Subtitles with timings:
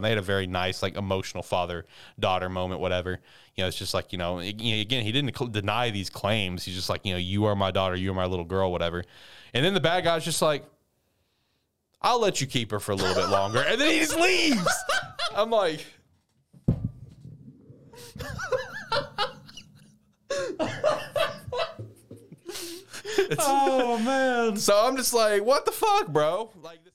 [0.00, 1.86] and they had a very nice, like, emotional father
[2.18, 3.20] daughter moment, whatever.
[3.54, 6.08] You know, it's just like, you know, ag- you know, again, he didn't deny these
[6.08, 6.64] claims.
[6.64, 9.04] He's just like, you know, you are my daughter, you are my little girl, whatever.
[9.52, 10.64] And then the bad guy's just like,
[12.00, 13.62] I'll let you keep her for a little bit longer.
[13.66, 14.66] And then he just leaves.
[15.36, 15.84] I'm like,
[23.38, 24.56] Oh man.
[24.56, 26.50] so I'm just like, what the fuck, bro?
[26.62, 26.92] Like, this-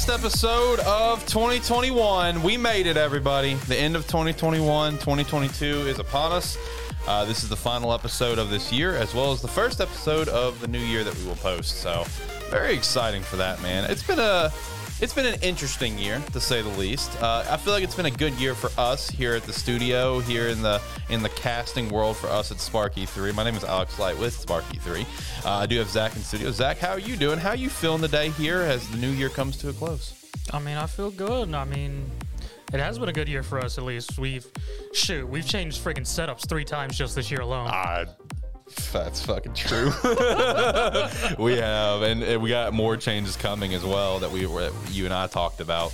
[0.00, 2.42] Last episode of 2021.
[2.42, 3.52] We made it, everybody.
[3.52, 4.94] The end of 2021.
[4.94, 6.56] 2022 is upon us.
[7.06, 10.28] Uh, this is the final episode of this year, as well as the first episode
[10.28, 11.82] of the new year that we will post.
[11.82, 12.04] So,
[12.48, 13.90] very exciting for that, man.
[13.90, 14.50] It's been a
[15.00, 17.10] it's been an interesting year to say the least.
[17.22, 20.20] Uh, I feel like it's been a good year for us here at the studio,
[20.20, 23.32] here in the in the casting world for us at Sparky Three.
[23.32, 25.06] My name is Alex Light with Sparky Three.
[25.44, 26.50] Uh, I do have Zach in studio.
[26.50, 27.38] Zach, how are you doing?
[27.38, 30.14] How are you feeling today here as the new year comes to a close?
[30.52, 31.54] I mean, I feel good.
[31.54, 32.10] I mean,
[32.72, 34.18] it has been a good year for us at least.
[34.18, 34.46] We've
[34.92, 37.68] shoot, we've changed freaking setups three times just this year alone.
[37.68, 38.06] Uh,
[38.92, 39.92] that's fucking true.
[41.38, 45.04] we have, and, and we got more changes coming as well that we were you
[45.04, 45.92] and I talked about.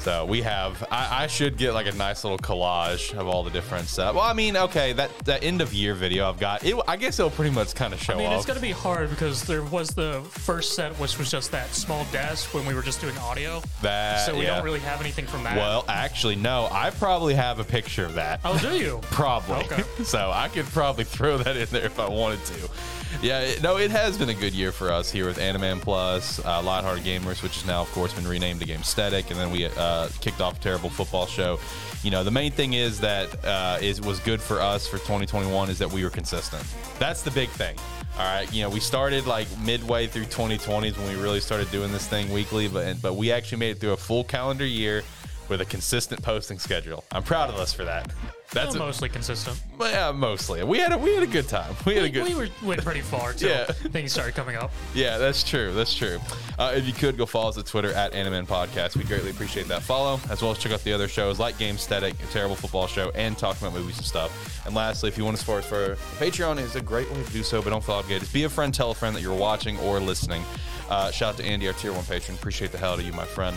[0.00, 0.82] So we have.
[0.90, 4.14] I, I should get like a nice little collage of all the different stuff.
[4.14, 6.64] Well, I mean, okay, that that end of year video I've got.
[6.64, 8.38] It, I guess it'll pretty much kind of show I mean, off.
[8.38, 12.06] it's gonna be hard because there was the first set, which was just that small
[12.12, 13.62] desk when we were just doing audio.
[13.82, 14.54] that, so we yeah.
[14.54, 15.56] don't really have anything from that.
[15.56, 16.68] Well, actually, no.
[16.72, 18.40] I probably have a picture of that.
[18.44, 19.00] oh, do you?
[19.10, 19.56] Probably.
[19.66, 19.82] Okay.
[20.04, 22.70] so I could probably throw that in there if I wanted to.
[23.22, 26.62] Yeah, no, it has been a good year for us here with Animan Plus, uh,
[26.62, 29.66] Lighthearted Gamers, which has now, of course, been renamed to Game Static, and then we
[29.66, 31.58] uh, kicked off a terrible football show.
[32.02, 35.68] You know, the main thing is that uh, is was good for us for 2021
[35.68, 36.64] is that we were consistent.
[36.98, 37.76] That's the big thing.
[38.18, 41.92] All right, you know, we started like midway through 2020s when we really started doing
[41.92, 45.02] this thing weekly, but but we actually made it through a full calendar year
[45.50, 47.04] with a consistent posting schedule.
[47.12, 48.10] I'm proud of us for that.
[48.52, 49.60] That's Well, a- mostly consistent.
[49.80, 50.64] yeah, mostly.
[50.64, 51.74] We had a we had a good time.
[51.84, 52.24] We had a good.
[52.24, 53.64] we were went pretty far till Yeah.
[53.92, 54.72] things started coming up.
[54.94, 55.72] yeah, that's true.
[55.72, 56.18] That's true.
[56.58, 59.68] Uh, if you could go follow us at Twitter at Animan Podcast, we greatly appreciate
[59.68, 62.56] that follow, as well as check out the other shows like Game Static, a terrible
[62.56, 64.66] football show, and talking about movies and stuff.
[64.66, 65.94] And lastly, if you want to support us for
[66.24, 68.32] Patreon, is a great way to do so, but don't feel obligated.
[68.32, 70.42] Be a friend, tell a friend that you're watching or listening.
[70.90, 72.36] Uh, shout out to Andy, our tier one patron.
[72.36, 73.56] Appreciate the hell out of you, my friend.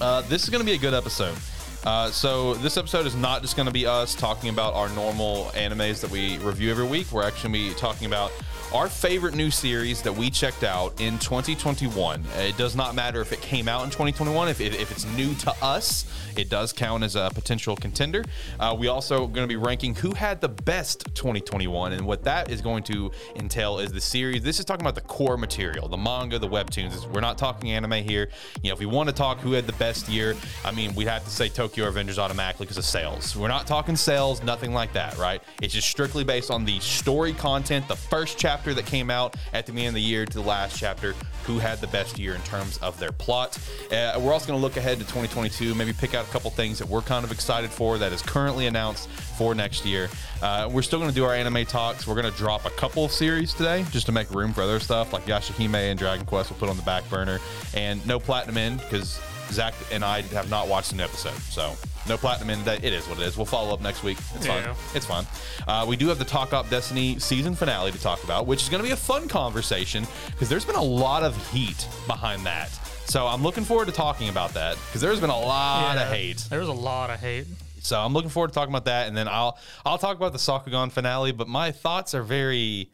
[0.00, 1.36] Uh, this is going to be a good episode.
[1.84, 5.46] Uh, so this episode is not just going to be us talking about our normal
[5.54, 7.10] animes that we review every week.
[7.12, 8.32] We're actually going to be talking about
[8.74, 12.24] our favorite new series that we checked out in 2021.
[12.38, 14.48] It does not matter if it came out in 2021.
[14.48, 16.04] If, if it's new to us,
[16.36, 18.24] it does count as a potential contender.
[18.58, 22.50] Uh, we also going to be ranking who had the best 2021, and what that
[22.50, 24.42] is going to entail is the series.
[24.42, 27.10] This is talking about the core material, the manga, the webtoons.
[27.12, 28.28] We're not talking anime here.
[28.62, 30.34] You know, if we want to talk who had the best year,
[30.64, 33.36] I mean, we'd have to say Tokyo Revengers automatically because of sales.
[33.36, 35.40] We're not talking sales, nothing like that, right?
[35.62, 39.66] It's just strictly based on the story content, the first chapter that came out at
[39.66, 42.40] the beginning of the year to the last chapter, who had the best year in
[42.42, 43.58] terms of their plot.
[43.92, 46.78] Uh, we're also going to look ahead to 2022, maybe pick out a couple things
[46.78, 50.08] that we're kind of excited for that is currently announced for next year.
[50.42, 52.06] Uh, we're still going to do our anime talks.
[52.06, 54.80] We're going to drop a couple of series today just to make room for other
[54.80, 56.50] stuff like Yashahime and Dragon Quest.
[56.50, 57.38] We'll put on the back burner,
[57.74, 61.74] and no Platinum End because Zach and I have not watched an episode, so
[62.08, 62.84] no Platinum End that.
[62.84, 63.36] It is what it is.
[63.36, 64.18] We'll follow up next week.
[64.34, 64.62] It's Yeah.
[64.74, 64.76] fine.
[64.94, 65.26] It's fine.
[65.66, 66.68] Uh, we do have the Takt Op.
[66.70, 70.48] Destiny season finale to talk about, which is going to be a fun conversation because
[70.48, 72.70] there's been a lot of heat behind that.
[73.06, 76.38] So I'm looking forward to talking about that because there's been a lot of hate.
[76.50, 77.46] There was a lot of hate.
[77.80, 80.38] So I'm looking forward to talking about that, and then I'll I'll talk about the
[80.40, 81.30] Sakugan finale.
[81.30, 82.90] But my thoughts are very,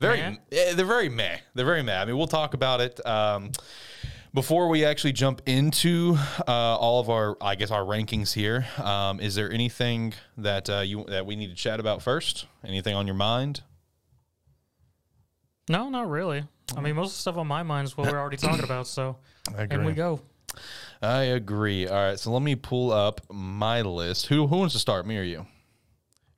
[0.00, 0.36] very Meh?
[0.50, 1.36] eh, they're very meh.
[1.54, 1.96] They're very meh.
[2.02, 3.04] I mean, we'll talk about it.
[3.06, 3.52] Um,
[4.36, 6.14] before we actually jump into
[6.46, 10.80] uh, all of our, I guess, our rankings here, um, is there anything that uh,
[10.80, 12.46] you that we need to chat about first?
[12.62, 13.62] Anything on your mind?
[15.70, 16.44] No, not really.
[16.76, 18.86] I mean, most of the stuff on my mind is what we're already talking about.
[18.86, 19.16] So,
[19.56, 20.20] I and we go.
[21.00, 21.88] I agree.
[21.88, 24.26] All right, so let me pull up my list.
[24.26, 25.06] Who who wants to start?
[25.06, 25.46] Me or you?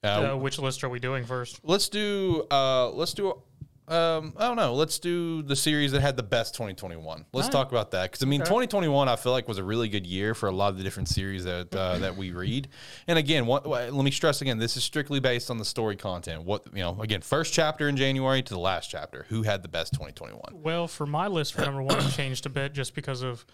[0.05, 1.58] Uh, which list are we doing first?
[1.64, 3.43] let's do uh let's do
[3.90, 7.52] um i don't know let's do the series that had the best 2021 let's Alright.
[7.52, 8.49] talk about that because i mean Okay.
[8.49, 11.08] 2021 i feel like was a really good year for a lot of the different
[11.08, 12.69] series that uh, that we read
[13.06, 16.44] and again what, let me stress again this is strictly based on the story content
[16.44, 19.69] what you know again first chapter in january to the last chapter who had the
[19.69, 23.23] best 2021 Well, for my list for number one, it changed a bit just because
[23.23, 23.44] of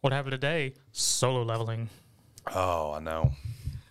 [0.00, 0.74] What happened today?
[0.92, 1.88] Solo leveling.
[2.54, 3.32] Oh, I know.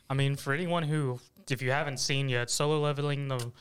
[0.09, 1.19] I mean, for anyone who,
[1.50, 3.51] if you haven't seen yet, solo leveling the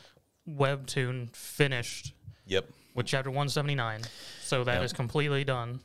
[0.47, 2.13] webtoon finished
[2.45, 2.65] Yep.
[2.95, 4.01] with chapter 179.
[4.41, 4.95] So that is Yep.
[4.97, 5.79] completely done.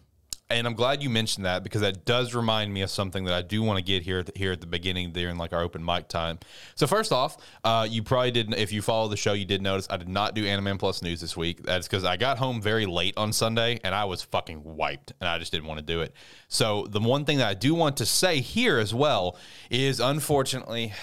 [0.50, 3.42] And I'm glad you mentioned that because that does remind me of something that I
[3.42, 5.84] do want to get here at the, here at the beginning during like our open
[5.84, 6.38] mic time.
[6.74, 9.86] So first off, uh, you probably didn't if you follow the show, you did notice
[9.90, 11.62] I did not do Anime Plus news this week.
[11.64, 15.28] That's because I got home very late on Sunday and I was fucking wiped and
[15.28, 16.14] I just didn't want to do it.
[16.48, 19.36] So the one thing that I do want to say here as well
[19.70, 20.94] is unfortunately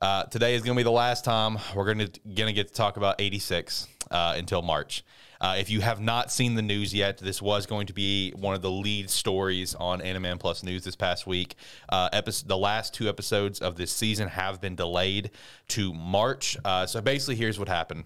[0.00, 2.68] uh, today is going to be the last time we're going to going to get
[2.68, 5.04] to talk about 86 uh, until March.
[5.40, 8.54] Uh, if you have not seen the news yet, this was going to be one
[8.54, 11.54] of the lead stories on Animan Plus News this past week.
[11.88, 15.30] Uh, episode, the last two episodes of this season have been delayed
[15.68, 16.58] to March.
[16.62, 18.04] Uh, so basically, here's what happened.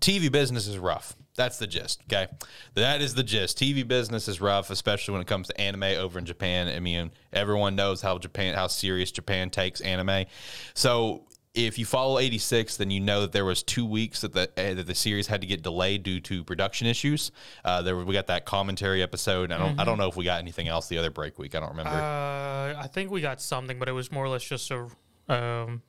[0.00, 1.16] TV business is rough.
[1.40, 2.02] That's the gist.
[2.04, 2.28] Okay,
[2.74, 3.58] that is the gist.
[3.58, 6.68] TV business is rough, especially when it comes to anime over in Japan.
[6.68, 10.26] I mean, everyone knows how Japan, how serious Japan takes anime.
[10.74, 14.42] So if you follow 86 then you know that there was two weeks that the
[14.56, 17.32] uh, that the series had to get delayed due to production issues
[17.64, 20.38] uh, there we got that commentary episode i don't i don't know if we got
[20.38, 23.80] anything else the other break week i don't remember Uh, I think we got something,
[23.80, 24.86] but it was more or less just a
[25.28, 25.82] um,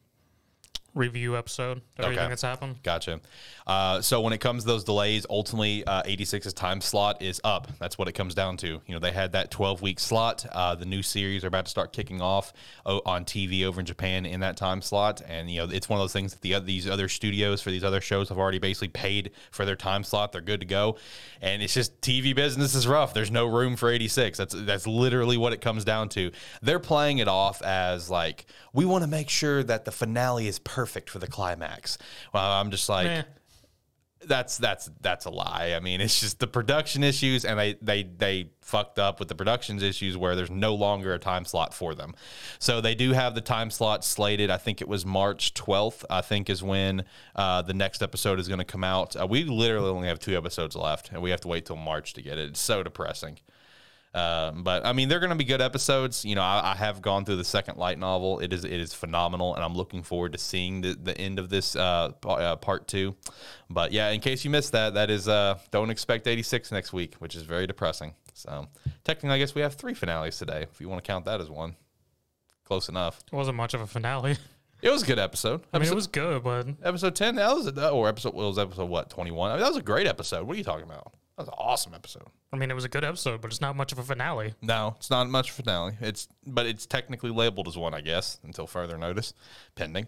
[0.93, 2.29] review episode everything Okay.
[2.29, 2.75] that's happened.
[2.83, 3.21] Gotcha.
[3.65, 7.69] Uh, so when it comes to those delays, ultimately uh, 86's time slot is up.
[7.79, 8.67] That's what it comes down to.
[8.67, 10.45] You know, they had that 12 week slot.
[10.51, 12.51] Uh, the new series are about to start kicking off
[12.85, 16.03] on TV over in Japan in that time slot, and you know it's one of
[16.03, 19.31] those things that the these other studios for these other shows have already basically paid
[19.51, 20.31] for their time slot.
[20.31, 20.97] They're good to go,
[21.41, 23.13] and it's just TV business is rough.
[23.13, 24.37] There's no room for 86.
[24.37, 26.31] That's that's literally what it comes down to.
[26.61, 30.59] They're playing it off as like we want to make sure that the finale is
[30.59, 31.97] perfect for the climax.
[32.33, 33.23] Well, I'm just like Meh.
[34.27, 35.73] that's that's that's a lie.
[35.75, 39.35] I mean, it's just the production issues, and they they they fucked up with the
[39.35, 42.13] productions issues where there's no longer a time slot for them.
[42.59, 44.49] So they do have the time slot slated.
[44.49, 46.05] I think it was March 12th.
[46.09, 47.03] I think is when
[47.35, 49.19] uh, the next episode is going to come out.
[49.19, 52.13] Uh, we literally only have two episodes left, and we have to wait till March
[52.13, 52.51] to get it.
[52.51, 53.39] It's so depressing.
[54.13, 56.25] Um, but I mean, they're going to be good episodes.
[56.25, 58.39] You know, I, I have gone through the second light novel.
[58.39, 61.49] It is it is phenomenal, and I'm looking forward to seeing the, the end of
[61.49, 63.15] this uh, uh, part two.
[63.69, 67.15] But yeah, in case you missed that, that is uh, don't expect 86 next week,
[67.15, 68.13] which is very depressing.
[68.33, 68.67] So
[69.03, 71.49] technically, I guess we have three finales today, if you want to count that as
[71.49, 71.75] one.
[72.65, 73.21] Close enough.
[73.31, 74.37] It wasn't much of a finale.
[74.81, 75.61] It was a good episode.
[75.71, 77.35] I mean, Episode, it was good, but episode 10.
[77.35, 79.51] That was a, or episode what was episode what 21.
[79.51, 80.47] I mean, that was a great episode.
[80.47, 81.13] What are you talking about?
[81.41, 82.27] That was an awesome episode.
[82.53, 84.53] I mean, it was a good episode, but it's not much of a finale.
[84.61, 85.93] No, it's not much finale.
[85.99, 89.33] It's but it's technically labeled as one, I guess, until further notice,
[89.75, 90.07] pending.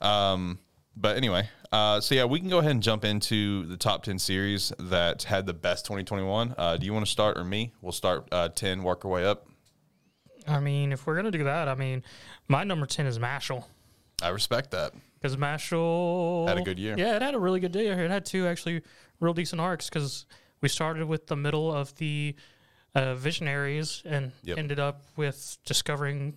[0.00, 0.60] Um,
[0.96, 4.20] but anyway, uh, so yeah, we can go ahead and jump into the top ten
[4.20, 6.54] series that had the best 2021.
[6.56, 7.72] Uh, do you want to start or me?
[7.82, 9.48] We'll start uh, ten, work our way up.
[10.46, 12.04] I mean, if we're gonna do that, I mean,
[12.46, 13.64] my number ten is Mashle
[14.22, 14.92] I respect that.
[15.14, 16.94] because Mashle Had a good year.
[16.96, 18.04] Yeah, it had a really good year.
[18.04, 18.82] It had two actually
[19.20, 20.26] real decent arcs because
[20.60, 22.34] we started with the middle of the
[22.94, 24.58] uh, Visionaries and Yep.
[24.58, 26.34] ended up with discovering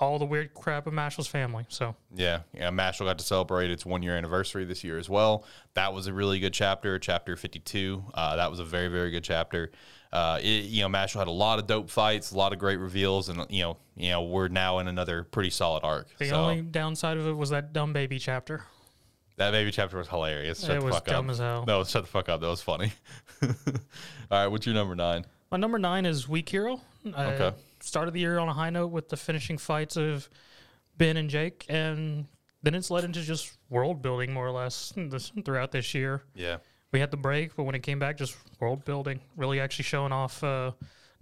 [0.00, 1.66] all the weird crap of Mashle's family.
[1.68, 2.70] So Yeah, yeah.
[2.70, 5.44] Mashle got to celebrate its one year anniversary this year as well.
[5.74, 8.04] That was a really good chapter, chapter fifty two.
[8.14, 9.70] Uh, that was a very very good chapter.
[10.10, 12.78] Uh, it, you know, Mashle had a lot of dope fights, a lot of great
[12.78, 16.06] reveals, and you know, you know, we're now in another pretty solid arc.
[16.18, 18.62] the so only downside of it was that dumb baby chapter.
[19.38, 20.60] That baby chapter was hilarious.
[20.60, 21.32] Shut it the was fuck dumb up.
[21.32, 21.64] as hell.
[21.66, 22.40] No, shut the fuck up.
[22.40, 22.92] That was funny.
[23.42, 23.48] All
[24.30, 25.24] right, what's your number nine?
[25.50, 26.80] My number nine is Weak Hero.
[27.14, 27.56] I Okay.
[27.80, 30.28] started the year on a high note with the finishing fights of
[30.96, 32.26] Ben and Jake, and
[32.62, 36.22] then it's led into just world building more or less this, throughout this year.
[36.34, 36.58] Yeah,
[36.92, 40.12] We had the break, but when it came back, just world building, really actually showing
[40.12, 40.72] off uh,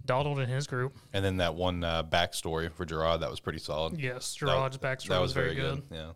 [0.03, 0.97] Donald and his group.
[1.13, 3.99] and then that one uh, backstory for Gerard that was pretty solid.
[3.99, 5.83] Yes, That- Gerard's backstory that was, very good.
[5.91, 6.11] Yeah.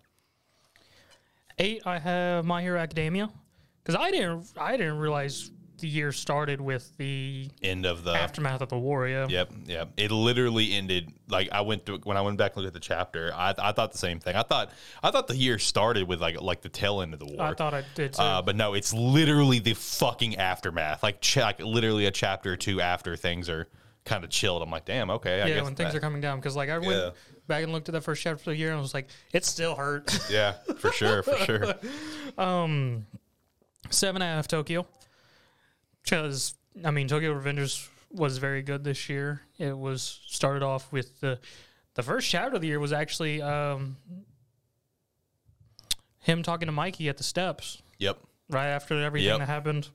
[1.62, 3.30] Eight, I have My Hero Academia,
[3.84, 8.62] because I didn't, I didn't realize the year started with the End of the aftermath
[8.62, 9.08] of the war.
[9.08, 9.90] Yeah, Yep, yep.
[9.98, 12.80] It literally ended like I went to when I went back and looked at the
[12.80, 13.32] chapter.
[13.34, 14.36] I, I thought the same thing.
[14.36, 17.26] I thought I thought the year started with like like the tail end of the
[17.26, 17.42] war.
[17.42, 18.22] I thought I did too.
[18.22, 21.02] uh, but no, it's literally the fucking aftermath.
[21.04, 23.68] Like, ch- like literally a chapter or two after things are
[24.06, 24.62] kind of chilled.
[24.62, 25.42] I'm like, damn, okay.
[25.42, 27.10] I yeah, when things that- are coming down, because like I went Yeah.
[27.48, 29.44] Back and looked at that first chapter of the year, and I was like, it
[29.46, 30.18] still hurt.
[30.32, 31.74] Yeah, for sure, for sure.
[33.90, 34.86] Seven out of Tokyo,
[36.04, 36.54] because
[36.86, 39.42] I mean Tokyo Revengers was very good this year.
[39.58, 41.40] It was started off with the
[41.96, 43.98] the first chapter of the year was actually um,
[46.20, 48.20] him talking to Mikey at the steps Yep,
[48.50, 49.40] right after everything Yep.
[49.40, 49.90] that happened.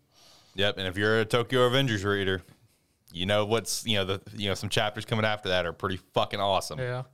[0.54, 0.76] yep.
[0.76, 2.42] And if you're a Tokyo Revengers reader,
[3.12, 5.96] you know what's you know the you know some chapters coming after that are pretty
[6.12, 6.78] fucking awesome.
[6.80, 7.04] Yeah.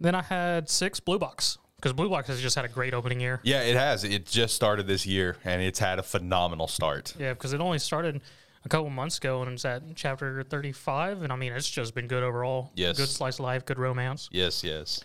[0.00, 3.20] Then I had six Blue Box because Blue Box has just had a great opening
[3.20, 3.40] year.
[3.42, 4.04] Yeah, it has.
[4.04, 7.14] It just started this year, and it's had a phenomenal start.
[7.18, 8.20] Yeah, because it only started
[8.64, 11.22] a couple months ago and it's at chapter 35.
[11.22, 12.72] And I mean, it's just been good overall.
[12.74, 12.96] Yes.
[12.96, 14.28] Good slice of life, good romance.
[14.32, 15.02] Yes, yes.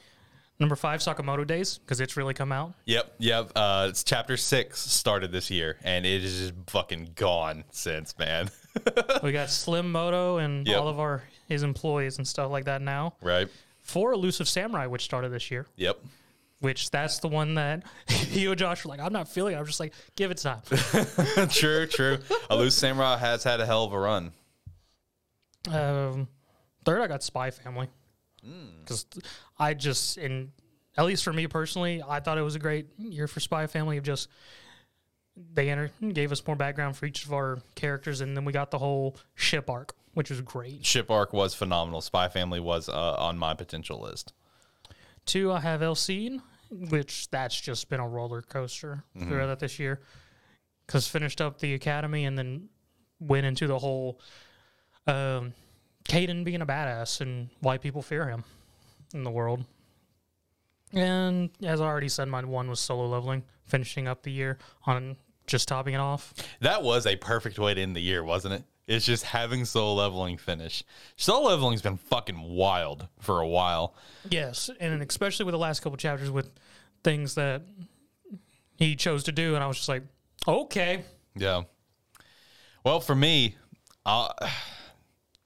[0.59, 2.73] Number five, Sakamoto Days, because it's really come out.
[2.85, 3.51] Yep, yep.
[3.55, 8.49] Uh, it's chapter six started this year, and it is just fucking gone since, man.
[9.23, 10.77] we got Slim Moto and Yep.
[10.79, 13.15] all of our his employees and stuff like that now.
[13.21, 13.47] right?
[13.91, 15.99] For Elusive Samurai, which started this year, Yep.
[16.59, 17.83] which that's the one that
[18.31, 19.57] you and Josh were like, I'm not feeling it.
[19.59, 20.61] I'm just like, give it time.
[21.49, 22.17] true, true.
[22.49, 24.31] Elusive samurai has had a hell of a run.
[25.69, 26.27] Um,
[26.85, 27.87] third, I got Spy Family
[28.43, 28.79] Hmm.
[28.79, 29.05] because
[29.59, 30.51] I just, in
[30.97, 33.97] at least for me personally, I thought it was a great year for Spy Family.
[33.97, 34.29] Of just
[35.53, 38.71] they entered, gave us more background for each of our characters, and then we got
[38.71, 40.85] the whole ship arc, which was great.
[40.85, 42.01] Ship arc was phenomenal.
[42.01, 44.33] Spy Family was uh, on my potential list.
[45.25, 49.29] Two, I have Eleceed, which that's just been a roller coaster Mm-hmm.
[49.29, 50.01] throughout that this year.
[50.87, 52.67] Because finished up the academy and then
[53.19, 54.19] went into the whole
[55.07, 55.53] um,
[56.05, 58.43] Kayden being a badass and why people fear him
[59.13, 59.63] in the world.
[60.93, 65.15] And as I already said, my one was solo leveling, finishing up the year on
[65.47, 66.33] just topping it off.
[66.59, 68.63] That was a perfect way to end the year, wasn't it?
[68.91, 70.83] It's just having solo leveling finish.
[71.15, 73.95] Solo leveling's been fucking wild for a while.
[74.29, 76.51] Yes, and especially with the last couple chapters with
[77.01, 77.61] things that
[78.75, 80.03] he chose to do, and I was just like,
[80.45, 81.05] okay.
[81.35, 81.63] Yeah.
[82.83, 83.55] Well, for me,
[84.05, 84.29] i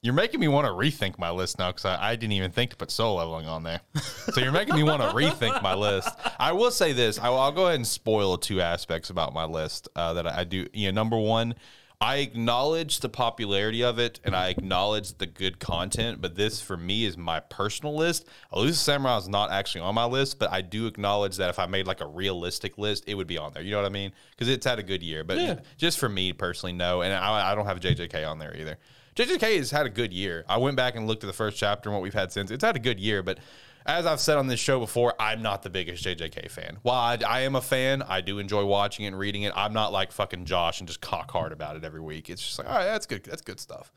[0.01, 2.69] you're making me want to rethink my list now because I, I didn't even think
[2.71, 3.81] to put solo leveling on there.
[3.95, 6.09] so you're making me want to rethink my list.
[6.39, 9.87] I will say this: I, will go ahead and spoil two aspects about my list
[9.95, 10.67] uh, that I do.
[10.73, 11.55] You know, number one,
[12.01, 16.75] I acknowledge the popularity of it and I acknowledge the good content, but this for
[16.75, 18.25] me is my personal list.
[18.53, 21.65] Elusive Samurai is not actually on my list, but I do acknowledge that if I
[21.67, 23.63] made like a realistic list, it would be on there.
[23.63, 24.11] You know what I mean?
[24.31, 25.23] Because it's had a good year.
[25.23, 25.59] But Yeah.
[25.77, 27.01] just for me personally, no.
[27.01, 28.77] And I, I don't have JJK on there either.
[29.15, 30.43] JJK has had a good year.
[30.49, 32.51] I went back and looked at the first chapter and what we've had since.
[32.51, 33.39] It's had a good year, but
[33.85, 36.77] as I've said on this show before, I'm not the biggest JJK fan.
[36.81, 39.53] While I, I am a fan, I do enjoy watching it and reading it.
[39.55, 42.29] I'm not like fucking Josh and just cock hard about it every week.
[42.29, 43.23] It's just like, all right, that's good.
[43.23, 43.91] That's good stuff.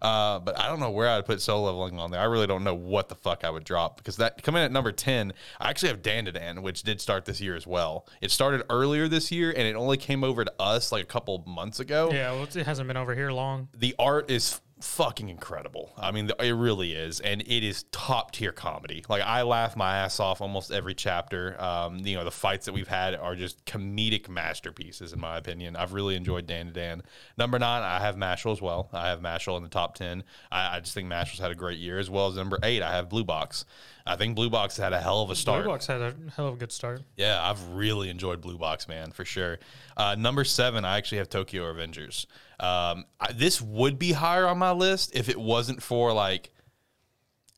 [0.00, 2.20] Uh, but I don't know where I'd put solo leveling on there.
[2.20, 4.72] I really don't know what the fuck I would drop because that coming in at
[4.72, 8.08] number 10, I actually have Dandadan, which did start this year as well.
[8.20, 11.44] It started earlier this year and it only came over to us like a couple
[11.46, 13.68] months ago Yeah, well, it hasn't been over here long.
[13.78, 15.92] the art is fucking incredible.
[15.96, 19.04] I mean, it really is, and it is top tier comedy.
[19.08, 21.60] Like I laugh my ass off almost every chapter.
[21.62, 25.76] Um, you know, the fights that we've had are just comedic masterpieces, in my opinion.
[25.76, 27.02] I've really enjoyed Dandadan.
[27.38, 28.88] Number nine, I have Mashle as well.
[28.92, 30.24] I have Mashle in the top ten.
[30.50, 32.82] I, I just think Mashle's had a great year, as well as number eight.
[32.82, 33.64] I have Blue Box.
[34.06, 35.64] I think Blue Box had a hell of a start.
[35.64, 37.02] Blue Box had a hell of a good start.
[37.16, 39.58] Yeah, I've really enjoyed Blue Box, man, for sure.
[39.96, 42.26] Uh, number seven, I actually have Tokyo Revengers.
[42.60, 46.50] Um, I, this would be higher on my list if it wasn't for like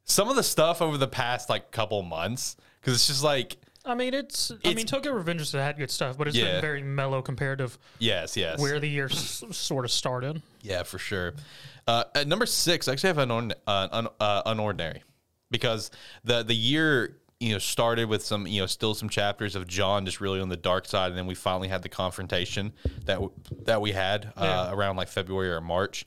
[0.05, 3.95] some of the stuff over the past like couple months, because it's just like, I
[3.95, 4.51] mean, it's.
[4.65, 6.53] I mean, Tokyo Revengers has had good stuff, but it's Yeah.
[6.53, 10.41] been very mellow compared to yes, yes, where the year s- sort of started.
[10.63, 11.35] Yeah, for sure.
[11.87, 15.01] Uh, at number six, I actually have unorn- uh, un- uh, unordinary
[15.59, 15.91] because
[16.25, 20.05] the the year you know started with some you know still some chapters of John
[20.05, 22.73] just really on the dark side, and then we finally had the confrontation
[23.05, 23.33] that w-
[23.63, 24.73] that we had uh, Yeah.
[24.73, 26.07] around like February or March,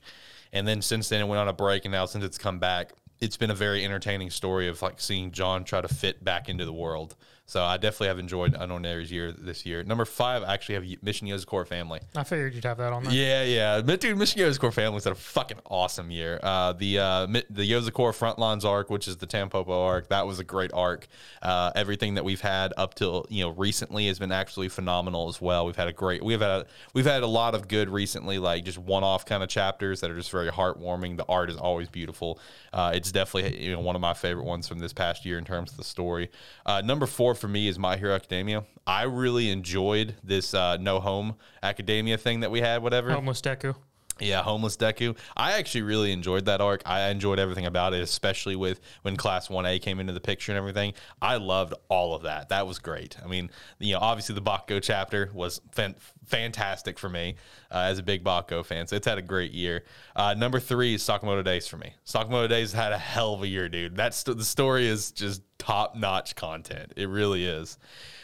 [0.52, 2.92] and then since then it went on a break, and now since it's come back,
[3.20, 6.64] it's been a very entertaining story of like seeing John try to fit back into
[6.66, 7.16] the world.
[7.48, 9.82] So I definitely have enjoyed Unordinary's year this year.
[9.82, 11.98] Number five, I actually have Mission Core Family.
[12.14, 13.12] I figured you'd have that on there.
[13.14, 13.80] Yeah, yeah.
[13.80, 16.38] But dude, Michigan's core family's had a fucking awesome year.
[16.42, 20.44] Uh, the uh, the Yozakura Frontlines arc, which is the Tampopo arc, that was a
[20.44, 21.08] great arc.
[21.40, 25.40] Uh, everything that we've had up till you know recently has been actually phenomenal as
[25.40, 25.64] well.
[25.64, 28.64] We've had a great, we've had a, we've had a lot of good recently, like
[28.64, 31.16] just one off kind of chapters that are just very heartwarming.
[31.16, 32.40] The art is always beautiful.
[32.74, 35.46] Uh, it's definitely you know one of my favorite ones from this past year in
[35.46, 36.30] terms of the story.
[36.66, 38.64] Uh, number four for me is My Hero Academia.
[38.86, 42.82] I really enjoyed this uh, No Home Academia thing that we had.
[42.82, 43.12] Whatever.
[43.12, 43.74] Almost Deku.
[44.20, 45.16] Yeah, homeless Deku.
[45.36, 46.82] I actually really enjoyed that arc.
[46.84, 50.50] I enjoyed everything about it, especially with when Class One A came into the picture
[50.50, 50.94] and everything.
[51.22, 52.48] I loved all of that.
[52.48, 53.16] That was great.
[53.22, 55.94] I mean, you know, obviously the Bakugo chapter was fan-
[56.26, 57.36] fantastic for me
[57.70, 58.86] uh, as a big Bakugo fan.
[58.86, 59.84] So it's had a great year.
[60.16, 61.94] Uh, number three is Sakamoto Days for me.
[62.04, 63.96] Sakamoto Days had a hell of a year, dude.
[63.96, 66.92] That's the story is just top notch content.
[66.96, 67.78] It really is.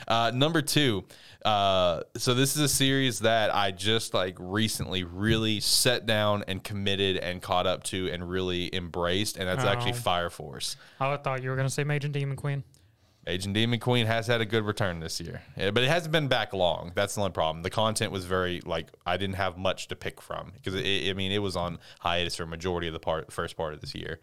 [0.06, 1.04] Uh, number two,
[1.44, 6.62] uh, so this is a series that I just like recently really set down and
[6.62, 9.96] committed and caught up to and really embraced, and that's actually Oh.
[9.96, 10.76] Fire Force.
[11.00, 12.64] I thought you were gonna say Mage and Demon Queen.
[13.26, 16.12] Mage and Demon Queen has had a good return this year, Yeah, but it hasn't
[16.12, 16.92] been back long.
[16.94, 17.62] That's the only problem.
[17.62, 21.32] The content was very like I didn't have much to pick from because I mean
[21.32, 24.20] it was on hiatus for a majority of the part first part of this year.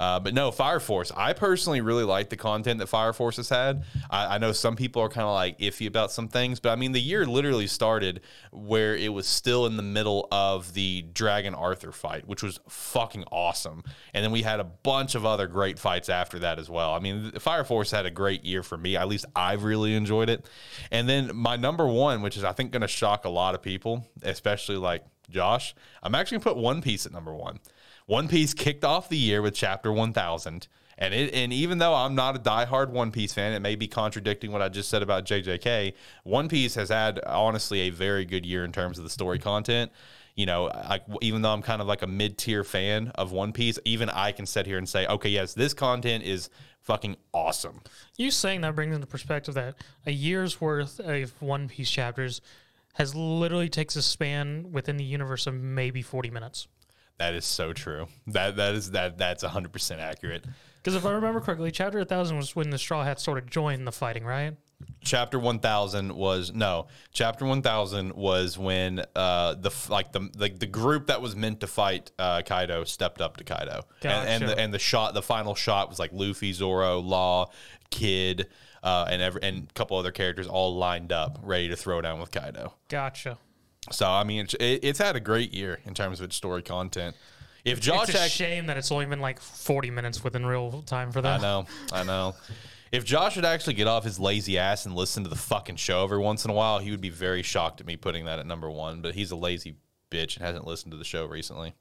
[0.00, 1.12] Uh, but no, Fire Force.
[1.16, 3.84] I personally really like the content that Fire Force has had.
[4.10, 6.76] I, I know some people are kind of like iffy about some things, but I
[6.76, 8.20] mean the year literally started
[8.50, 13.24] where it was still in the middle of the Dragon Arthur fight, which was fucking
[13.30, 13.84] awesome.
[14.14, 16.92] And then we had a bunch of other great fights after that as well.
[16.92, 18.96] I mean, Fire Force had a great year for me.
[18.96, 20.46] At least I've really enjoyed it.
[20.90, 23.62] And then my number one, which is I think going to shock a lot of
[23.62, 27.58] people, especially like Josh, I'm actually going to put One Piece at number one.
[28.06, 30.68] One Piece kicked off the year with Chapter 1000.
[30.98, 33.88] And it, and even though I'm not a diehard One Piece fan, it may be
[33.88, 35.94] contradicting what I just said about JJK.
[36.24, 39.90] One Piece has had honestly a very good year in terms of the story content.
[40.34, 43.52] You know, like even though I'm kind of like a mid tier fan of One
[43.52, 46.48] Piece, even I can sit here and say, okay, yes, this content is
[46.80, 47.80] fucking awesome.
[48.16, 49.74] You saying that brings into perspective that
[50.06, 52.40] a year's worth of One Piece chapters
[52.94, 56.68] has literally takes a span within the universe of maybe 40 minutes.
[57.22, 58.08] That is so true.
[58.26, 60.44] That that is that that's 100 percent accurate.
[60.78, 63.86] Because if I remember correctly, chapter 1000 was when the Straw Hats sort of joined
[63.86, 64.56] the fighting, right?
[65.00, 71.06] chapter 1000 was no chapter 1000 was when uh the like the like the group
[71.06, 74.74] that was meant to fight uh kaido stepped up to kaido and, and the and
[74.74, 77.48] the shot the final shot was like luffy zoro law
[77.90, 78.48] kid
[78.82, 82.18] uh and every and a couple other characters all lined up ready to throw down
[82.18, 83.38] with kaido Gotcha.
[83.90, 86.62] So i mean it's, it, it's had a great year in terms of its story
[86.62, 87.16] content
[87.64, 90.82] if josh it's a act- shame that it's only been like 40 minutes within real
[90.82, 91.38] time for that.
[91.38, 92.34] I know, I know.
[92.90, 96.04] If Josh would actually get off his lazy ass and listen to the fucking show
[96.04, 98.44] every once in a while, he would be very shocked at me putting that at
[98.46, 99.00] number one.
[99.00, 99.76] But he's a lazy
[100.10, 101.72] bitch and hasn't listened to the show recently.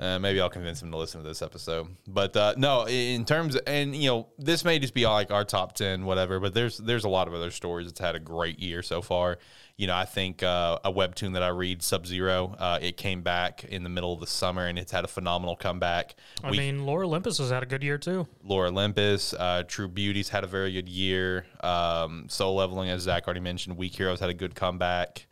[0.00, 1.86] Uh, maybe I'll convince him to listen to this episode.
[2.08, 5.44] But uh, no, in terms of, and you know, this may just be like our
[5.44, 6.40] top ten, whatever.
[6.40, 9.38] But there's there's a lot of other stories that's had a great year so far.
[9.76, 13.22] You know, I think uh, a webtoon that I read, Sub Zero, uh, it came
[13.22, 16.14] back in the middle of the summer and it's had a phenomenal comeback.
[16.44, 18.28] I We- mean, Lore Olympus has had a good year too.
[18.44, 21.46] Lore Olympus, uh, True Beauty's had a very good year.
[21.60, 25.26] Um, Solo Leveling, as Zach already mentioned, Weak Heroes had a good comeback.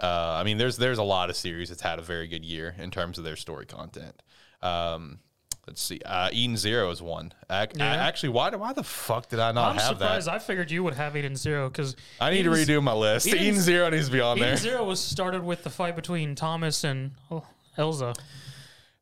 [0.00, 2.74] Uh, I mean, there's there's a lot of series that's had a very good year
[2.78, 4.22] in terms of their story content.
[4.62, 5.20] Um,
[5.66, 7.32] let's see, uh, Eden Zero is one.
[7.50, 7.84] Ac- Yeah.
[7.86, 10.26] actually, why do- why the fuck did I not I'm have surprised.
[10.26, 10.34] that?
[10.34, 13.26] I figured you would have Eden Zero because I need to redo my list.
[13.28, 14.48] Eden's- Eden Zero needs to be on there.
[14.48, 14.58] Eden.
[14.58, 17.46] Zero was started with the fight between Thomas and oh,
[17.78, 18.16] Elza.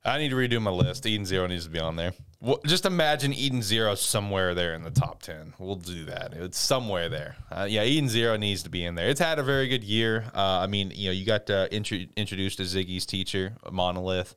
[0.04, 1.06] I need to redo my list.
[1.06, 2.12] Eden Zero needs to be on there.
[2.42, 5.54] Well, just imagine Eden Zero somewhere there in the top 10.
[5.60, 6.32] We'll do that.
[6.34, 7.36] It's somewhere there.
[7.52, 9.08] Uh, yeah, Eden Zero needs to be in there.
[9.08, 10.24] It's had a very good year.
[10.34, 14.34] Uh, I mean, you know, you got uh, intro- introduced to Ziggy's teacher, Monolith.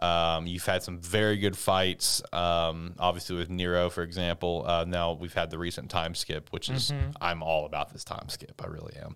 [0.00, 4.64] Um, you've had some very good fights, um, obviously with Nero, for example.
[4.66, 8.28] Uh, now we've had the recent time skip, which is I'm all about this time
[8.30, 8.60] skip.
[8.64, 9.14] I really am.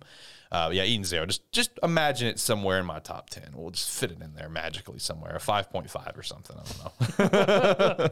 [0.51, 1.25] Uh, yeah, Eden Zero.
[1.25, 3.51] Just just imagine it somewhere in my top ten.
[3.53, 6.55] We'll just fit it in there magically somewhere, a five point five or something.
[6.57, 8.09] I don't know.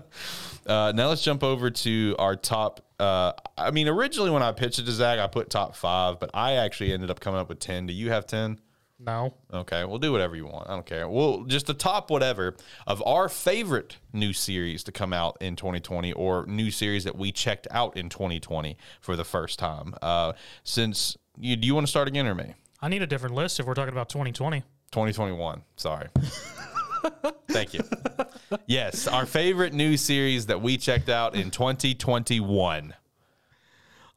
[0.68, 2.86] uh, now let's jump over to our top.
[3.00, 6.30] Uh, I mean, originally when I pitched it to Zach, I put top five, but
[6.34, 7.88] I actually ended up coming up with ten.
[7.88, 8.60] Do you have ten?
[9.00, 10.68] No, Okay, we'll do whatever you want.
[10.70, 11.08] I don't care.
[11.08, 12.56] We'll just the top whatever
[12.88, 17.32] of our favorite new series to come out in 2020 or new series that we
[17.32, 19.94] checked out in 2020 for the first time.
[20.02, 22.54] Uh, since you, do you want to start again or me?
[22.82, 24.62] I need a different list if we're talking about 2020.
[24.92, 25.62] 2021.
[25.76, 26.08] Sorry.
[27.50, 27.82] Thank you.
[28.66, 32.94] Yes, our favorite new series that we checked out in 2021.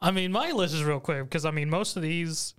[0.03, 2.55] I mean, my list is real quick because I mean, most of these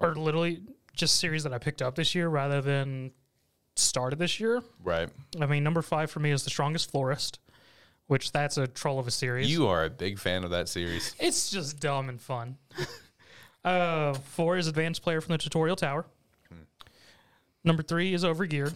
[0.00, 0.62] are literally
[0.94, 3.12] just series that I picked up this year rather than
[3.76, 4.62] started this year.
[4.82, 5.08] Right.
[5.40, 7.38] I mean, number five for me is The Strongest Florist,
[8.06, 9.50] which that's a troll of a series.
[9.50, 11.14] You are a big fan of that series.
[11.18, 12.56] It's just dumb and fun.
[13.64, 16.06] Uh, four is Advanced Player from the Tutorial Tower.
[17.62, 18.74] Number three is Overgeared.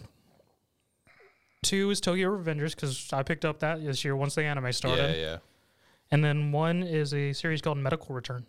[1.63, 5.15] Two is Tokyo Revengers because I picked up that this year once the anime started.
[5.15, 5.37] Yeah, yeah.
[6.11, 8.45] And then one is a series called Medical Return.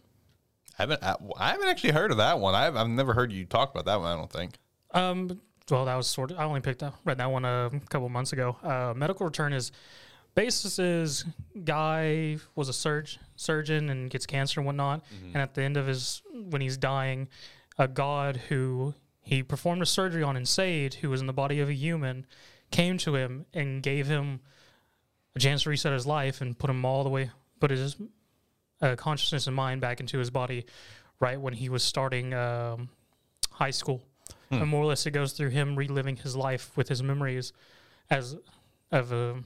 [0.78, 2.54] I haven't I, I haven't actually heard of that one.
[2.54, 4.12] I've, I've never heard you talk about that one.
[4.12, 4.58] I don't think.
[4.92, 6.38] Um, well, that was sort of.
[6.38, 8.58] I only picked up read that one a couple months ago.
[8.62, 9.72] Uh, Medical Return is
[10.36, 11.24] basis is
[11.64, 15.88] guy was a surg surgeon and gets cancer and whatnot, and at the end of
[15.88, 17.28] his when he's dying,
[17.76, 21.58] a god who he performed a surgery on in Sade, who was in the body
[21.58, 22.24] of a human,
[22.70, 24.38] came to him and gave him
[25.34, 27.96] a chance to reset his life and put him all the way put his
[28.82, 30.64] uh, consciousness and mind back into his body
[31.18, 32.88] right when he was starting um,
[33.50, 34.02] high school.
[34.60, 37.52] And more or less, it goes through him reliving his life with his memories
[38.10, 38.36] as
[38.92, 39.42] of a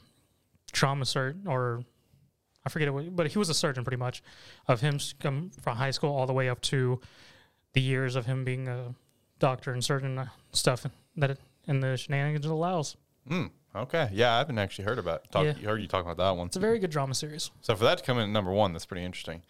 [0.73, 1.85] trauma surgeon, or
[2.65, 4.23] I forget what, but he was a surgeon pretty much
[4.69, 7.01] of him come from high school all the way up to
[7.73, 8.95] the years of him being a
[9.39, 10.85] doctor and surgeon uh, stuff
[11.17, 12.97] that and the shenanigans it allows.
[13.29, 13.47] Hmm.
[13.75, 14.09] Okay.
[14.13, 15.53] Yeah, I haven't actually heard about talk, Yeah.
[15.53, 16.49] heard you talking about that one.
[16.49, 17.51] It's a very good drama series.
[17.61, 19.43] So for that to come in at number one, that's pretty interesting.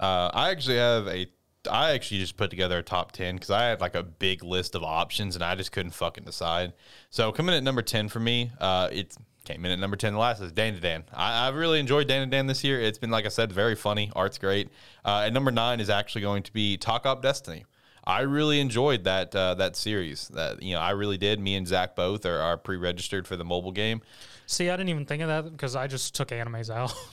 [0.00, 1.26] Uh, I actually have a.
[1.70, 4.76] I actually just put together a top ten because I had like a big list
[4.76, 6.72] of options and I just couldn't fucking decide.
[7.10, 10.12] So coming in at number ten for me, uh, it came in at number ten.
[10.12, 11.04] The last is Dandadan.
[11.14, 12.80] I, I've really enjoyed Dandadan this year.
[12.80, 14.12] It's been like I said, very funny.
[14.14, 14.68] Art's great.
[15.04, 17.22] Uh, and number nine is actually going to be Takt Op.
[17.22, 17.64] Destiny.
[18.04, 20.28] I really enjoyed that uh, that series.
[20.28, 21.40] That you know, I really did.
[21.40, 24.02] Me and Zach both are, are pre-registered for the mobile game.
[24.46, 26.94] See, I didn't even think of that because I just took animes out.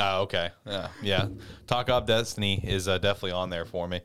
[0.00, 0.50] Oh, okay.
[0.66, 1.28] Yeah, yeah.
[1.68, 2.04] Takt Op.
[2.04, 4.00] Destiny is uh, definitely on there for me.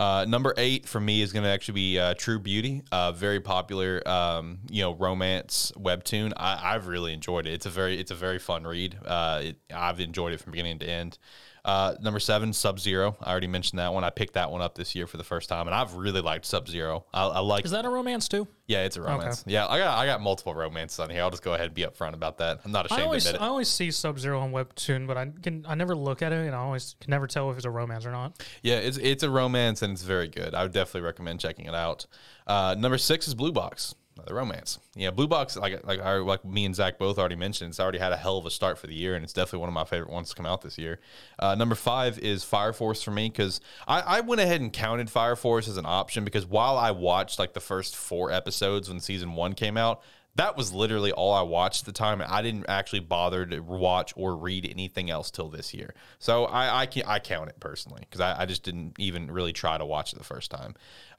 [0.00, 3.38] Uh, number eight for me is going to actually be uh, True Beauty, uh, very
[3.38, 6.32] popular, um, you know, romance webtoon.
[6.38, 7.52] I, I've really enjoyed it.
[7.52, 8.98] It's a very, it's a very fun read.
[9.04, 11.18] Uh, it, I've enjoyed it from beginning to end.
[11.64, 13.16] Uh, number seven, Sub Zero.
[13.20, 14.04] I already mentioned that one.
[14.04, 16.46] I picked that one up this year for the first time, and I've really liked
[16.46, 17.04] Sub Zero.
[17.12, 17.64] I, I like.
[17.64, 18.48] Is that a romance too?
[18.66, 19.42] Yeah, it's a romance.
[19.46, 21.22] Yeah, I got I got multiple romances on here.
[21.22, 22.60] I'll just go ahead and be upfront about that.
[22.64, 25.16] I'm not ashamed I always, to admit I always see Sub Zero on Webtoon, but
[25.16, 27.66] I can I never look at it, and I always can never tell if it's
[27.66, 28.40] a romance or not.
[28.62, 30.54] Yeah, it's it's a romance and it's very good.
[30.54, 32.06] I would definitely recommend checking it out.
[32.46, 33.94] Uh, number six is Blue Box,
[34.26, 34.78] the romance.
[34.94, 37.98] Yeah, Blue Box, like like I, like me and Zach both already mentioned, it's already
[37.98, 39.84] had a hell of a start for the year, and it's definitely one of my
[39.84, 41.00] favorite ones to come out this year.
[41.38, 45.10] Uh, number five is Fire Force for me because I, I went ahead and counted
[45.10, 49.00] Fire Force as an option because while I watched like the first four episodes when
[49.00, 50.02] season one came out.
[50.36, 52.22] That was literally all I watched at the time.
[52.26, 55.94] I didn't actually bother to watch or read anything else till this year.
[56.18, 59.52] So I I, can, I count it personally because I, I just didn't even really
[59.52, 60.74] try to watch it the first time.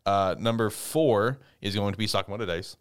[0.06, 2.78] Uh, number four is going to be Sakamoto Days.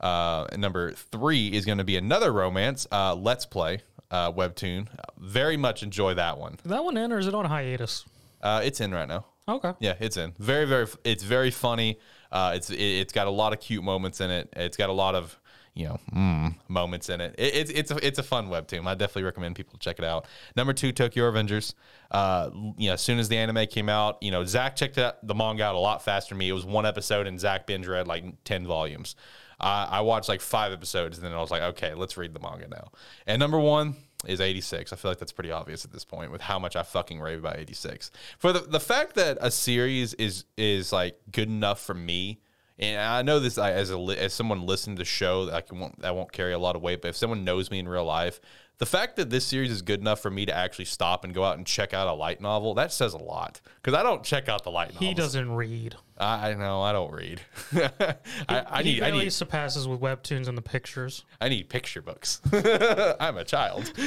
[0.00, 4.86] Uh, and number three is going to be another romance, uh, Let's Play uh, webtoon.
[5.18, 6.58] Very much enjoy that one.
[6.64, 8.04] That one in or is it on hiatus?
[8.40, 9.24] Uh, it's in right now.
[9.48, 9.72] Okay.
[9.80, 10.32] Yeah, it's in.
[10.38, 10.86] Very, very.
[11.04, 11.98] It's very funny.
[12.32, 14.48] Uh, it's it, it's got a lot of cute moments in it.
[14.56, 15.38] It's got a lot of
[15.74, 17.34] you know mm, moments in it.
[17.38, 17.54] it.
[17.54, 18.86] It's it's a, it's a fun webtoon.
[18.86, 20.26] I definitely recommend people check it out.
[20.56, 21.74] Number two, Tokyo Revengers.
[22.10, 25.26] Uh, you know, as soon as the anime came out, you know, Zach checked out
[25.26, 26.48] the manga out a lot faster than me.
[26.48, 29.16] It was one episode, and Zach binge read like ten volumes.
[29.60, 32.68] I watched like five episodes, and then I was like, okay, let's read the manga
[32.68, 32.90] now.
[33.26, 34.92] And number one, is 86.
[34.92, 37.38] I feel like that's pretty obvious at this point with how much I fucking rave
[37.38, 38.10] about 86.
[38.38, 42.40] For the the fact that a series is is like good enough for me,
[42.78, 45.60] and I know this I, as a as someone listening to the show that I
[45.60, 47.88] can won't, that won't carry a lot of weight, but if someone knows me in
[47.88, 48.40] real life,
[48.78, 51.44] the fact that this series is good enough for me to actually stop and go
[51.44, 54.48] out and check out a light novel that says a lot because I don't check
[54.48, 55.08] out the light novels.
[55.08, 55.96] He doesn't read.
[56.16, 57.40] I, I know I don't read.
[57.74, 58.14] I,
[58.48, 61.24] I he need I need surpasses with webtoons and the pictures.
[61.40, 62.40] I need picture books.
[62.52, 63.92] I'm a child.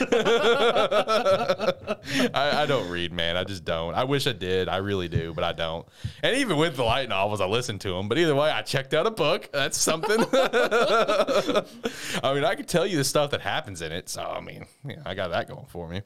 [2.34, 3.36] I, I don't read, man.
[3.36, 3.94] I just don't.
[3.94, 4.70] I wish I did.
[4.70, 5.86] I really do, but I don't.
[6.24, 8.08] And even with the light novels, I listen to them.
[8.08, 9.50] But either way, I checked out a book.
[9.52, 10.24] That's something.
[10.34, 11.64] I
[12.34, 14.08] mean, I could tell you the stuff that happens in it.
[14.08, 16.04] So, I mean, yeah, I got that going for me.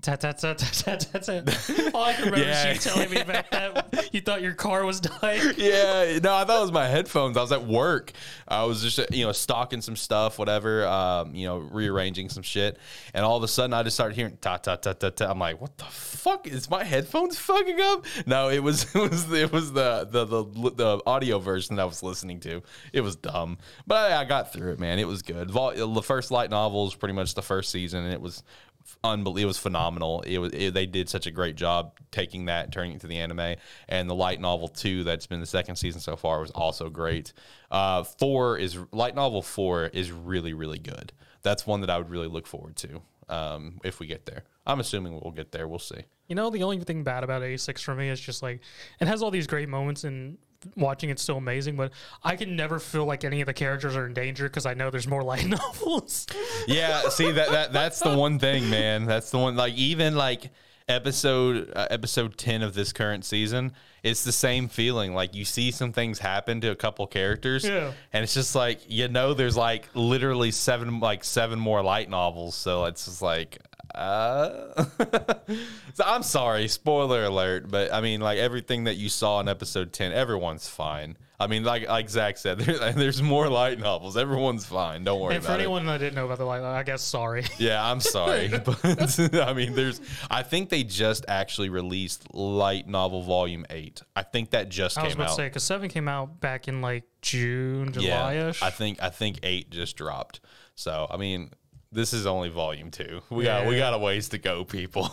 [0.00, 1.94] Tat tat tat tat tat tat.
[1.94, 2.70] All I can remember Yeah.
[2.70, 4.08] is you telling me about that.
[4.14, 5.52] You thought your car was dying.
[5.58, 7.36] yeah, no, I thought it was my headphones.
[7.36, 8.12] I was at work.
[8.48, 12.78] I was just, you know, stocking some stuff, whatever, um, you know, rearranging some shit.
[13.12, 15.30] And all of a sudden, I just started hearing ta ta ta ta ta.
[15.30, 18.06] I'm like, what the fuck is my headphones fucking up?
[18.24, 21.84] No, it was it was it was the the the, the audio version that I
[21.86, 22.62] was listening to.
[22.94, 24.98] It was dumb, but I, I got through it, man.
[24.98, 25.50] It was good.
[25.50, 28.42] Vol- the first light novel was pretty much the first season, and it was
[29.04, 29.42] unbelievable.
[29.42, 30.22] It was phenomenal.
[30.22, 33.18] It was it, they did such a great job taking that, turning it to the
[33.18, 33.56] anime,
[33.88, 37.32] and the light novel two that's been the second season so far was also great.
[37.70, 41.12] Uh, four is light novel four is really really good.
[41.42, 44.44] That's one that I would really look forward to um, if we get there.
[44.66, 45.66] I'm assuming we'll get there.
[45.66, 46.02] We'll see.
[46.28, 48.60] You know, the only thing bad about A6 for me is just like
[49.00, 50.38] it has all these great moments and
[50.76, 54.06] watching it's still amazing, but I can never feel like any of the characters are
[54.06, 56.26] in danger because I know there's more light novels.
[56.66, 59.04] Yeah, see that that that's the one thing, man.
[59.06, 59.56] That's the one.
[59.56, 60.50] Like even like
[60.88, 63.72] episode uh, episode 10 of this current season
[64.02, 67.92] it's the same feeling like you see some things happen to a couple characters Yeah.
[68.12, 72.56] and it's just like you know there's like literally seven like seven more light novels
[72.56, 73.58] so it's just like
[73.94, 74.84] uh
[75.94, 79.92] so i'm sorry spoiler alert but i mean like everything that you saw in episode
[79.92, 84.16] 10 everyone's fine I mean, like like Zach said, there, there's more light novels.
[84.16, 85.02] Everyone's fine.
[85.02, 85.64] Don't worry And for about it.
[85.64, 87.44] anyone that didn't know about the light, I guess sorry.
[87.58, 90.00] Yeah, I'm sorry, but I mean, there's.
[90.30, 94.02] I think they just actually released light novel volume eight.
[94.16, 95.36] I think that just I was came about out.
[95.36, 98.62] to say because seven came out back in like June, July ish.
[98.62, 100.40] I think I think eight just dropped.
[100.76, 101.50] So I mean,
[101.92, 103.20] this is only volume two.
[103.30, 105.10] We got we got a ways to go, people.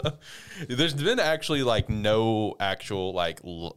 [0.68, 3.40] There's been actually like no actual like.
[3.44, 3.76] L-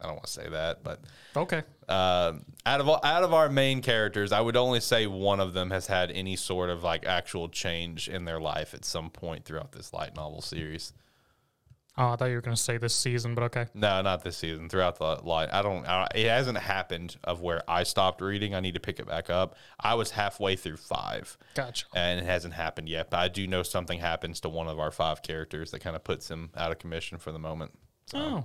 [0.00, 1.00] I don't want to say that, but
[1.36, 1.62] okay.
[1.86, 5.52] um, out of all- out of our main characters, I would only say one of
[5.52, 9.44] them has had any sort of like actual change in their life at some point
[9.44, 10.94] throughout this light novel series.
[12.02, 13.66] Oh, I thought you were gonna say this season, but okay.
[13.74, 14.70] No, not this season.
[14.70, 15.86] Throughout the line, I don't.
[15.86, 18.54] I, it hasn't happened of where I stopped reading.
[18.54, 19.54] I need to pick it back up.
[19.78, 21.84] I was halfway through five, Gotcha.
[21.94, 23.10] and it hasn't happened yet.
[23.10, 26.02] But I do know something happens to one of our five characters that kind of
[26.02, 27.72] puts him out of commission for the moment.
[28.14, 28.44] Oh,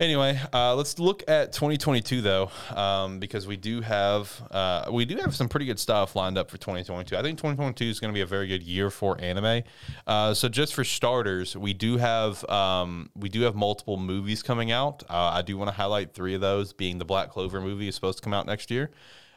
[0.00, 5.18] Anyway, uh, let's look at 2022 though, um, because we do have uh, we do
[5.18, 7.14] have some pretty good stuff lined up for 2022.
[7.14, 9.62] I think 2022 is going to be a very good year for anime.
[10.06, 14.72] Uh, so just for starters, we do have um, we do have multiple movies coming
[14.72, 15.02] out.
[15.10, 17.94] Uh, I do want to highlight three of those, being the Black Clover movie is
[17.94, 18.90] supposed to come out next year.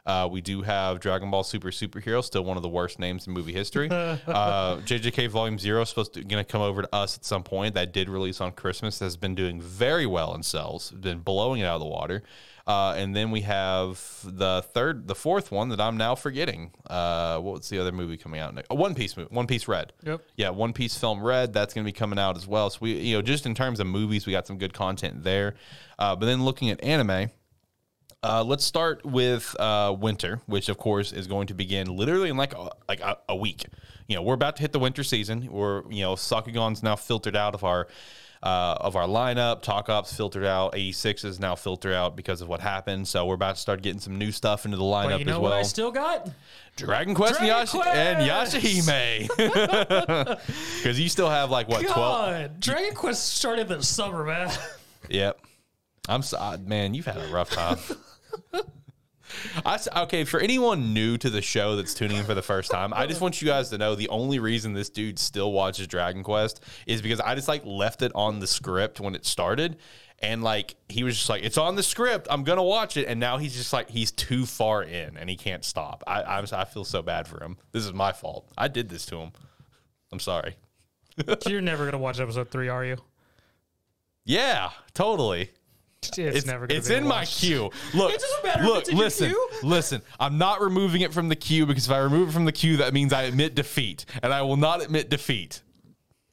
[0.06, 3.34] Uh, we do have Dragon Ball Super Superhero, still one of the worst names in
[3.34, 3.90] movie history.
[3.92, 4.18] uh,
[4.78, 7.76] JJK Volume Zero is supposed to going to come over to us at some point.
[7.76, 9.00] That did release on Christmas.
[9.00, 10.92] Has been doing very well in sales.
[10.92, 12.24] Been blowing it out of the water.
[12.66, 16.72] Uh, and then we have the third, the fourth one that I'm now forgetting.
[16.90, 18.56] Uh, what's the other movie coming out?
[18.56, 18.68] Next?
[18.70, 19.92] Oh, One Piece movie, One Piece Red.
[20.04, 20.22] Yep.
[20.38, 21.52] Yeah, One Piece film Red.
[21.52, 22.70] That's going to be coming out as well.
[22.70, 25.56] So we, you know, just in terms of movies, we got some good content there.
[26.00, 27.30] Uh, but then looking at anime.
[28.24, 32.38] Uh, let's start with uh, winter, which of course is going to begin literally in
[32.38, 33.66] like a, like a, a week.
[34.08, 35.48] You know, we're about to hit the winter season.
[35.52, 37.88] We're you know, Sakugan's now filtered out of our
[38.42, 39.62] uh, of our lineup.
[39.62, 40.76] Talk Ops filtered out.
[40.76, 43.08] 86 is now filtered out because of what happened.
[43.08, 45.34] So we're about to start getting some new stuff into the lineup but you know
[45.34, 45.60] as what well.
[45.60, 46.30] I still got?
[46.76, 50.38] Dragon Quest Dragon and, Yashi- and Yashahime.
[50.78, 51.96] Because you still have like what 12?
[51.96, 54.52] God, Dragon Quest started this summer, man.
[55.10, 55.40] Yep.
[56.10, 57.78] I'm so, uh, man, you've had a rough time.
[59.66, 62.94] I okay, for anyone new to the show that's tuning in for the first time,
[62.94, 66.24] I just want you guys to know the only reason this dude still watches Dragon
[66.24, 69.78] Quest is because I just like left it on the script when it started.
[70.20, 72.28] And like he was just like, it's on the script.
[72.30, 73.08] I'm gonna watch it.
[73.08, 76.04] And now he's just like, he's too far in and he can't stop.
[76.08, 77.58] I I'm, I feel so bad for him.
[77.72, 78.50] This is my fault.
[78.58, 79.32] I did this to him.
[80.12, 80.56] I'm sorry.
[81.48, 82.98] You're never gonna watch episode three, are you?
[84.26, 85.52] Yeah, totally.
[86.18, 86.68] It's, It's, never.
[86.68, 87.70] Gonna it's be in my queue.
[87.94, 89.50] Look, It doesn't matter if Look, it's in your listen, queue.
[89.64, 90.02] listen.
[90.20, 92.78] I'm not removing it from the queue because if I remove it from the queue,
[92.78, 95.62] that means I admit defeat, and I will not admit defeat.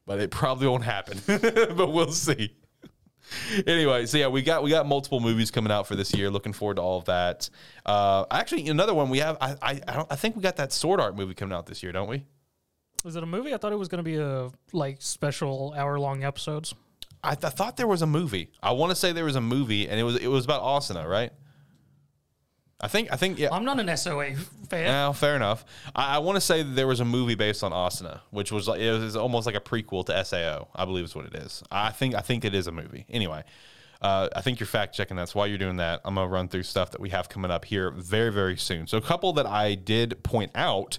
[0.07, 1.21] But it probably won't happen.
[1.77, 2.55] but we'll see.
[3.67, 6.31] Anyway, so yeah, we got we got multiple movies coming out for this year.
[6.31, 7.49] Looking forward to all of that.
[7.87, 9.37] Uh, actually, another one we have.
[9.41, 11.81] I I I, don't, I think we got that Sword Art movie coming out this
[11.83, 12.25] year, don't we?
[13.05, 13.55] Is it a movie?
[13.55, 16.75] I thought it was gonna be a like special hour long episodes.
[17.23, 18.51] I, th- I thought there was a movie.
[18.63, 21.09] I want to say there was a movie, and it was it was about Asuna,
[21.09, 21.33] right?
[22.81, 23.49] I think I think yeah.
[23.53, 24.35] I'm not an SOA
[24.69, 24.87] fan.
[24.87, 25.65] Yeah, fair enough.
[25.95, 28.67] I, I want to say that there was a movie based on Asuna, which was
[28.69, 30.69] like it was almost like a prequel to Sao.
[30.75, 31.63] I believe is what it is.
[31.71, 33.05] I think I think it is a movie.
[33.11, 33.45] Anyway,
[34.01, 36.49] uh, I think you're fact checking That's So while you're doing that, I'm gonna run
[36.49, 38.87] through stuff that we have coming up here very very soon.
[38.87, 40.99] So a couple that I did point out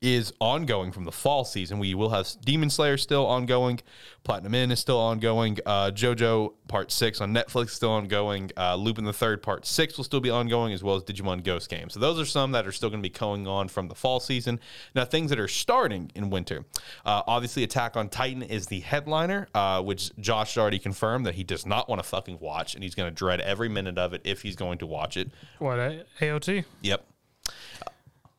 [0.00, 1.78] is ongoing from the fall season.
[1.78, 3.80] We will have Demon Slayer still ongoing,
[4.24, 8.74] Platinum End is still ongoing, uh, JoJo Part Six on Netflix is still ongoing, uh,
[8.74, 11.90] Lupin the Third Part Six will still be ongoing, as well as Digimon Ghost Game.
[11.90, 14.20] So those are some that are still going to be going on from the fall
[14.20, 14.60] season.
[14.94, 16.64] Now things that are starting in winter,
[17.04, 21.44] uh, obviously Attack on Titan is the headliner, uh, which Josh already confirmed that he
[21.44, 24.22] does not want to fucking watch, and he's going to dread every minute of it
[24.24, 25.30] if he's going to watch it.
[25.58, 25.78] What
[26.20, 26.64] AOT?
[26.82, 27.06] Yep.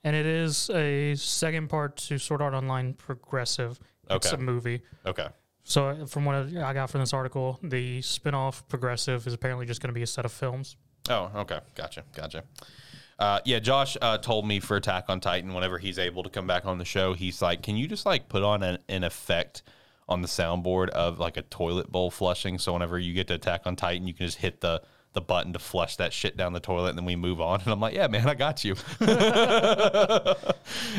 [0.06, 3.80] And it is a second part to Sword Art Online Progressive.
[4.10, 4.36] It's Okay.
[4.36, 4.82] a movie.
[5.04, 5.28] Okay.
[5.63, 9.82] So uh, from what I got from this article, the spin-off Progressive is apparently just
[9.82, 10.78] going to be a set of films.
[11.10, 11.60] Oh, okay.
[11.74, 12.04] Gotcha.
[12.15, 12.44] Gotcha.
[13.18, 16.46] Uh, yeah, Josh uh, told me for Attack on Titan, whenever he's able to come
[16.46, 19.63] back on the show, he's like, "Can you just like put on an, an effect
[20.08, 22.60] on the soundboard of like a toilet bowl flushing?
[22.60, 24.84] So whenever you get to Attack on Titan, you can just hit the
[25.15, 27.73] the button to flush that shit down the toilet, and then we move on." And
[27.73, 30.36] I'm like, "Yeah, man, I got you." I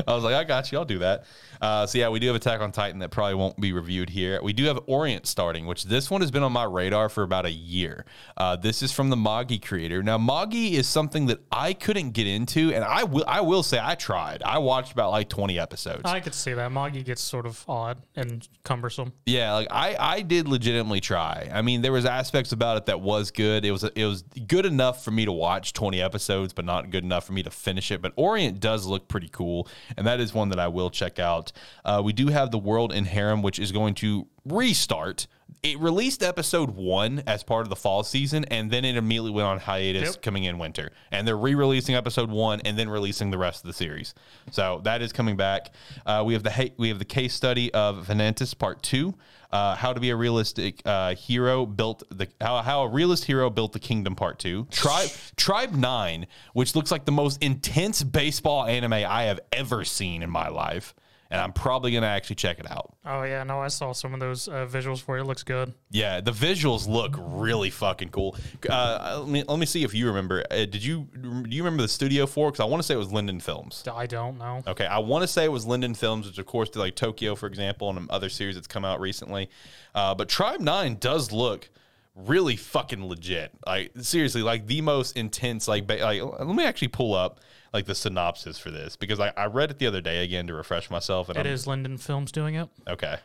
[0.08, 0.78] was like, "I got you.
[0.78, 1.24] I'll do that."
[1.60, 4.42] Uh, so yeah, we do have Attack on Titan that probably won't be reviewed here.
[4.42, 7.46] We do have Orient starting, which this one has been on my radar for about
[7.46, 8.04] a year.
[8.36, 10.02] Uh, this is from the Magi creator.
[10.02, 13.78] Now, Magi is something that I couldn't get into, and I will I will say
[13.82, 14.42] I tried.
[14.42, 16.02] I watched about like 20 episodes.
[16.04, 16.72] I could see that.
[16.72, 19.12] Magi gets sort of odd and cumbersome.
[19.24, 21.50] Yeah, like I, I did legitimately try.
[21.52, 23.64] I mean, there was aspects about it that was good.
[23.64, 27.04] It was it was good enough for me to watch 20 episodes, but not good
[27.04, 28.00] enough for me to finish it.
[28.02, 31.52] But Orient does look pretty cool, and that is one that I will check out.
[31.84, 35.26] Uh, we do have The World's End Harem, which is going to restart.
[35.62, 39.46] It released episode one as part of the fall season, and then it immediately went
[39.48, 40.22] on hiatus Yep.
[40.22, 40.92] coming in winter.
[41.10, 44.14] And they're re-releasing episode one and then releasing the rest of the series.
[44.50, 45.72] So that is coming back.
[46.04, 49.14] Uh, we have the ha- we have the case study of Vanitas Part Two.
[49.52, 53.48] Uh, how to be a realistic uh, hero built the how, how a realist hero
[53.48, 54.66] built the kingdom part two.
[54.70, 60.22] Tribe tribe nine which looks like the most intense baseball anime i have ever seen
[60.22, 60.94] in my life
[61.30, 64.18] and i'm probably gonna actually check it out Oh yeah, no, I saw some of
[64.18, 65.20] those uh, visuals for it.
[65.20, 65.72] It looks good.
[65.92, 68.34] yeah, the visuals look really fucking cool.
[68.68, 70.42] Uh, let me let me see if you remember.
[70.50, 72.50] Uh, did you do you remember the studio for?
[72.50, 73.84] Because I want to say it was Liden Films.
[73.94, 74.60] I don't know.
[74.66, 77.36] Okay, I want to say it was Liden Films, which of course did like Tokyo,
[77.36, 79.48] for example, and other series that's come out recently.
[79.94, 81.70] Uh, but Tribe Nine does look
[82.16, 83.52] really fucking legit.
[83.64, 85.68] Like seriously, like the most intense.
[85.68, 87.38] Like, ba- like let me actually pull up
[87.72, 90.54] like the synopsis for this because I, I read it the other day again to
[90.54, 91.28] refresh myself.
[91.28, 92.68] And It I'm, is Liden Films doing it.
[92.88, 93.16] Okay.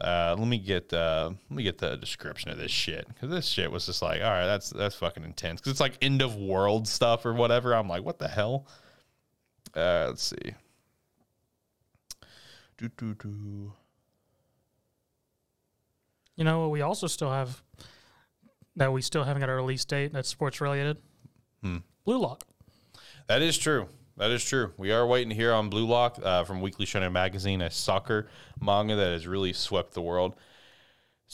[0.00, 3.46] Uh, let me get uh, let me get the description of this shit because this
[3.46, 6.34] shit was just like, all right, that's that's fucking intense because it's like end of
[6.34, 7.74] world stuff or whatever.
[7.74, 8.66] I'm like, what the hell?
[9.74, 10.54] Uh, let's see.
[12.76, 13.72] Do, do, do.
[16.34, 17.62] You know, we also still have
[18.74, 20.98] that we still haven't got a release date that's sports related.
[21.62, 21.78] Hmm.
[22.04, 22.44] Blue Lock.
[23.26, 23.88] That is true.
[24.18, 24.72] That is true.
[24.76, 28.28] We are waiting here on Blue Lock uh, from Weekly Shonen Magazine, a soccer
[28.60, 30.34] manga that has really swept the world.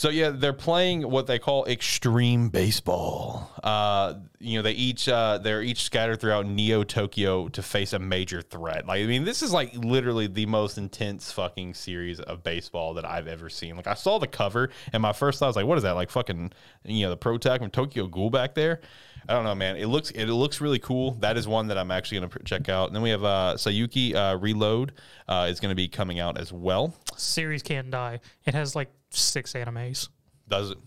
[0.00, 3.50] So yeah, they're playing what they call extreme baseball.
[3.62, 7.98] Uh, you know, they each uh, they're each scattered throughout Neo Tokyo to face a
[7.98, 8.86] major threat.
[8.86, 13.04] Like, I mean, this is like literally the most intense fucking series of baseball that
[13.04, 13.76] I've ever seen.
[13.76, 15.96] Like, I saw the cover, and my first thought was like, "What is that?
[15.96, 16.50] Like fucking
[16.86, 18.80] you know the pro tag from Tokyo Ghoul back there?"
[19.28, 19.76] I don't know, man.
[19.76, 21.10] It looks it looks really cool.
[21.20, 22.86] That is one that I'm actually gonna check out.
[22.86, 24.92] And then we have uh, Saiyuki uh, Reload
[25.28, 26.94] uh, is gonna be coming out as well.
[27.18, 28.20] Series can't die.
[28.46, 30.08] It has like six animes.
[30.48, 30.78] Does it?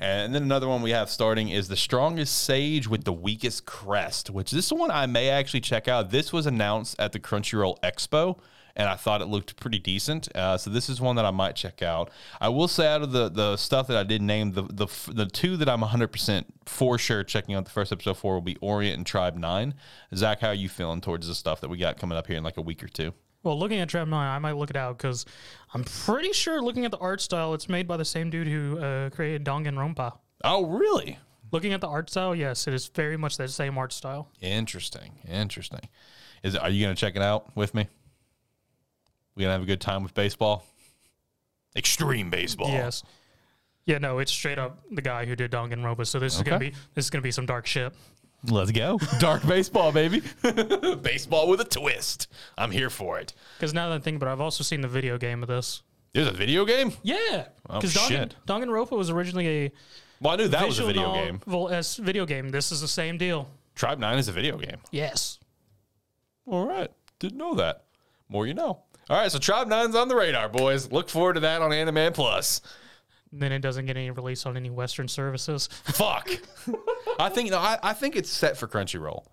[0.00, 4.28] And then another one we have starting is the strongest sage with the weakest crest,
[4.28, 6.10] which this one I may actually check out.
[6.10, 8.38] This was announced at the Crunchyroll Expo,
[8.76, 10.34] and I thought it looked pretty decent.
[10.36, 12.10] Uh, so this is one that I might check out.
[12.40, 15.26] I will say out of the the stuff that I did name, the the the
[15.26, 18.56] two that I'm 100 percent for sure checking out the first episode for will be
[18.60, 19.74] Orient and Tribe Nine.
[20.14, 22.44] Zach, how are you feeling towards the stuff that we got coming up here in
[22.44, 23.14] like a week or two?
[23.44, 25.26] Well, looking at Tribe 9, I might look it out because
[25.74, 28.78] I'm pretty sure looking at the art style, it's made by the same dude who
[28.78, 30.16] uh, created Danganronpa.
[30.42, 31.18] Oh, really?
[31.52, 34.28] Looking at the art style, yes, it is very much the same art style.
[34.40, 35.18] Interesting.
[35.30, 35.88] Interesting.
[36.42, 37.86] Is it, are you going to check it out with me?
[39.34, 40.64] We going to have a good time with baseball?
[41.76, 42.68] Extreme baseball.
[42.68, 43.02] Yes.
[43.84, 46.06] Yeah, no, it's straight up the guy who did Danganronpa.
[46.06, 47.92] So this is gonna be this is gonna be some dark shit.
[48.48, 48.98] Let's go.
[49.18, 50.22] Dark baseball, baby.
[51.02, 52.28] baseball with a twist.
[52.58, 53.32] I'm here for it.
[53.56, 55.82] Because now that I think about it, I've also seen the video game of this.
[56.12, 56.92] There's a video game?
[57.02, 58.36] Yeah, Oh, because Dangan, shit.
[58.46, 59.72] Danganronpa was originally a
[60.20, 61.40] Well, I knew that was a visual video game.
[61.46, 62.50] novel as video game.
[62.50, 63.48] This is the same deal.
[63.74, 64.76] Tribe 9 is a video game.
[64.92, 65.40] Yes.
[66.46, 66.90] All right.
[67.18, 67.84] Didn't know that.
[68.28, 68.82] More you know.
[69.10, 70.90] All right, so Tribe 9's on the radar, boys.
[70.92, 72.60] Look forward to that on Anime Plus.
[73.36, 75.66] Then it doesn't get any release on any Western services.
[75.84, 76.30] Fuck.
[77.18, 79.24] I think no, I, I think it's set for Crunchyroll.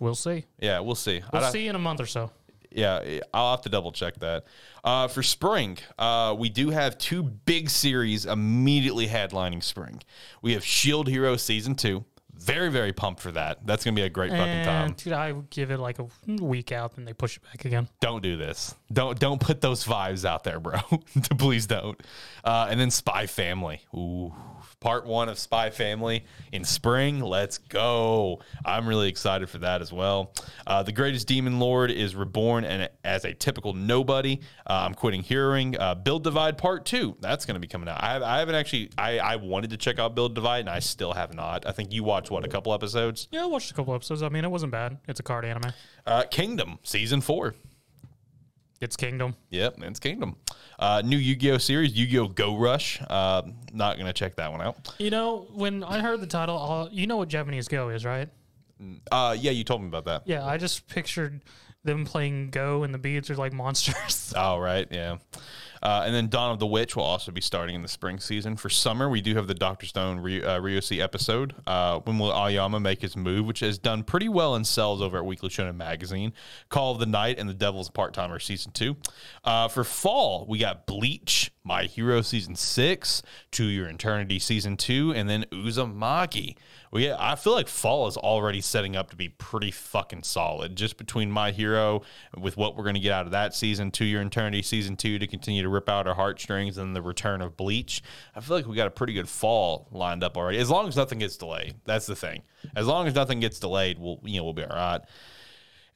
[0.00, 0.44] We'll see.
[0.60, 1.22] Yeah, we'll see.
[1.32, 2.30] We'll don't- see in a month or so.
[2.70, 4.44] Yeah, I'll have to double check that.
[4.84, 10.02] Uh, for spring, uh, we do have two big series immediately headlining spring.
[10.42, 12.04] We have Shield Hero season two.
[12.38, 13.66] Very, very pumped for that.
[13.66, 14.92] That's gonna be a great fucking time.
[14.92, 17.88] Dude, I would give it like a week out, then they push it back again.
[18.00, 18.74] Don't do this.
[18.92, 20.78] Don't don't put those vibes out there, bro.
[21.38, 22.00] Please don't.
[22.44, 23.80] Uh, and then Spy Family.
[23.94, 24.34] Ooh,
[24.80, 27.20] part one of Spy Family in spring.
[27.20, 28.40] Let's go.
[28.64, 30.32] I'm really excited for that as well.
[30.66, 34.40] Uh, the Greatest Demon Lord is reborn and as a typical nobody.
[34.68, 35.76] Uh, I'm quitting Heroing.
[35.78, 37.16] Uh, Build Divide Part Two.
[37.20, 38.02] That's going to be coming out.
[38.02, 38.90] I, I haven't actually.
[38.96, 41.66] I, I wanted to check out Build Divide and I still have not.
[41.66, 43.28] I think you watched what a couple episodes.
[43.30, 44.22] Yeah, I watched a couple episodes.
[44.22, 44.98] I mean, it wasn't bad.
[45.08, 45.72] It's a card anime.
[46.06, 47.54] Uh, Kingdom season four.
[48.80, 49.34] It's Kingdom.
[49.50, 50.36] Yep, it's Kingdom.
[50.78, 53.00] Uh, new Yu-Gi-Oh series, Yu-Gi-Oh Go Rush.
[53.10, 54.94] Uh, not gonna check that one out.
[54.98, 58.28] You know, when I heard the title, uh, you know what Japanese Go is, right?
[59.10, 60.22] Uh, yeah, you told me about that.
[60.26, 61.42] Yeah, I just pictured
[61.82, 64.32] them playing Go and the beads are like monsters.
[64.36, 65.16] Oh, right, yeah.
[65.82, 68.56] Uh, and then Dawn of the Witch will also be starting in the spring season.
[68.56, 71.54] For summer, we do have the Doctor Stone Ry- uh, episode.
[71.66, 75.18] Uh, when will Ayumu make his move, which has done pretty well in sales over
[75.18, 76.32] at Weekly Shonen Magazine.
[76.68, 78.96] Call of the Night and the Devil's Part Timer season two.
[79.44, 85.12] Uh, for fall, we got Bleach, My Hero season six, To Your Eternity season two,
[85.12, 86.56] and then Uzumaki.
[86.94, 90.76] Yeah, I feel like fall is already setting up to be pretty fucking solid.
[90.76, 92.00] Just between My Hero,
[92.38, 95.18] with what we're going to get out of that season, To Your Eternity season two
[95.18, 98.02] to continue to rip out our heartstrings, and the return of Bleach.
[98.34, 100.56] I feel like we got a pretty good fall lined up already.
[100.56, 102.44] As long as nothing gets delayed, that's the thing.
[102.74, 105.02] As long as nothing gets delayed, we'll you know we'll be all right.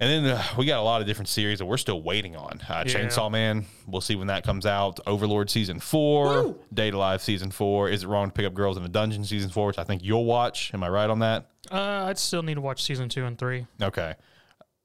[0.02, 2.60] And then uh, we got a lot of different series that we're still waiting on.
[2.68, 2.92] Uh, Yeah.
[2.92, 4.98] Chainsaw Man, we'll see when that comes out.
[5.06, 7.88] Overlord season four, Date A Live season four.
[7.88, 10.02] Is it wrong to pick up girls in a dungeon season four, which I think
[10.02, 10.74] you'll watch?
[10.74, 11.46] Am I right on that?
[11.70, 13.68] Uh, I'd still need to watch season two and three.
[13.80, 14.16] Okay.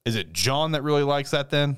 [0.05, 1.77] Is it John that really likes that then?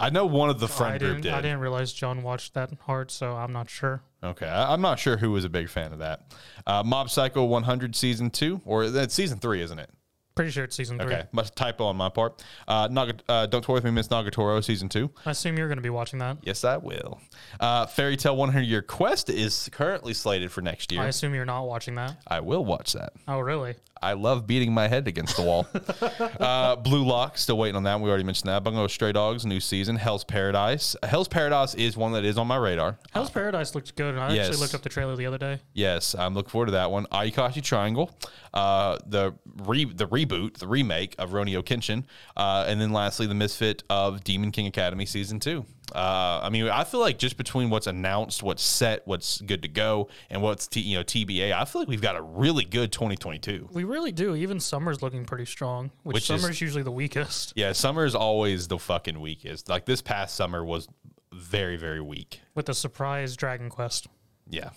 [0.00, 1.34] I know one of the friend I group didn't.
[1.36, 4.02] I didn't realize John watched that hard, so I'm not sure.
[4.24, 6.32] Okay, I, I'm not sure who was a big fan of that.
[6.66, 9.88] Uh, Mob Psycho 100 season two, or that's season three, isn't it?
[10.34, 11.14] Pretty sure it's season three.
[11.14, 12.42] Okay, must typo on my part.
[12.66, 15.10] Uh, Naga, uh, Don't Toy with Me, Miss Nagatoro season two.
[15.26, 16.38] I assume you're going to be watching that.
[16.42, 17.20] Yes, I will.
[17.60, 21.02] Uh, Fairy Tail 100 Year Quest is currently slated for next year.
[21.02, 22.16] I assume you're not watching that.
[22.26, 23.12] I will watch that.
[23.28, 23.74] Oh, really?
[24.02, 25.66] I love beating my head against the wall.
[26.40, 28.00] uh, Blue Lock, still waiting on that.
[28.00, 28.64] We already mentioned that.
[28.64, 29.96] Bungo Stray Dogs, new season.
[29.96, 30.96] Hell's Paradise.
[31.02, 32.98] Hell's Paradise is one that is on my radar.
[33.12, 34.18] Hell's Paradise looked good.
[34.18, 34.48] I yes.
[34.48, 35.60] actually looked up the trailer the other day.
[35.72, 37.06] Yes, I'm looking forward to that one.
[37.06, 38.10] Ayakashi Triangle,
[38.52, 39.34] uh, the
[39.64, 42.04] re- the reboot, the remake of Rurouni Kenshin,
[42.36, 45.64] uh, and then lastly the misfit of Demon King Academy season two.
[45.94, 49.68] Uh, I mean, I feel like just between what's announced, what's set, what's good to
[49.68, 52.92] go, and what's t- you know TBA, I feel like we've got a really good
[52.92, 53.68] 2022.
[53.72, 54.34] We really do.
[54.34, 57.52] Even summer's looking pretty strong, which, Which is- summer's usually the weakest.
[57.56, 59.68] Yeah, summer is always the fucking weakest.
[59.68, 60.88] Like this past summer was
[61.32, 62.40] very very weak.
[62.54, 64.06] With the surprise Dragon Quest.
[64.48, 64.70] Yeah,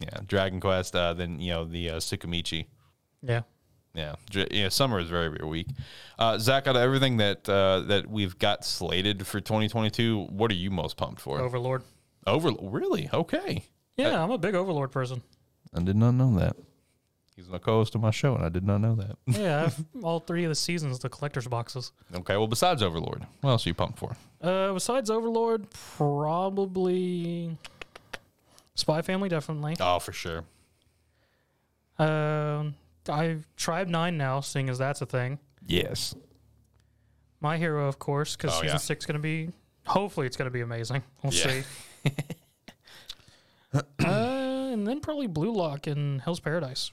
[0.00, 0.20] yeah.
[0.26, 2.66] Dragon Quest, uh, then you know the uh, Tsukimichi.
[3.22, 3.42] Yeah.
[3.98, 4.14] Yeah,
[4.52, 4.68] yeah.
[4.68, 5.66] Summer is very, very weak.
[6.18, 10.54] Uh, Zach, out of everything that uh, that we've got slated for 2022, what are
[10.54, 11.40] you most pumped for?
[11.40, 11.82] Overlord.
[12.26, 13.08] Over, really?
[13.12, 13.64] Okay,
[13.96, 15.22] Yeah, I'm a big Overlord person.
[15.74, 16.56] I did not know that.
[17.34, 19.16] He's a co-host of my show, and I did not know that.
[19.40, 21.92] Yeah, I have all three of the seasons, the collector's boxes.
[22.14, 24.16] okay, well, besides Overlord, what else are you pumped for?
[24.42, 27.56] Uh, besides Overlord, probably
[28.74, 29.76] Spy Family, definitely.
[29.80, 30.44] Oh, for sure.
[31.98, 32.74] Um,
[33.08, 35.38] I've Tribe Nine now, seeing as that's a thing.
[35.66, 36.14] Yes.
[37.40, 38.76] My Hero, of course, because Oh, season yeah.
[38.78, 39.50] six going to be.
[39.86, 41.02] Hopefully, it's going to be amazing.
[41.22, 41.62] We'll Yeah.
[41.62, 41.64] see.
[43.74, 46.90] uh, and then probably Blue Lock and Hell's Paradise.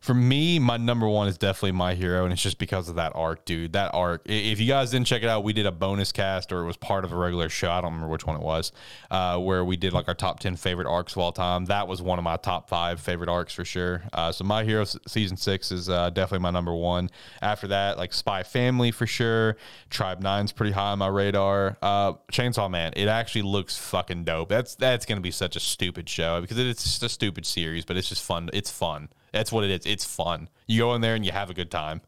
[0.00, 3.12] For me, my number one is definitely My Hero, and it's just because of that
[3.14, 3.72] arc, dude.
[3.72, 4.22] That arc.
[4.26, 6.76] If you guys didn't check it out, we did a bonus cast, or it was
[6.76, 7.70] part of a regular show.
[7.70, 8.72] I don't remember which one it was,
[9.10, 11.64] uh, where we did like our top ten favorite arcs of all time.
[11.66, 14.02] That was one of my top five favorite arcs for sure.
[14.12, 17.10] Uh, so My Hero season six is uh, definitely my number one.
[17.42, 19.56] After that, like Spy Family for sure.
[19.90, 21.78] Tribe Nine's pretty high on my radar.
[21.82, 22.92] Uh, Chainsaw Man.
[22.96, 24.48] It actually looks fucking dope.
[24.48, 27.96] That's that's gonna be such a stupid show because it's just a stupid series, but
[27.96, 28.50] it's just fun.
[28.52, 29.08] It's fun.
[29.36, 29.86] That's what it is.
[29.86, 30.48] It's fun.
[30.66, 32.00] You go in there and you have a good time.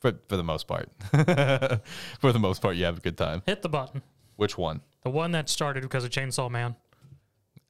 [0.00, 0.88] For for the most part.
[2.20, 3.42] for the most part, you have a good time.
[3.46, 4.02] Hit the button.
[4.36, 4.80] Which one?
[5.02, 6.76] The one that started because of Chainsaw Man.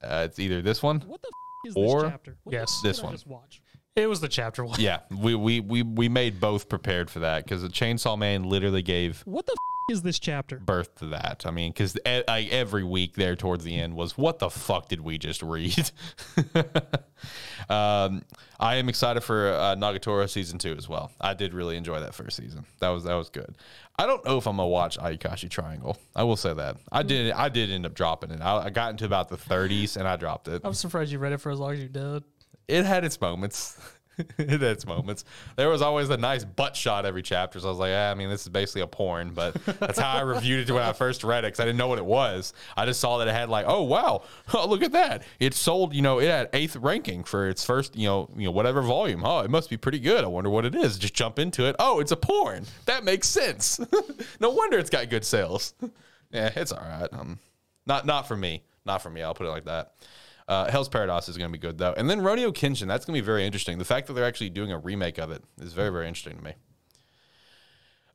[0.03, 0.99] Uh, it's either this one.
[1.01, 2.37] What the f- is Or- this chapter?
[2.43, 2.75] What the Yes.
[2.77, 3.13] f- This did I one.
[3.15, 3.61] just watch?
[3.99, 4.79] It was the chapter one.
[4.79, 8.81] Yeah, we we we we made both prepared for that because the Chainsaw Man literally
[8.81, 10.57] gave What the f- is this chapter?
[10.59, 11.43] birth to that.
[11.45, 15.01] I mean, because like every week there towards the end was what the fuck did
[15.01, 15.91] we just read?
[17.69, 18.23] um,
[18.59, 21.11] I am excited for uh, Nagatoro season two as well.
[21.19, 22.65] I did really enjoy that first season.
[22.79, 23.55] That was that was good.
[23.97, 25.97] I don't know if I'm gonna watch Ayakashi Triangle.
[26.15, 27.31] I will say that I did.
[27.33, 28.41] I did end up dropping it.
[28.41, 30.61] I, I got into about the 30s and I dropped it.
[30.63, 32.23] I'm surprised you read it for as long as you did.
[32.69, 33.77] It had its moments.
[34.37, 35.25] it had its moments.
[35.55, 37.59] There was always a nice butt shot every chapter.
[37.59, 40.17] So I was like, yeah, I mean, this is basically a porn, but that's how
[40.17, 42.53] I reviewed it when I first read it because I didn't know what it was.
[42.75, 45.23] I just saw that it had like, oh wow, oh, look at that.
[45.39, 48.51] It sold, you know, it had eighth ranking for its first, you know, you know,
[48.51, 49.23] whatever volume.
[49.25, 50.23] Oh, it must be pretty good.
[50.23, 50.97] I wonder what it is.
[50.97, 51.75] Just jump into it.
[51.79, 52.65] Oh, it's a porn.
[52.85, 53.79] That makes sense.
[54.39, 55.73] no wonder it's got good sales.
[56.31, 57.09] yeah, it's all right.
[57.11, 57.39] Um,
[57.85, 58.63] not not for me.
[58.85, 59.21] Not for me.
[59.21, 59.93] I'll put it like that.
[60.49, 62.87] Uh, Hell's Paradise is going to be good though, and then Rurouni Kenshin.
[62.87, 63.77] That's going to be very interesting.
[63.77, 66.43] The fact that they're actually doing a remake of it is very very interesting to
[66.43, 66.53] me.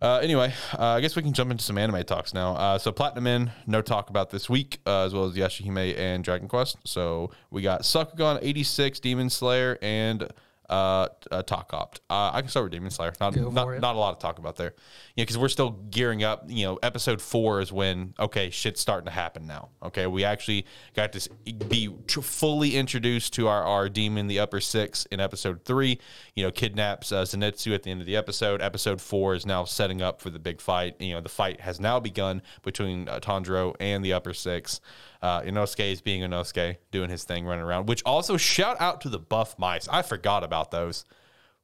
[0.03, 2.57] Uh, anyway, uh, I guess we can jump into some anime talks now.
[2.57, 6.22] Uh, so Platinum End, no talk about this week, uh, as well as Yashahime and
[6.22, 6.76] Dragon Quest.
[6.85, 10.28] So we got Sakugan 86, Demon Slayer, and
[10.69, 11.97] uh, uh Takt Op.
[12.11, 13.12] Uh, I can start with Demon Slayer.
[13.21, 14.75] Not not, not a lot to talk about there.
[15.17, 16.45] Yeah, because we're still gearing up.
[16.49, 19.71] You know, episode four is when okay, shit's starting to happen now.
[19.83, 21.31] Okay, we actually got to
[21.69, 25.99] be tr- fully introduced to our our demon, the upper six, in episode three.
[26.35, 28.62] You know, kidnaps uh, Zenitsu at the end of the episode.
[28.62, 31.01] Episode four is now setting up for the big fight.
[31.01, 34.81] You know, the fight has now begun between uh, Tanjiro and the upper six.
[35.25, 37.89] Uh, Inosuke is being Inosuke, doing his thing, running around.
[37.89, 39.89] Which also shout out to the buff mice.
[39.89, 41.07] I forgot about those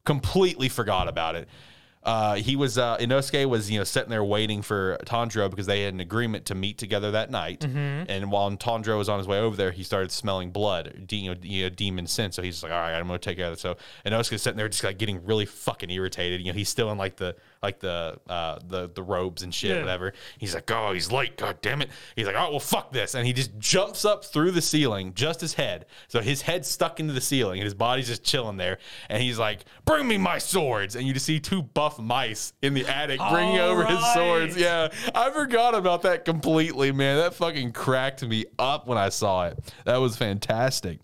[0.04, 1.46] completely forgot about it.
[2.02, 5.82] Uh, he was uh, Inosuke was you know sitting there waiting for Tanjiro because they
[5.82, 7.62] had an agreement to meet together that night.
[8.08, 11.34] And while Tanjiro was on his way over there, he started smelling blood, de- you
[11.34, 12.32] know, you know, demon scent.
[12.32, 13.60] So he's just like, all right, I'm gonna take care of it.
[13.60, 16.40] So Inosuke's sitting there just like getting really fucking irritated.
[16.40, 19.70] You know, he's still in like the like the uh, the the robes and shit,
[19.72, 19.80] Yeah.
[19.80, 20.12] whatever.
[20.38, 21.36] He's like, oh, he's late.
[21.36, 21.90] God damn it.
[22.16, 25.40] He's like, oh well, fuck this, and he just jumps up through the ceiling, just
[25.40, 25.86] his head.
[26.08, 28.78] So his head's stuck into the ceiling, and his body's just chilling there.
[29.08, 30.96] And he's like, bring me my swords.
[30.96, 34.56] And you just see two buff mice in the attic bringing All over his swords.
[34.56, 37.18] Yeah, I forgot about that completely, man.
[37.18, 39.58] That fucking cracked me up when I saw it.
[39.84, 40.98] That was fantastic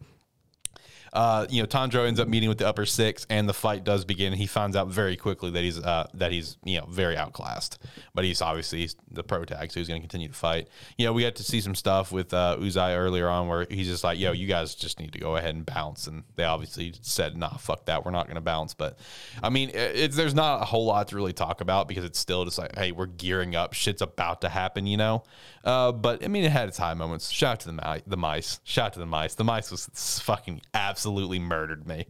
[1.17, 4.05] uh, you know, Tanjiro ends up meeting with the upper six, and the fight does
[4.05, 4.35] begin.
[4.35, 7.79] He finds out very quickly that he's uh, that he's you know very outclassed,
[8.15, 10.69] but he's obviously the pro tag, so he's going to continue to fight.
[10.99, 13.87] You know, we got to see some stuff with uh, Uzui earlier on where he's
[13.87, 16.93] just like, "Yo, you guys just need to go ahead and bounce," and they obviously
[17.01, 18.99] said, "Nah, fuck that, we're not going to bounce." But
[19.43, 22.59] I mean, there's not a whole lot to really talk about because it's still just
[22.59, 25.23] like, "Hey, we're gearing up, shit's about to happen," you know.
[25.67, 27.29] Uh, but I mean, it had its high moments.
[27.31, 28.61] Shout out to the mi- the mice.
[28.65, 29.35] Shout out to the mice.
[29.35, 29.89] The mice was
[30.25, 32.07] fucking absolutely murdered me.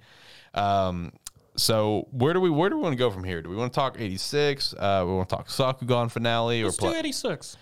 [0.55, 1.13] Um,
[1.57, 3.41] so where do we where do we want to go from here?
[3.41, 4.75] Do we want to talk eighty six?
[4.75, 7.57] Uh, we want to talk Sakugan finale or Let's pla- do 86.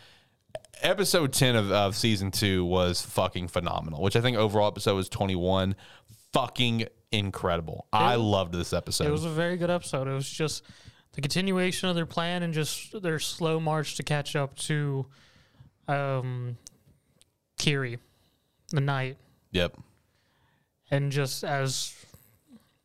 [0.82, 5.08] episode 10 of, of season 2 was fucking phenomenal which i think overall episode was
[5.08, 5.76] 21
[6.32, 10.08] fucking incredible i loved this episode It was a very good episode.
[10.08, 10.64] It was just
[11.12, 15.06] the continuation of their plan and just their slow march to catch up to
[15.88, 16.56] um,
[17.58, 17.98] Kiri,
[18.70, 19.16] the knight.
[19.50, 19.76] yep
[20.90, 21.94] And just as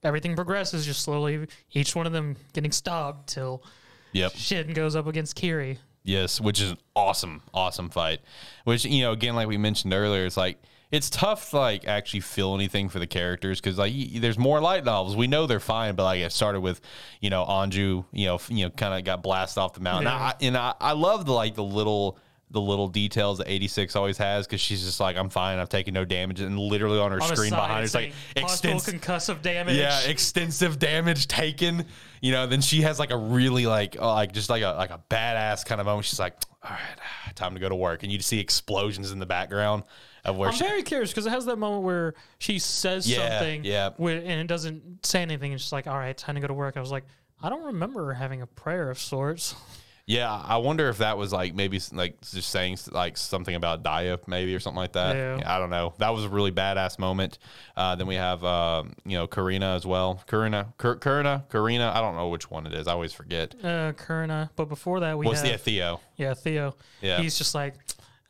[0.03, 3.63] everything progresses, just slowly, each one of them getting stopped till
[4.11, 5.79] yep shit goes up against Kiri.
[6.03, 8.21] Yes, which is an awesome, awesome fight.
[8.63, 10.57] Which you know, again, like we mentioned earlier, it's like
[10.91, 14.59] it's tough to like actually feel anything for the characters because like y- there's more
[14.61, 15.15] light novels.
[15.15, 16.81] We know they're fine, but like it started with
[17.19, 20.05] you know Anju, you know, f- you know, kind of got blasted off the mountain.
[20.11, 20.17] Yeah.
[20.17, 22.17] I, and I, I love the like the little.
[22.51, 25.93] The little details that 86 always has because she's just like, I'm fine, I've taken
[25.93, 26.39] no damage.
[26.41, 29.75] And literally on her On screen behind her, it's like, saying possible extens- concussive damage.
[29.77, 31.85] yeah, extensive damage taken.
[32.21, 34.89] You know, then she has like a really like uh, like just like a like
[34.89, 36.05] a badass kind of moment.
[36.05, 39.25] She's like, all right, time to go to work, and you see explosions in the
[39.27, 39.83] background
[40.25, 40.63] of where I'm she.
[40.65, 43.91] very curious because it has that moment where she says Yeah, something, yeah.
[43.97, 45.53] where, and it doesn't say anything.
[45.53, 46.75] It's just like, all right, time to go to work.
[46.77, 47.05] I was like,
[47.43, 49.53] I don't remember her having a prayer of sorts.
[50.09, 54.17] Yeah, I wonder if that was like maybe like just saying like something about Daiya
[54.25, 55.15] maybe or something like that.
[55.15, 55.41] Yeah.
[55.45, 55.93] I don't know.
[55.99, 57.37] That was a really badass moment.
[57.77, 60.23] Uh, then we have um, you know Karina as well.
[60.25, 61.91] Karina, Kar- Karina, Karina.
[61.93, 62.87] I don't know which one it is.
[62.87, 63.53] I always forget.
[63.63, 64.49] Uh, Kurna.
[64.55, 66.01] But before that, we What's have the Theo?
[66.17, 66.75] yeah Theo.
[67.01, 67.21] Yeah.
[67.21, 67.75] He's just like,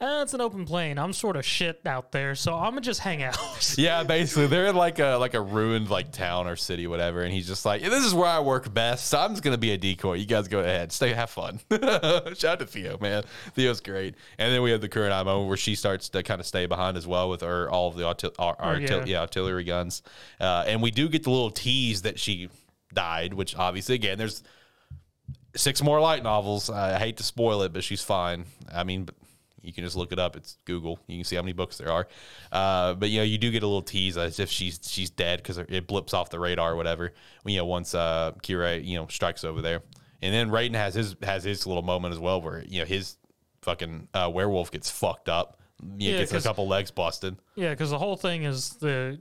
[0.02, 0.98] eh, it's an open plane.
[0.98, 3.38] I'm sort of shit out there, so I'm gonna just hang out.
[3.78, 7.32] Yeah, basically, they're in like a like a ruined like town or city, whatever, and
[7.34, 9.08] he's just like, "This is where I work best.
[9.08, 10.14] So I'm just gonna be a decoy.
[10.16, 13.24] You guys go ahead, stay, have fun." Shout out to Theo, man.
[13.54, 14.16] Theo's great.
[14.38, 16.98] And then we have the current moment where she starts to kind of stay behind
[16.98, 19.06] as well with her all of the artil- Oh, artil- yeah.
[19.06, 20.02] yeah, artillery guns,
[20.40, 22.50] uh, and we do get the little tease that she
[22.94, 24.42] died, which obviously, again, there's
[25.56, 26.70] six more light novels.
[26.70, 28.46] I hate to spoil it, but she's fine.
[28.74, 29.16] I mean, but
[29.62, 30.36] you can just look it up.
[30.36, 31.00] It's Google.
[31.08, 32.08] You can see how many books there are.
[32.52, 35.40] Uh, but you know, you do get a little tease as if she's she's dead
[35.40, 37.14] because it blips off the radar or whatever.
[37.44, 39.82] When you know once uh, Kira you know strikes over there,
[40.22, 43.18] and then Raiden has his has his little moment as well where you know his
[43.62, 45.60] fucking uh, werewolf gets fucked up.
[45.98, 47.38] You know, Yeah, gets a couple legs busted.
[47.56, 49.20] yeah, because the whole thing is the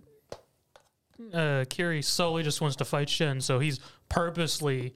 [1.32, 4.94] uh, Kiri solely just wants to fight Shin, so he's purposely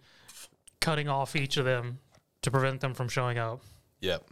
[0.80, 1.98] cutting off each of them
[2.42, 3.62] to prevent them from showing up.
[4.00, 4.24] Yep.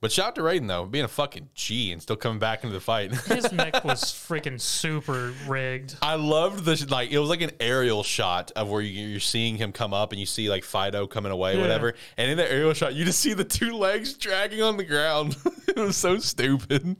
[0.00, 2.72] But shout out to Raiden though, being a fucking G and still coming back into
[2.72, 3.12] the fight.
[3.26, 5.96] His neck was freaking super rigged.
[6.00, 9.56] I loved the like it was like an aerial shot of where you, you're seeing
[9.56, 11.60] him come up and you see like Fido coming away, Yeah.
[11.60, 11.94] whatever.
[12.16, 15.36] And in the aerial shot, you just see the two legs dragging on the ground.
[15.68, 16.96] it was so stupid.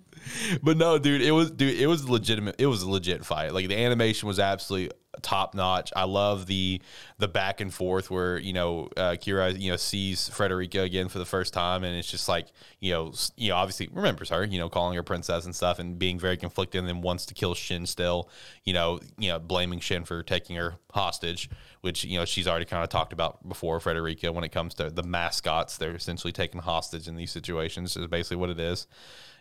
[0.62, 2.56] But no, dude, it was dude, it was legitimate.
[2.58, 3.54] It was a legit fight.
[3.54, 4.90] Like the animation was absolutely
[5.22, 5.92] top notch.
[5.94, 6.80] I love the
[7.18, 11.18] the back and forth where you know uh, Kira you know sees Frederica again for
[11.18, 12.46] the first time, and it's just like
[12.78, 15.98] you know you know obviously remembers her, you know calling her princess and stuff, and
[15.98, 18.28] being very conflicted, and then wants to kill Shin still,
[18.64, 21.50] you know you know blaming Shin for taking her hostage,
[21.80, 23.80] which you know she's already kind of talked about before.
[23.80, 27.96] Frederica, when it comes to the mascots, they're essentially taken hostage in these situations.
[27.96, 28.86] Is basically what it is,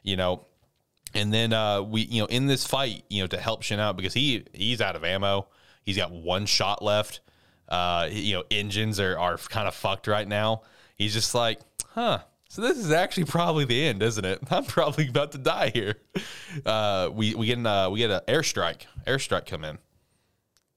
[0.04, 0.46] you know.
[1.16, 3.98] And then uh, we, you know, in this fight, you know, to help Shin out
[3.98, 5.48] because he he's out of ammo.
[5.90, 7.20] He's got one shot left.
[7.68, 10.62] Uh, you know, engines are are kind of fucked right now.
[10.96, 12.20] He's just like, huh.
[12.48, 14.38] So this is actually probably the end, isn't it?
[14.52, 15.96] I'm probably about to die here.
[16.64, 18.82] Uh, we we get an, uh, we get an airstrike.
[19.08, 19.80] Airstrike come in.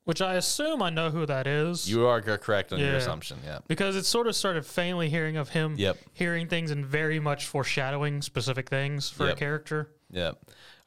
[0.04, 1.90] Which I assume I know who that is.
[1.90, 3.36] You are correct on your assumption.
[3.44, 3.58] Yeah.
[3.68, 5.98] because it sort of started faintly hearing of him Yep.
[6.14, 9.36] hearing things and very much foreshadowing specific things for Yep.
[9.36, 9.90] a character.
[10.10, 10.32] Yeah.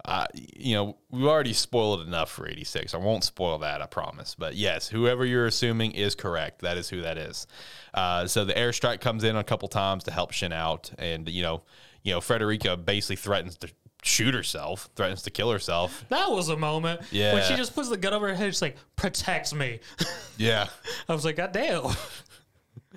[0.05, 2.93] Uh, you know, we've already spoiled it enough for 86.
[2.93, 4.35] I won't spoil that, I promise.
[4.37, 6.61] But yes, whoever you're assuming is correct.
[6.61, 7.47] That is who that is.
[7.93, 10.91] Uh, so the airstrike comes in a couple times to help Shin out.
[10.99, 11.63] And, you know,
[12.03, 13.69] you know, Frederica basically threatens to
[14.03, 16.05] shoot herself, threatens to kill herself.
[16.09, 17.33] That was a moment Yeah.
[17.33, 19.79] when she just puts the gun over her head, she's like, protects me.
[20.37, 20.67] Yeah.
[21.07, 21.85] I was like, God damn.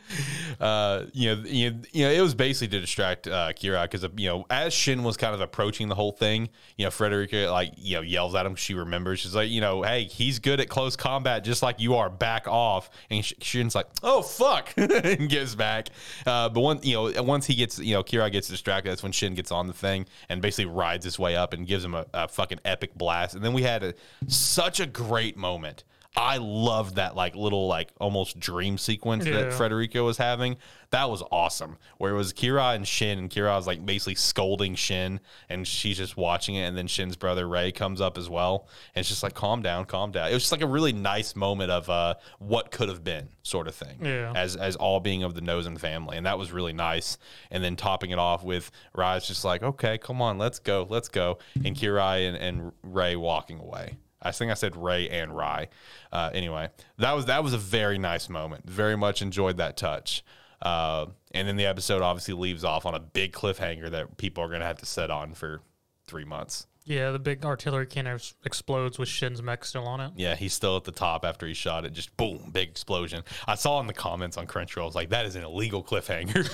[0.61, 4.07] uh, you know, you know, you know, it was basically to distract uh, Kira because
[4.17, 7.73] you know, as Shin was kind of approaching the whole thing, you know, Frederica like
[7.77, 8.57] you know yells at him.
[8.57, 9.21] She remembers.
[9.21, 12.09] She's like, you know, hey, he's good at close combat, just like you are.
[12.09, 12.91] Back off.
[13.11, 15.89] And Shin's like, oh fuck, and gives back.
[16.27, 18.91] Uh, but one, you know, once he gets, you know, Kira gets distracted.
[18.91, 21.85] That's when Shin gets on the thing and basically rides his way up and gives
[21.85, 23.35] him a, a fucking epic blast.
[23.35, 23.95] And then we had a,
[24.27, 25.85] such a great moment.
[26.19, 29.45] I loved that like little like almost dream sequence that Yeah.
[29.51, 30.57] Frederico was having.
[30.91, 31.77] That was awesome.
[31.99, 35.97] Where it was Kira and Shin, and Kira was like basically scolding Shin, and she's
[35.99, 36.63] just watching it.
[36.63, 39.85] And then Shin's brother Ray comes up as well, and it's just like, calm down,
[39.85, 40.31] calm down.
[40.31, 43.69] It was just like a really nice moment of uh, what could have been, sort
[43.69, 43.99] of thing.
[44.03, 44.33] Yeah.
[44.35, 47.17] As as all being of the Nouzen family, and that was really nice.
[47.51, 51.09] And then topping it off with Rai's just like, okay, come on, let's go, let's
[51.09, 53.99] go, and Kira and, and Ray walking away.
[54.21, 55.69] I think I said Ray and Rye.
[56.13, 58.69] Uh, anyway, that was that was a very nice moment.
[58.69, 60.25] Very much enjoyed that touch.
[60.61, 64.49] Uh, and then the episode obviously leaves off on a big cliffhanger that people are
[64.49, 65.61] going to have to sit on for
[66.07, 66.67] three months.
[66.89, 70.13] Yeah, the big artillery cannon explodes with Shin's mech still on it.
[70.17, 71.93] Yeah, he's still at the top after he shot it.
[71.93, 73.25] Just boom, big explosion.
[73.47, 76.49] I saw in the comments on Crunchyroll, I was like, that is an illegal cliffhanger.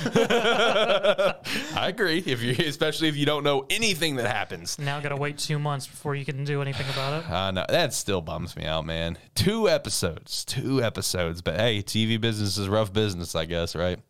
[1.77, 2.19] I agree.
[2.27, 4.77] If you, especially if you don't know anything that happens.
[4.77, 7.31] Now gotta wait two months before you can do anything about it.
[7.31, 9.17] Uh, no, that still bums me out, man.
[9.37, 11.43] Two episodes, two episodes.
[11.43, 14.01] But hey, TV business is rough business, I guess, right?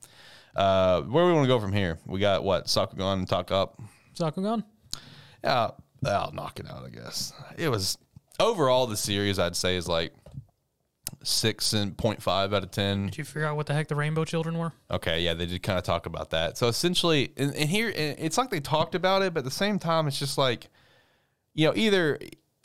[0.57, 1.99] Uh, where we want to go from here?
[2.07, 2.64] We got what?
[2.64, 3.79] Sakugan and Takt Op.
[4.18, 4.64] Sakugan?
[5.43, 5.72] Yeah,
[6.07, 7.32] I'll knock it out, I guess.
[7.57, 7.98] It was
[8.38, 10.12] overall the series, I'd say, is like
[11.22, 13.07] six and point five out of ten.
[13.07, 14.72] Did you figure out what the heck the Rainbow Children were?
[14.90, 16.59] Okay, yeah, they did kind of talk about that.
[16.59, 19.50] So essentially, and, and here and it's like they talked about it, but at the
[19.50, 20.68] same time, it's just like,
[21.55, 22.18] you know, either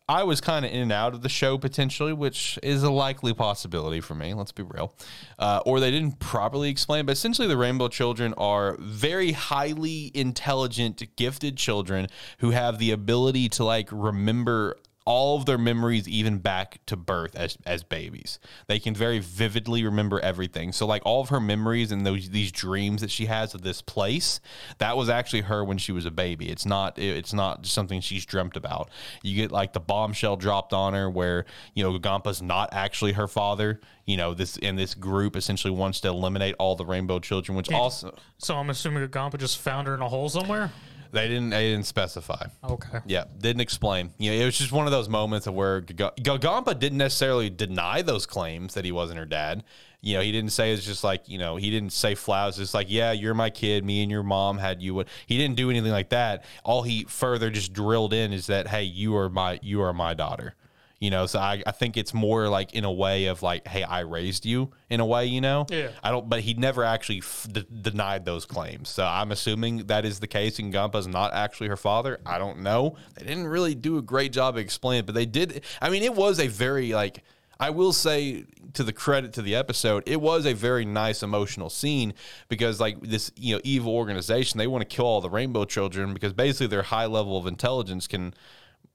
[0.10, 3.32] I was kind of in and out of the show potentially, which is a likely
[3.32, 4.34] possibility for me.
[4.34, 4.91] Let's be real,
[5.38, 7.05] uh, or they didn't properly explain.
[7.05, 12.07] But essentially, the Rainbow Children are very highly intelligent, gifted children
[12.39, 14.78] who have the ability to like remember
[15.10, 18.38] all of their memories even back to birth as as babies.
[18.68, 20.72] They can very vividly remember everything.
[20.72, 23.82] So like all of her memories and those these dreams that she has of this
[23.82, 24.39] place,
[24.78, 26.49] that was actually her when she was a baby.
[26.49, 28.91] It's not it's not something she's dreamt about.
[29.24, 33.28] You get like the bombshell dropped on her where, you know, Gampa's not actually her
[33.28, 33.82] father.
[34.05, 37.72] You know, this and this group essentially wants to eliminate all the rainbow children, which
[37.72, 40.72] also So I'm assuming Gampa just found her in a hole somewhere?
[41.12, 42.47] They didn't they didn't specify.
[42.64, 42.99] Okay.
[43.05, 44.12] Yeah, didn't explain.
[44.18, 47.49] You know, it was just one of those moments of where Gaga- Gagampa didn't necessarily
[47.49, 49.64] deny those claims that he wasn't her dad.
[50.01, 52.49] You know, he didn't say it's just like you know he didn't say flat.
[52.49, 53.84] It's just like yeah, you're my kid.
[53.84, 55.03] Me and your mom had you.
[55.26, 56.45] He didn't do anything like that.
[56.64, 60.14] All he further just drilled in is that hey, you are my you are my
[60.14, 60.55] daughter.
[60.99, 63.83] You know, so I, I think it's more like in a way of like, hey,
[63.83, 65.65] I raised you in a way, you know?
[65.69, 65.91] Yeah.
[66.03, 68.89] I don't, but he never actually f- d- denied those claims.
[68.89, 72.19] So I'm assuming that is the case and Gampa's not actually her father.
[72.25, 72.97] I don't know.
[73.15, 75.63] They didn't really do a great job of explaining it, but they did.
[75.81, 77.23] I mean, it was a very, like,
[77.61, 81.69] I will say to the credit to the episode, it was a very nice emotional
[81.69, 82.13] scene
[82.47, 86.13] because like this, you know, evil organization, they want to kill all the rainbow children
[86.13, 88.33] because basically their high level of intelligence can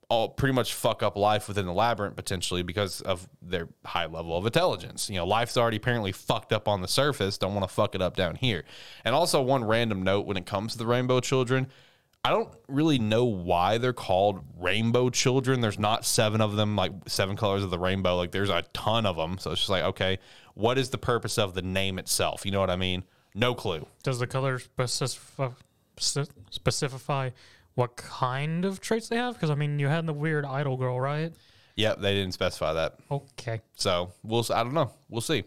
[0.09, 4.37] all pretty much fuck up life within the labyrinth potentially because of their high level
[4.37, 5.09] of intelligence.
[5.09, 8.01] You know, life's already apparently fucked up on the surface, don't want to fuck it
[8.01, 8.63] up down here.
[9.03, 11.67] And also one random note when it comes to the rainbow children,
[12.25, 15.61] I don't really know why they're called rainbow children.
[15.61, 18.17] There's not seven of them, like seven colors of the rainbow.
[18.17, 19.37] Like there's a ton of them.
[19.37, 20.17] So it's just like, okay,
[20.55, 22.43] what is the purpose of the name itself?
[22.43, 23.03] You know what I mean?
[23.35, 23.85] No clue.
[24.01, 25.49] Does the color specify,
[25.97, 27.29] specify
[27.75, 29.35] what kind of traits they have?
[29.35, 31.33] Because I mean, you had the weird idol girl, right?
[31.75, 32.95] Yep, they didn't specify that.
[33.11, 33.61] Okay.
[33.75, 34.45] So we'll.
[34.53, 34.91] I don't know.
[35.09, 35.43] We'll see.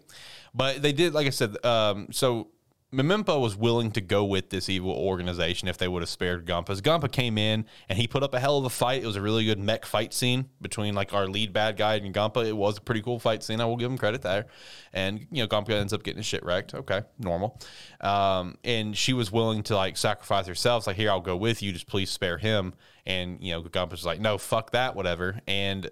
[0.53, 1.63] But they did, like I said.
[1.65, 2.49] Um, so
[2.91, 6.81] Memempa was willing to go with this evil organization if they would have spared Gumpa.
[6.81, 9.03] Gumpa came in and he put up a hell of a fight.
[9.03, 12.15] It was a really good mech fight scene between like our lead bad guy and
[12.15, 12.47] Gumpa.
[12.47, 13.61] It was a pretty cool fight scene.
[13.61, 14.47] I will give him credit there.
[14.91, 16.73] And you know, Gumpa ends up getting shit wrecked.
[16.73, 17.59] Okay, normal.
[18.01, 20.81] Um, and she was willing to like sacrifice herself.
[20.81, 21.71] It's like, here, I'll go with you.
[21.71, 22.73] Just please spare him.
[23.05, 25.39] And you know, Gumpa's like, no, fuck that, whatever.
[25.47, 25.91] And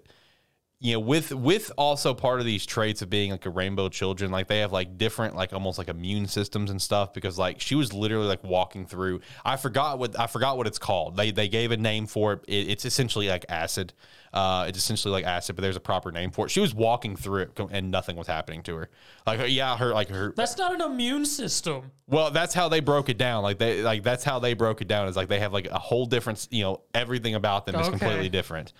[0.80, 4.30] you know with with also part of these traits of being like a rainbow children
[4.30, 7.74] like they have like different like almost like immune systems and stuff because like she
[7.74, 11.48] was literally like walking through i forgot what i forgot what it's called they they
[11.48, 13.92] gave a name for it, it it's essentially like acid
[14.32, 17.16] uh it's essentially like acid but there's a proper name for it she was walking
[17.16, 18.88] through it and nothing was happening to her
[19.26, 21.90] like yeah her like her That's not an immune system.
[22.06, 23.42] well, that's how they broke it down.
[23.42, 25.08] Like they like that's how they broke it down.
[25.08, 27.98] Is like they have like a whole different, you know, everything about them is Okay.
[27.98, 28.72] completely different.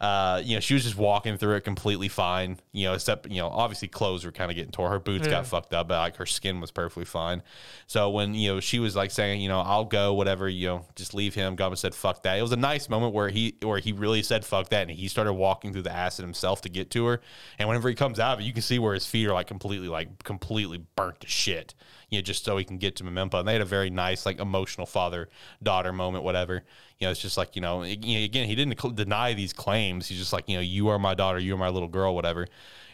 [0.00, 2.56] Uh, you know, she was just walking through it completely fine.
[2.72, 4.88] You know, except you know, obviously clothes were kind of getting tore.
[4.88, 5.32] Her boots Yeah.
[5.32, 7.42] got fucked up, but like her skin was perfectly fine.
[7.86, 10.86] So when you know she was like saying, you know, I'll go, whatever, you know,
[10.96, 11.54] just leave him.
[11.54, 14.44] Gumma said, "Fuck that." It was a nice moment where he where he really said,
[14.46, 17.20] "Fuck that," and he started walking through the acid himself to get to her.
[17.58, 19.48] And whenever he comes out of it, you can see where his feet are like
[19.48, 21.74] completely like completely burnt to shit
[22.10, 23.34] you know, just so he can get to Memempa.
[23.34, 25.28] And they had a very nice, like, emotional father
[25.62, 26.62] daughter moment, whatever.
[26.98, 30.08] You know, it's just like, you know, again, he didn't deny these claims.
[30.08, 32.46] He's just like, you know, you are my daughter, you are my little girl, whatever.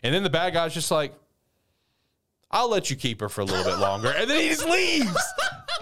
[0.02, 1.14] And then the bad guy's just like,
[2.50, 4.12] I'll let you keep her for a little bit longer.
[4.16, 5.16] And then he just leaves.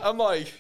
[0.03, 0.53] I'm like,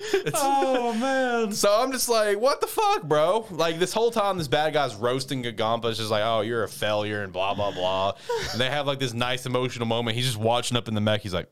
[0.34, 1.52] Oh man.
[1.52, 3.46] So I'm just like, what the fuck, bro?
[3.50, 5.86] Like this whole time, this bad guy's roasting Gagampa.
[5.86, 8.12] It's just like, oh, you're a failure and blah blah blah.
[8.52, 10.16] and they have like this nice emotional moment.
[10.16, 11.20] He's just watching up in the mech.
[11.22, 11.48] He's like,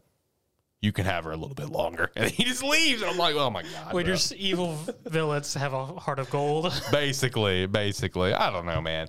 [0.83, 3.03] you can have her a little bit longer, and he just leaves.
[3.03, 3.93] And I'm like, oh my god.
[3.93, 6.72] Wait, your evil villains have a heart of gold.
[6.93, 9.09] basically, basically, I don't know, man.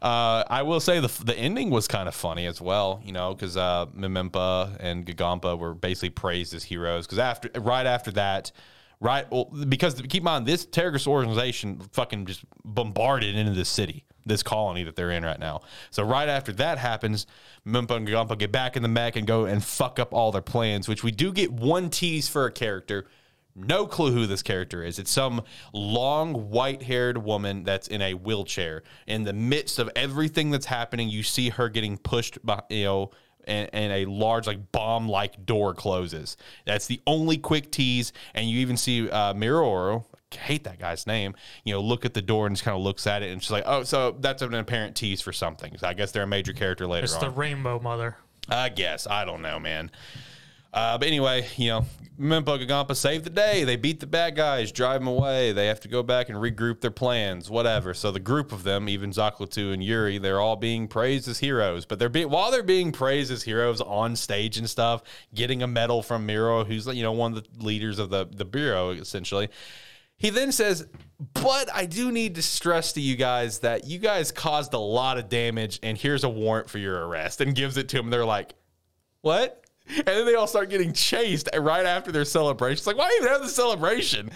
[0.00, 3.34] Uh, I will say the the ending was kind of funny as well, you know,
[3.34, 7.06] because uh, Mimimpa and Gagampa were basically praised as heroes.
[7.06, 8.52] Because after, right after that,
[9.00, 14.04] right, well, because keep in mind, this terrorist organization fucking just bombarded into this city,
[14.26, 15.62] this colony that they're in right now.
[15.90, 17.26] So right after that happens,
[17.66, 20.42] Mimimpa and Gagampa get back in the mech and go and fuck up all their
[20.42, 20.88] plans.
[20.88, 23.06] Which we do get one tease for a character.
[23.56, 24.98] No clue who this character is.
[24.98, 25.42] It's some
[25.72, 28.84] long white haired woman that's in a wheelchair.
[29.06, 33.10] In the midst of everything that's happening, you see her getting pushed by, you know,
[33.44, 36.36] and, and a large, like, bomb like door closes.
[36.64, 38.12] That's the only quick tease.
[38.34, 39.34] And you even see uh,
[40.34, 43.06] hate that guy's name, you know, look at the door and just kind of looks
[43.06, 45.76] at it and she's like, oh, so that's an apparent tease for something.
[45.78, 47.20] So I guess they're a major character later It's on.
[47.20, 48.16] the Rainbow Mother.
[48.48, 49.06] I guess.
[49.06, 49.90] I don't know, man.
[50.72, 51.84] Uh, but anyway, you know,
[52.18, 53.64] Mimpa Gagampa saved the day.
[53.64, 55.50] They beat the bad guys, drive them away.
[55.50, 57.92] They have to go back and regroup their plans, whatever.
[57.92, 61.86] So the group of them, even Zaklatu and Yuri, they're all being praised as heroes.
[61.86, 65.02] But they're being while they're being praised as heroes on stage and stuff,
[65.34, 68.44] getting a medal from Miro, who's you know one of the leaders of the the
[68.44, 69.48] bureau essentially.
[70.20, 70.86] He then says,
[71.34, 75.18] But I do need to stress to you guys that you guys caused a lot
[75.18, 78.10] of damage, and here's a warrant for your arrest, and gives it to them.
[78.10, 78.54] They're like,
[79.22, 79.64] What?
[79.96, 82.74] And then they all start getting chased right after their celebration.
[82.74, 84.30] It's like, why even have the celebration?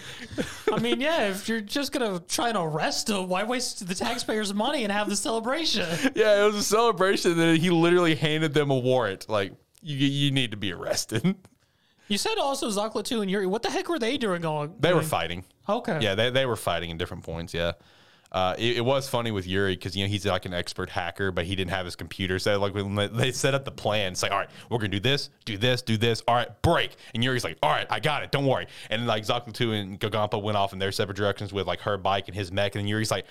[0.69, 4.53] I mean, yeah, if you're just gonna try and arrest him, why waste the taxpayers'
[4.53, 5.87] money and have the celebration?
[6.13, 7.37] yeah, it was a celebration.
[7.37, 9.29] Then he literally handed them a warrant.
[9.29, 11.35] Like, you, you need to be arrested.
[12.07, 13.47] You said also Zaklatu and Yuri.
[13.47, 14.75] What the heck were they doing on?
[14.79, 15.43] They were fighting.
[15.67, 15.99] Okay.
[16.01, 17.53] Yeah, they, they were fighting in different points.
[17.53, 17.73] Yeah.
[18.31, 21.31] Uh, it, it was funny with Yuri because you know he's like an expert hacker,
[21.31, 22.37] but he didn't have his computer.
[22.37, 24.99] So like when they- set up the plan, it's like, all right, we're gonna do
[24.99, 26.21] this, do this, do this.
[26.27, 26.95] All right, break.
[27.13, 28.31] And Yuri's like, all right, I got it.
[28.31, 28.67] Don't worry.
[28.89, 32.27] And like Zaklatu and Gagampa went off in their separate directions with like her bike
[32.27, 33.25] and his mech, and then Yuri's like,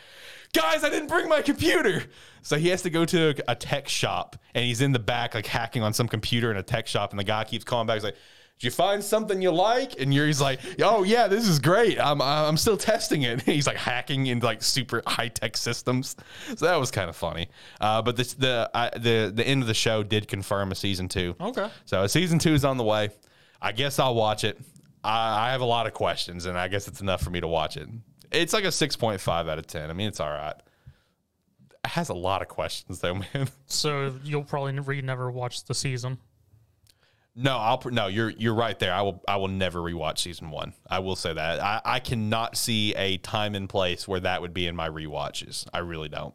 [0.54, 2.04] guys, I didn't bring my computer.
[2.42, 5.34] So he has to go to a, a tech shop, and he's in the back
[5.34, 7.96] like hacking on some computer in a tech shop, and the guy keeps calling back.
[7.96, 8.16] He's like.
[8.58, 10.00] Did you find something you like?
[10.00, 12.00] And Yuri's like, oh yeah, this is great.
[12.00, 13.42] I'm I'm still testing it.
[13.46, 16.16] He's like hacking into like super high tech systems.
[16.56, 17.48] So that was kind of funny.
[17.80, 21.08] Uh, but this, the I, the the end of the show did confirm a season
[21.08, 21.34] two.
[21.40, 21.68] Okay.
[21.84, 23.10] So a season two is on the way.
[23.60, 24.60] I guess I'll watch it.
[25.02, 27.48] I, I have a lot of questions, and I guess it's enough for me to
[27.48, 27.88] watch it.
[28.30, 29.90] It's like a six point five out of ten.
[29.90, 30.54] I mean, it's all right.
[31.84, 33.48] It has a lot of questions though, man.
[33.66, 36.18] So you'll probably never, never watch the season.
[37.36, 38.06] No, I'll pr- no.
[38.06, 38.92] You're you're right there.
[38.92, 40.72] I will I will never rewatch season one.
[40.88, 41.60] I will say that.
[41.60, 45.66] I, I cannot see a time and place where that would be in my rewatches.
[45.72, 46.34] I really don't.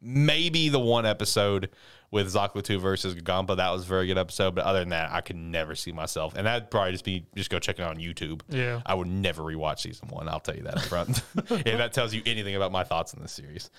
[0.00, 1.70] Maybe the one episode
[2.10, 5.20] with Zaklatu versus Gagampa that was a very good episode, but other than that, I
[5.20, 6.34] could never see myself.
[6.36, 8.42] And that'd probably just be just go check it on YouTube.
[8.48, 8.82] Yeah.
[8.84, 10.28] I would never rewatch season one.
[10.28, 11.22] I'll tell you that up front.
[11.36, 13.70] if that tells you anything about my thoughts on this series.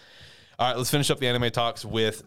[0.58, 2.24] All right, let's finish up the anime talks with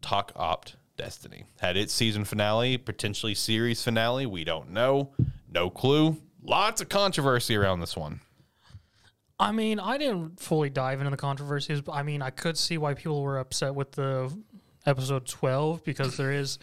[0.00, 0.66] Takt Op
[0.96, 1.44] Destiny.
[1.60, 4.26] Had its season finale, potentially series finale.
[4.26, 5.12] We don't know.
[5.50, 6.16] No clue.
[6.42, 8.20] Lots of controversy around this one.
[9.38, 12.78] I mean, I didn't fully dive into the controversies, but I mean, I could see
[12.78, 14.34] why people were upset with the
[14.86, 16.58] episode 12 because there is,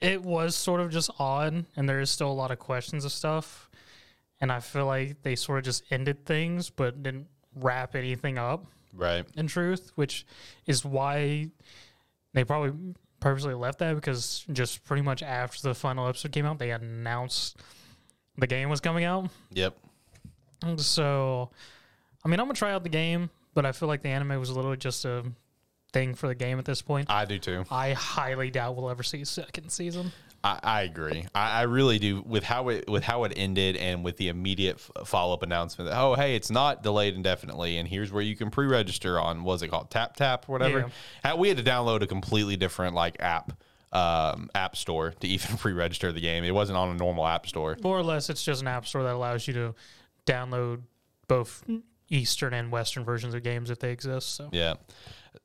[0.00, 3.10] it was sort of just odd and there is still a lot of questions of
[3.10, 3.68] stuff.
[4.40, 7.26] And I feel like they sort of just ended things but didn't
[7.56, 8.64] wrap anything up
[8.94, 9.24] Right.
[9.36, 10.24] in truth, which
[10.66, 11.50] is why
[12.34, 16.58] they probably purposely left that because just pretty much after the final episode came out,
[16.58, 17.56] they announced
[18.36, 19.30] the game was coming out.
[19.52, 19.78] Yep.
[20.76, 21.50] So,
[22.24, 24.50] I mean, I'm gonna try out the game, but I feel like the anime was
[24.50, 25.24] a little just a
[25.92, 27.10] thing for the game at this point.
[27.10, 27.64] I do too.
[27.70, 30.10] I highly doubt we'll ever see a second season.
[30.44, 31.26] I, I agree.
[31.34, 34.76] I, I really do with how it with how it ended and with the immediate
[34.96, 38.34] f- follow up announcement that oh hey it's not delayed indefinitely and here's where you
[38.34, 40.90] can pre register on what was it called Tap Tap or whatever.
[41.24, 43.52] Uh, We had to download a completely different like app
[43.92, 46.44] um, app store to even pre register the game.
[46.44, 47.76] It wasn't on a normal app store.
[47.82, 49.74] More or less, it's just an app store that allows you to
[50.26, 50.80] download
[51.28, 51.62] both
[52.08, 54.34] Eastern and Western versions of games if they exist.
[54.34, 54.74] So, Yeah,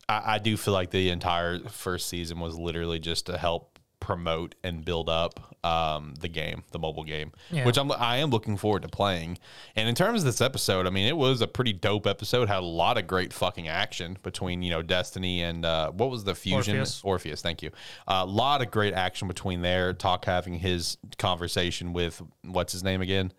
[0.09, 3.76] I, I do feel like the entire first season was literally just to help
[4.07, 7.65] promote and build up um, the game, the mobile game, Yeah.
[7.65, 9.37] which I'm I am looking forward to playing.
[9.75, 12.47] And in terms of this episode, I mean, it was a pretty dope episode.
[12.47, 16.23] Had a lot of great fucking action between you know Destiny and uh, what was
[16.23, 17.01] the fusion Orpheus.
[17.03, 17.69] Orpheus thank you.
[18.07, 19.91] A lot of great action between there.
[19.91, 23.33] Takt having his conversation with what's his name again.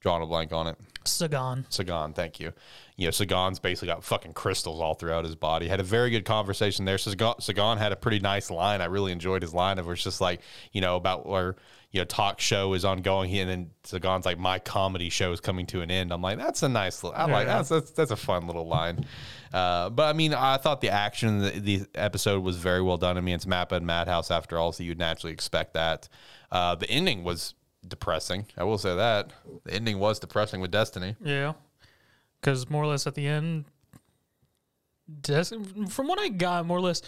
[0.00, 0.76] Drawing a blank on it.
[1.04, 1.66] Sagan.
[1.70, 2.52] Sagan, thank you.
[2.98, 5.68] You know, Sagan's basically got fucking crystals all throughout his body.
[5.68, 6.98] Had a very good conversation there.
[6.98, 8.80] Sagan, Sagan had a pretty nice line.
[8.80, 10.40] I really enjoyed his line of where it's just like,
[10.72, 11.54] you know, about where,
[11.92, 13.32] you know, talk show is ongoing.
[13.38, 16.12] And then Sagan's like, my comedy show is coming to an end.
[16.12, 17.58] I'm like, that's a nice, little, I like, Yeah.
[17.58, 19.06] that's, that's, that's a fun little line.
[19.54, 22.96] Uh, but I mean, I thought the action in the, the episode was very well
[22.98, 23.16] done.
[23.16, 26.08] I mean, it's Mappa and Madhouse after all, so you'd naturally expect that.
[26.50, 27.54] Uh, the ending was
[27.86, 28.46] depressing.
[28.56, 29.30] I will say that.
[29.64, 31.14] The ending was depressing with Destiny.
[31.24, 31.52] Yeah.
[32.40, 33.64] Because more or less at the end,
[35.22, 35.44] Des-
[35.88, 37.02] from what I got, more or less,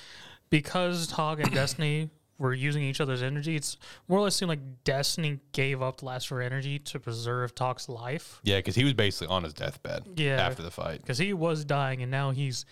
[0.49, 2.09] because Takt and Destiny
[2.39, 3.77] were using each other's energy, it's
[4.09, 7.55] more or less seemed like Destiny gave up the last of her energy to preserve
[7.55, 8.41] Takt's life.
[8.43, 10.37] Yeah, because he was basically on his deathbed Yeah.
[10.41, 11.03] after the fight.
[11.03, 12.65] Because he was dying and now he's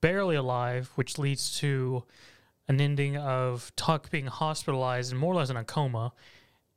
[0.00, 2.04] barely alive, which leads to
[2.68, 6.12] an ending of Tuck being hospitalized and more or less in a coma,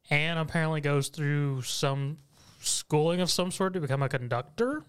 [0.09, 2.17] and apparently goes through some
[2.59, 4.83] schooling of some sort to become a conductor.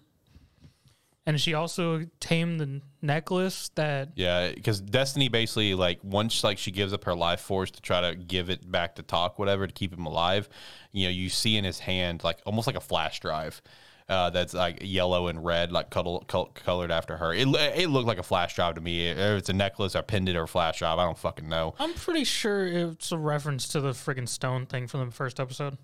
[1.27, 6.71] And she also tamed the necklace that Yeah, because Destiny basically like once like she
[6.71, 9.73] gives up her life force to try to give it back to Takt, whatever, to
[9.73, 10.47] keep him alive.
[10.93, 13.61] You know, you see in his hand like almost like a flash drive.
[14.07, 17.33] Uh, that's like yellow and red, like cuddle, col- colored after her.
[17.33, 19.09] It, it looked like a flash drive to me.
[19.09, 21.75] If it's a necklace or pendant or flash drive, I don't fucking know.
[21.77, 25.77] I'm pretty sure it's a reference to the friggin' stone thing from the first episode.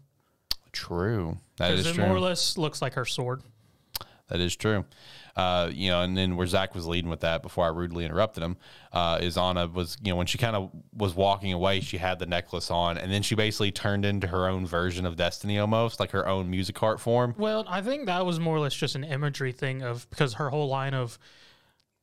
[0.72, 2.06] True, that Because it true.
[2.06, 3.42] more or less looks like her sword.
[4.30, 4.86] That is true.
[5.36, 8.44] Uh, you know, and then where Zach was leading with that before I rudely interrupted
[8.44, 8.56] him,
[8.92, 12.20] uh, is Anna was, you know, when she kind of was walking away, she had
[12.20, 16.00] the necklace on, and then she basically turned into her own version of Destiny almost,
[16.00, 17.34] like her own music art form.
[17.36, 20.52] Well, I think that was more or less just an imagery thing of because her
[20.52, 21.18] whole line of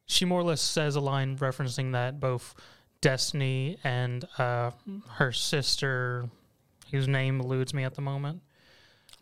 [0.07, 2.57] she more or less says a line referencing that both
[3.01, 4.72] Destiny and uh,
[5.12, 6.28] her sister,
[6.91, 8.43] whose name eludes me at the moment,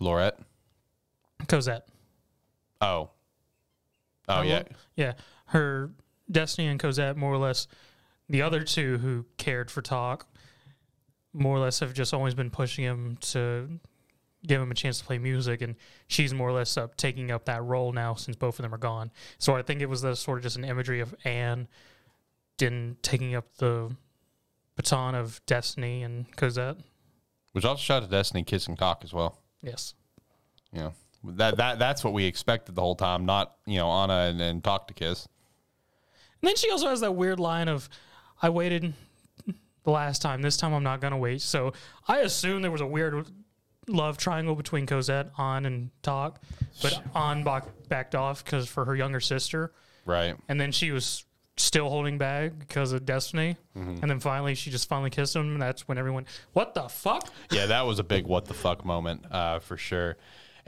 [0.01, 0.39] Laurette.
[1.47, 1.87] Cosette.
[2.81, 3.11] Oh.
[4.29, 4.63] Oh, yeah.
[4.97, 5.15] yeah.
[5.47, 5.91] Her
[6.31, 7.67] Destiny and Cosette, more or less,
[8.29, 10.27] the other two who cared for Takt,
[11.33, 13.81] more or less have just always been pushing him to
[14.47, 15.75] give him a chance to play music, and
[16.07, 18.79] she's more or less up taking up that role now since both of them are
[18.79, 19.11] gone.
[19.39, 21.69] So I think it was the sort of just an imagery of Anne,
[22.59, 23.91] then taking up the
[24.77, 26.77] baton of Destiny and Cosette.
[27.53, 29.39] Which also shot at Destiny kissing Takt as well.
[29.63, 29.95] Yes.
[30.73, 30.93] Know,
[31.37, 34.65] that, that, that's what we expected the whole time, not, you know, Anna and, and
[34.65, 35.27] Takt to kiss.
[36.43, 37.89] And then she also has that weird line of,
[38.41, 38.95] I waited
[39.85, 40.43] the last time.
[40.43, 41.41] This time I'm not going to wait.
[41.41, 41.73] So
[42.07, 43.27] I assume there was a weird
[43.89, 46.43] love triangle between Cosette, An, and Takt.
[46.83, 47.01] But
[47.45, 49.73] back, backed off because for her younger sister.
[50.05, 50.37] Right.
[50.49, 51.25] And then she was
[51.57, 53.99] still holding back because of Destiny, Mm-hmm.
[54.03, 57.33] and then finally she just finally kissed him, and that's when everyone, what the fuck?
[57.51, 60.17] yeah, that was a big what the fuck moment uh, for sure.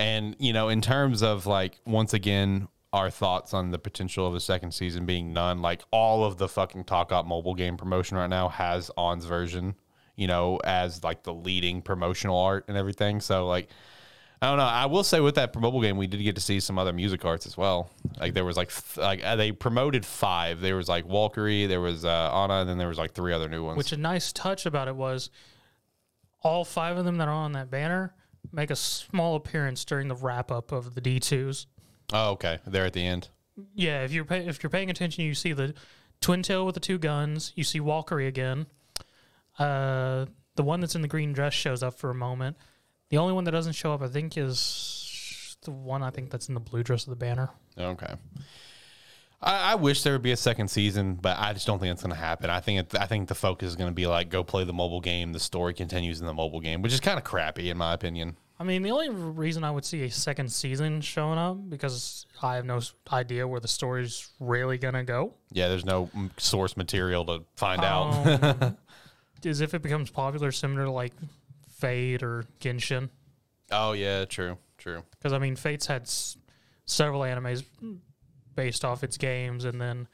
[0.00, 4.34] And you know, in terms of like once again, our thoughts on the potential of
[4.34, 5.60] a second season being none.
[5.60, 9.74] Like all of the fucking Takt Op mobile game promotion right now has On's version,
[10.16, 13.20] you know, as like the leading promotional art and everything.
[13.20, 13.68] So like.
[14.42, 14.64] I don't know.
[14.64, 17.26] I will say with that mobile game, we did get to see some other music
[17.26, 17.90] arts as well.
[18.18, 20.62] Like there was like th- like uh, they promoted five.
[20.62, 23.50] There was like Valkyrie, there was uh, Anna, and then there was like three other
[23.50, 23.76] new ones.
[23.76, 25.28] Which a nice touch about it was
[26.40, 28.14] all five of them that are on that banner
[28.52, 31.66] make a small appearance during the wrap up of the D2s.
[32.12, 32.58] oh, okay.
[32.66, 33.28] They're at the end.
[33.74, 35.74] Yeah, if you're pay- if you're paying attention, you see the
[36.20, 37.52] twin tail with the two guns.
[37.54, 38.66] You see Valkyrie again.
[39.58, 40.26] Uh,
[40.56, 42.56] the one that's in the green dress shows up for a moment.
[43.10, 46.48] The only one that doesn't show up, I think, is the one I think that's
[46.48, 47.50] in the blue dress of the banner.
[47.78, 48.14] Okay.
[49.42, 52.02] I, I wish there would be a second season, but I just don't think it's
[52.02, 52.50] going to happen.
[52.50, 54.72] I think it, I think the focus is going to be like go play the
[54.72, 55.32] mobile game.
[55.32, 58.36] The story continues in the mobile game, which is kind of crappy in my opinion.
[58.58, 62.56] I mean, the only reason I would see a second season showing up because I
[62.56, 62.80] have no
[63.10, 65.32] idea where the story's really gonna go.
[65.50, 68.44] Yeah, there's no mm, source material to find out.
[68.44, 68.76] Um,
[69.42, 71.14] is if it becomes popular, similar to like
[71.70, 73.08] Fate or Genshin.
[73.70, 75.04] Oh yeah, true, true.
[75.12, 76.36] Because I mean, Fate's had s-
[76.84, 77.64] several animes
[78.60, 80.06] based off its games, and then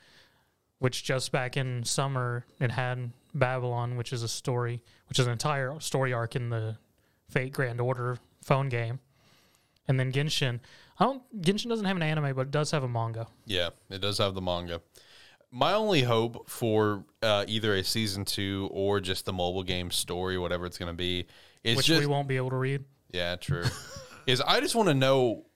[0.79, 5.33] which just back in summer it had Babylon, which is a story, which is an
[5.33, 6.77] entire story arc in the
[7.29, 9.01] Fate Grand Order phone game,
[9.89, 10.61] and then Genshin.
[11.01, 11.43] I don't.
[11.43, 13.27] Genshin doesn't have an anime, but it does have a manga.
[13.47, 14.81] Yeah, it does have the manga.
[15.51, 20.39] My only hope for uh, either a season two or just the mobile game story,
[20.39, 21.27] whatever it's going to be,
[21.65, 22.85] is which just we won't be able to read.
[23.13, 23.65] Yeah, true.
[24.29, 25.47] is I just want to know.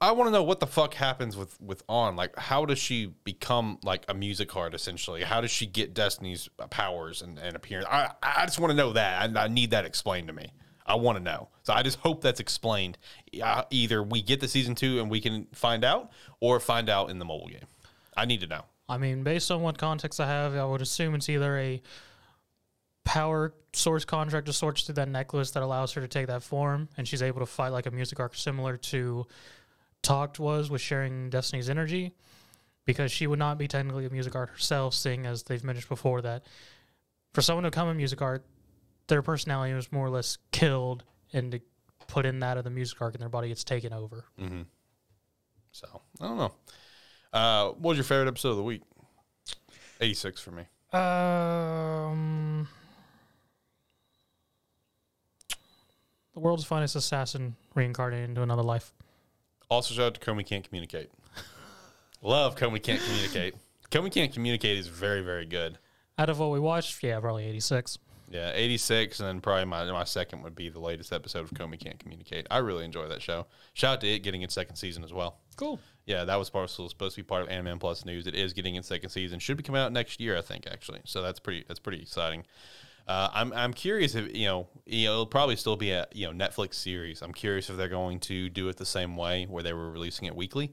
[0.00, 2.16] I want to know what the fuck happens with with On.
[2.16, 4.74] Like, how does she become like a Musicart?
[4.74, 7.88] Essentially, how does she get Destiny's powers and, and appearance?
[7.90, 9.36] I I just want to know that.
[9.36, 10.52] I, I need that explained to me.
[10.84, 11.48] I want to know.
[11.62, 12.98] So I just hope that's explained.
[13.42, 17.10] Uh, either we get the season two and we can find out, or find out
[17.10, 17.66] in the mobile game.
[18.16, 18.62] I need to know.
[18.88, 21.82] I mean, based on what context I have, I would assume it's either a
[23.04, 26.88] power source contract of sorts through that necklace that allows her to take that form,
[26.96, 29.26] and she's able to fight like a Musicart similar to
[30.06, 32.14] Takt was with sharing Destiny's energy,
[32.84, 36.46] because she would not be technically a Musicart herself, seeing as they've mentioned before that
[37.34, 38.42] for someone to become in Musicart,
[39.08, 41.02] their personality was more or less killed,
[41.32, 41.60] and to
[42.06, 44.24] put in that of the Musicart, and their body gets taken over.
[45.72, 46.54] So I don't know.
[47.32, 48.82] Uh, what was your favorite episode of the week?
[50.00, 50.62] Eighty six for me.
[50.92, 52.68] Um,
[56.32, 58.94] the world's finest assassin reincarnated into another life.
[59.68, 61.10] Also, shout out to Komi Can't Communicate.
[62.22, 63.54] Love Komi Can't Communicate.
[63.90, 65.78] Komi Can't Communicate is very, very good.
[66.18, 67.98] Out of what we watched, yeah, probably 86.
[68.28, 71.78] Yeah, 86, and then probably my, my second would be the latest episode of Komi
[71.78, 72.46] Can't Communicate.
[72.50, 73.46] I really enjoy that show.
[73.74, 75.38] Shout out to it getting its second season as well.
[75.56, 75.78] Cool.
[76.06, 78.26] Yeah, that was supposed to be part of Anime Plus News.
[78.26, 79.38] It is getting its second season.
[79.38, 81.00] Should be coming out next year, I think, actually.
[81.04, 82.44] So that's pretty that's pretty exciting.
[83.06, 86.26] Uh, I'm I'm curious if you know you know it'll probably still be a you
[86.26, 87.22] know Netflix series.
[87.22, 90.26] I'm curious if they're going to do it the same way where they were releasing
[90.26, 90.72] it weekly,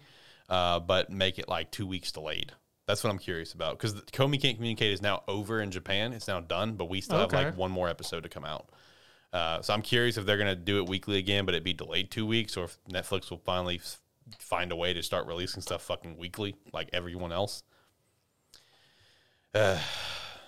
[0.50, 2.52] uh, but make it like two weeks delayed.
[2.88, 6.12] That's what I'm curious about because Komi Can't Communicate is now over in Japan.
[6.12, 8.70] It's now done, but we still have like one more episode to come out.
[9.32, 11.74] Uh, so I'm curious if they're going to do it weekly again, but it be
[11.74, 14.00] delayed two weeks, or if Netflix will finally f-
[14.38, 17.64] find a way to start releasing stuff fucking weekly like everyone else.
[19.56, 19.78] Uh,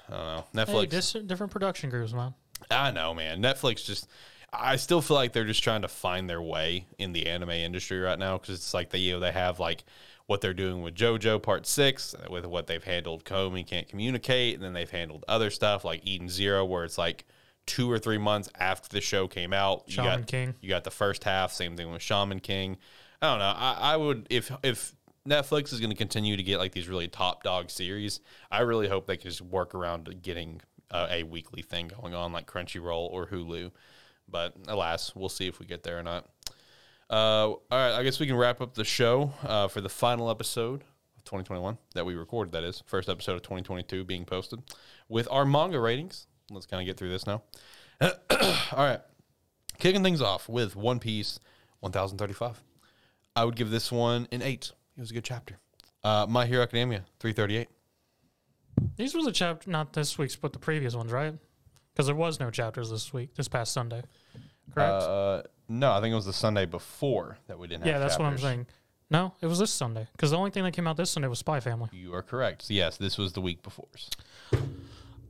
[0.09, 0.25] I don't
[0.55, 0.63] know.
[0.65, 0.81] Netflix.
[0.81, 2.33] Hey, dis- different production groups, man.
[2.69, 3.41] I know, man.
[3.41, 4.07] Netflix just.
[4.53, 7.99] I still feel like they're just trying to find their way in the anime industry
[7.99, 9.83] right now because it's like they you know they have like
[10.27, 14.63] what they're doing with JoJo Part Six with what they've handled Komi can't communicate and
[14.63, 17.25] then they've handled other stuff like Eden Zero where it's like
[17.65, 19.83] two or three months after the show came out.
[19.87, 20.55] You Shaman got, King.
[20.61, 21.51] You got the first half.
[21.51, 22.77] Same thing with Shaman King.
[23.21, 23.53] I don't know.
[23.55, 24.95] I, I would if if
[25.27, 28.19] Netflix is going to continue to get like these really top dog series.
[28.51, 30.61] I really hope they can just work around getting
[30.91, 33.71] uh, a weekly thing going on like Crunchyroll or Hulu.
[34.29, 36.29] But alas, we'll see if we get there or not.
[37.09, 40.29] Uh, all right, I guess we can wrap up the show uh, for the final
[40.29, 40.81] episode
[41.17, 42.51] of 2021 that we recorded.
[42.51, 44.61] That is first episode of 2022 being posted
[45.07, 46.27] with our manga ratings.
[46.49, 47.43] Let's kind of get through this now.
[48.01, 48.09] all
[48.73, 49.01] right,
[49.79, 51.39] kicking things off with One Piece
[51.79, 52.61] 1035.
[53.35, 54.71] I would give this one an eight.
[54.97, 55.57] It was a good chapter.
[56.03, 57.67] Uh, My Hero Academia 338.
[58.97, 61.33] These were the chapter, not this week's, but the previous ones, right?
[61.93, 64.03] Because there was no chapters this week, this past Sunday.
[64.73, 65.03] Correct?
[65.03, 67.85] Uh, no, I think it was the Sunday before that we didn't.
[67.85, 68.43] yeah, have that's what I'm chapters.
[68.49, 68.65] saying.
[69.09, 71.39] No, it was this Sunday because the only thing that came out this Sunday was
[71.39, 71.89] Spy Family.
[71.93, 72.69] You are correct.
[72.69, 73.87] Yes, this was the week before.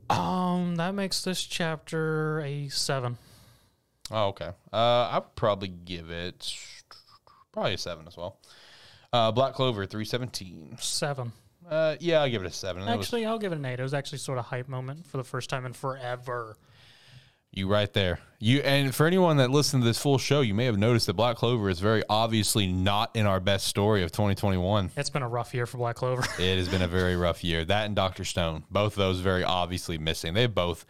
[0.08, 3.18] Um, that makes this chapter a seven.
[4.10, 4.50] Oh, okay.
[4.72, 6.54] Uh, I would probably give it
[7.52, 8.38] probably a seven as well.
[9.16, 10.76] Uh, Black Clover three seventeen.
[10.80, 11.32] Seven.
[11.68, 12.84] Uh, yeah, I'll give it a seven.
[12.84, 13.80] That was- Actually, I'll give it an eight.
[13.80, 16.56] It was actually sort of hype moment for the first time in forever.
[17.50, 18.18] You right there.
[18.38, 21.14] You and for anyone that listened to this full show, you may have noticed that
[21.14, 24.90] Black Clover is very obviously not in our best story of 2021.
[24.96, 26.22] It's been a rough year for Black Clover.
[26.38, 27.64] It has been a very rough year.
[27.64, 30.34] That and Doctor Stone, both of those very obviously missing.
[30.34, 30.84] They both.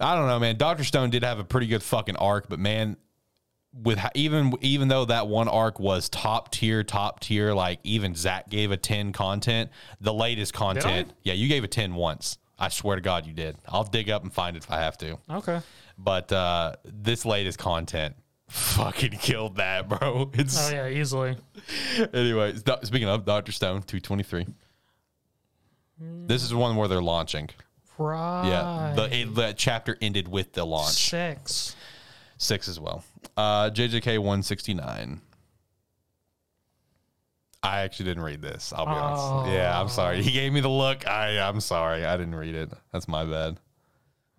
[0.00, 0.56] I don't know, man.
[0.56, 2.96] Doctor Stone did have a pretty good fucking arc, but man,
[3.82, 8.48] with even even though that one arc was top tier, top tier, like even Zach
[8.48, 9.70] gave a ten content.
[10.00, 12.38] The latest content, yeah, you gave a ten once.
[12.58, 13.56] I swear to God, you did.
[13.68, 15.18] I'll dig up and find it if I have to.
[15.30, 15.60] okay.
[15.98, 18.16] But uh, this latest content
[18.48, 20.30] fucking killed that, bro.
[20.34, 21.36] It's Oh yeah, easily.
[22.14, 22.54] anyway.
[22.82, 24.46] Speaking of Doctor Stone, two twenty three.
[25.98, 27.48] This is one where they're launching.
[27.98, 28.48] Right.
[28.48, 30.92] Yeah, the it, the chapter ended with the launch.
[30.92, 31.74] six.
[32.38, 33.02] Six as well.
[33.36, 35.20] Uh, JJK one sixty nine.
[37.62, 38.72] I actually didn't read this.
[38.76, 39.52] I'll be honest.
[39.52, 40.22] Yeah, I'm sorry.
[40.22, 41.06] He gave me the look.
[41.06, 42.04] I I'm sorry.
[42.04, 42.70] I didn't read it.
[42.92, 43.58] That's my bad.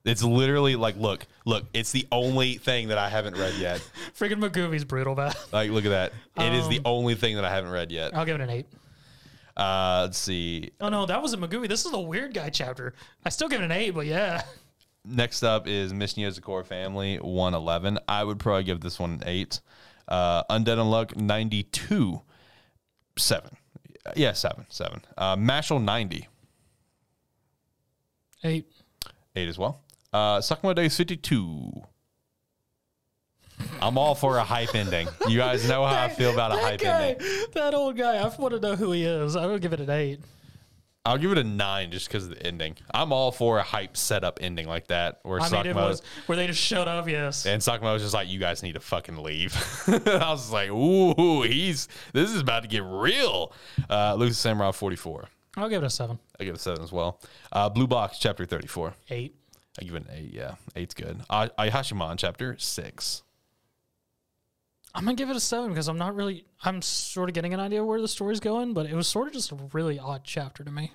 [0.05, 1.65] It's literally like, look, look.
[1.73, 3.81] It's the only thing that I haven't read yet.
[4.17, 5.35] Freaking Magoovy's brutal, bad.
[5.51, 6.13] Like, look at that.
[6.38, 8.15] It is the only thing that I haven't read yet.
[8.15, 8.67] I'll give it an eight.
[9.57, 10.71] Uh, let's see.
[10.79, 11.67] Oh no, that was a Magooby.
[11.67, 12.93] This is a weird guy chapter.
[13.25, 14.43] I still give it an eight, but yeah.
[15.10, 17.99] Next up is Miss Yozakura Family 111.
[18.10, 19.62] I would probably give this one an 8.
[20.08, 22.22] Uh, Undead Unluck 92.
[23.18, 23.58] 7.
[24.16, 24.66] Yeah, 7.
[24.70, 25.01] 7.
[25.18, 26.28] Uh, Mashle 90.
[28.43, 28.68] Eight.
[29.36, 29.82] 8 as well.
[30.12, 31.84] Uh, Sakamoto Days 52.
[33.82, 35.08] I'm all for a hype ending.
[35.28, 37.28] You guys know how I feel about a hype guy, ending.
[37.53, 38.18] that old guy.
[38.18, 39.36] I want to know who he is.
[39.36, 40.20] I would give it an eight.
[41.08, 42.76] I'll give it a 9 just because of the ending.
[42.93, 46.01] I'm all for a hype setup ending like that where I mean, it Sakamoto was
[46.26, 47.08] where they just showed up.
[47.08, 47.45] Yes.
[47.45, 49.55] And Sakamoto was just like, "You guys need to fucking leave."
[49.88, 53.53] I was like, "Ooh, he's this is about to get real."
[53.89, 55.30] Uh, Lucy Samurai forty four.
[55.55, 56.20] I'll give it a seven.
[56.39, 57.22] I give it a seven as well.
[57.51, 58.93] Uh, Blue Box chapter thirty four.
[59.10, 59.36] Eight.
[59.80, 60.34] I give it an eight.
[60.34, 61.20] Yeah, eight's good.
[61.30, 63.24] Ayashimon chapter six.
[64.98, 66.43] I'm gonna give it a seven because I'm not really.
[66.64, 69.34] I'm sort of getting an idea where the story's going, but it was sort of
[69.34, 70.91] just a really odd chapter to me.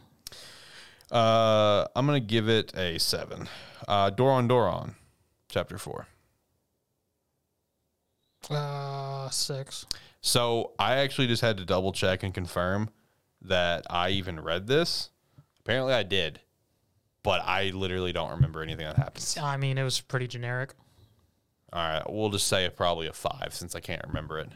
[1.08, 3.48] Uh, I'm gonna give it a seven.
[3.86, 4.94] Uh, Doron Doron
[5.48, 6.08] chapter four.
[8.50, 9.86] Uh, six.
[10.20, 12.90] So I actually just had to double check and confirm
[13.42, 15.10] that I even read this.
[15.60, 16.40] Apparently, I did,
[17.22, 19.36] but I literally don't remember anything that happened.
[19.40, 20.74] I mean, it was pretty generic.
[21.72, 24.50] All right, we'll just say probably a five since I can't remember it.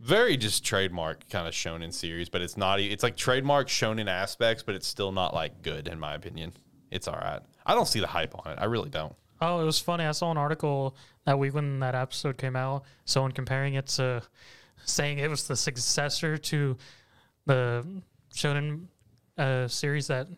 [0.00, 2.80] Very just trademark kind of shonen series, but it's not.
[2.80, 6.52] It's like trademark shonen aspects, but it's still not like good in my opinion.
[6.90, 7.40] It's all right.
[7.66, 8.58] I don't see the hype on it.
[8.58, 9.14] I really don't.
[9.42, 10.04] Oh, it was funny.
[10.04, 12.84] I saw an article that week when that episode came out.
[13.04, 14.22] Someone comparing it to
[14.84, 16.76] saying it was the successor to
[17.46, 17.86] the
[18.34, 18.86] shonen
[19.36, 20.28] uh, series that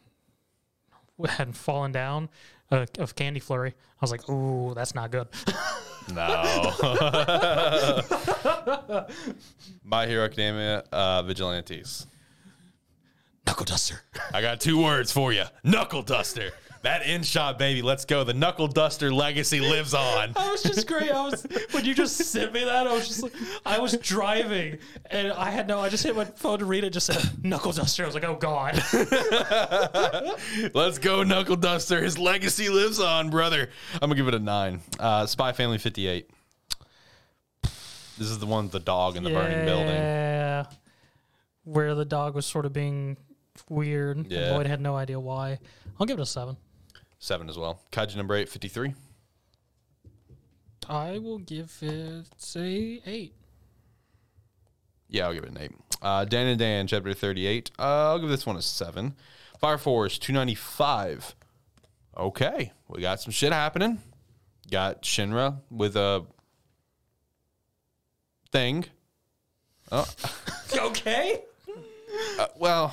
[1.28, 2.28] had fallen down
[2.70, 3.70] uh, of Candy Flurry.
[3.70, 5.28] I was like, ooh, that's not good.
[6.11, 6.72] No.
[9.84, 12.07] My Hero Academia uh, Vigilantes.
[13.46, 14.00] Knuckle Duster.
[14.32, 15.44] I got two words for you.
[15.64, 16.53] Knuckle duster.
[16.83, 17.80] That in shot, baby.
[17.80, 18.24] Let's go.
[18.24, 20.33] The knuckle duster legacy lives on.
[20.37, 21.12] I was just great.
[21.12, 23.33] I was when you just sent me that, I was just like,
[23.64, 24.78] I was driving
[25.11, 25.78] and I had no.
[25.78, 26.91] I just hit my phone to read it.
[26.91, 28.03] Just said Knuckle Duster.
[28.03, 28.74] I was like, oh god.
[30.74, 32.03] Let's go, knuckle duster.
[32.03, 33.70] His legacy lives on, brother.
[33.95, 34.80] I'm gonna give it a nine.
[34.99, 36.28] Uh, Spy Family 58.
[37.62, 39.87] This is the one with the dog in the burning building.
[39.87, 40.64] Yeah,
[41.62, 43.16] where the dog was sort of being
[43.68, 44.30] weird.
[44.30, 44.51] Yeah.
[44.51, 45.61] Loid had no idea why.
[46.01, 46.57] I'll give it a seven.
[47.22, 47.78] Seven as well.
[47.92, 48.94] Kaiju number eight, 53.
[50.88, 53.32] I will give it a eight.
[55.08, 55.70] Yeah, I'll give it an eight.
[56.02, 57.70] Uh, Dandadan, chapter 38.
[57.78, 59.14] Uh, I'll give this one a seven.
[59.60, 61.36] Fire Force 295.
[62.16, 64.00] Okay, we got some shit happening.
[64.68, 66.24] Got Shinra with a
[68.50, 68.86] thing.
[69.92, 70.08] Oh,
[70.76, 71.40] Okay.
[72.40, 72.92] uh, well,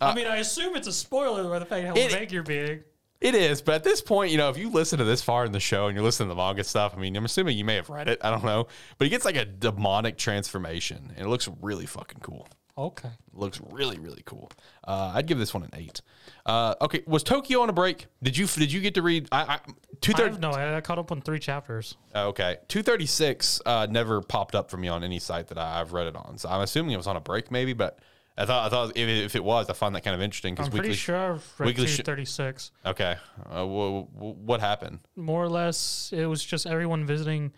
[0.00, 2.82] I mean, I assume it's a spoiler by the fact how It- big you're being.
[3.20, 5.52] It is, but at this point, you know, if you listen to this far in
[5.52, 7.76] the show and you're listening to the manga stuff, I mean, I'm assuming you may
[7.76, 8.18] have read it.
[8.22, 8.66] I don't know,
[8.98, 12.48] but he gets like a demonic transformation, and it looks really fucking cool.
[12.78, 13.10] Okay.
[13.34, 14.50] Looks really really cool.
[14.86, 16.00] Uh, I'd give this one an eight.
[16.46, 18.06] Uh, okay, was Tokyo on a break?
[18.22, 19.28] Did you did you get to read?
[19.30, 19.58] I, I
[20.00, 21.96] two I no, I I caught up on three chapters.
[22.14, 25.58] Oh, Okay, two thirty six uh, never popped up for me on any site that
[25.58, 26.38] I, I've read it on.
[26.38, 27.74] So I'm assuming it was on a break, maybe.
[27.74, 27.98] But
[28.40, 30.66] I thought I thought if, if it was, I find that kind of interesting because
[30.68, 30.88] I'm weekly.
[30.88, 32.72] pretty sure I've read weekly sh- 236.
[32.86, 33.16] okay,
[33.50, 35.00] uh, wh- wh- what happened?
[35.16, 37.52] More or less, it was just everyone visiting.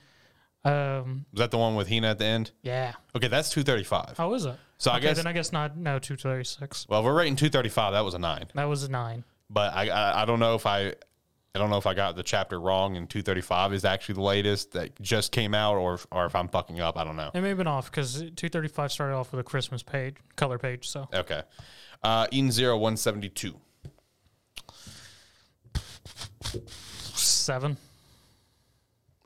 [0.65, 2.53] Um, Was that the one with Hina at the end?
[2.63, 2.93] yeah.
[3.17, 4.15] Okay, that's two thirty five.
[4.17, 4.57] How is it?
[4.79, 5.77] So I guess- then I guess not.
[5.77, 6.87] No, 236.
[6.89, 7.93] Well, if we're rating two thirty five.
[7.93, 8.47] That was a nine.
[8.55, 9.25] That was a nine.
[9.51, 10.95] But I, I I don't know if I.
[11.55, 14.73] I don't know if I got the chapter wrong and 235 is actually the latest
[14.73, 16.97] that just came out or if, or if I'm fucking up.
[16.97, 17.31] I don't know.
[17.35, 20.89] It may have been off because 235 started off with a Christmas page, color page.
[20.89, 21.43] So Okay.
[22.03, 23.55] Uh, Eden Zero 172.
[27.15, 27.77] seven.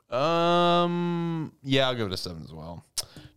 [0.09, 2.83] Um, yeah, I'll give it a seven as well.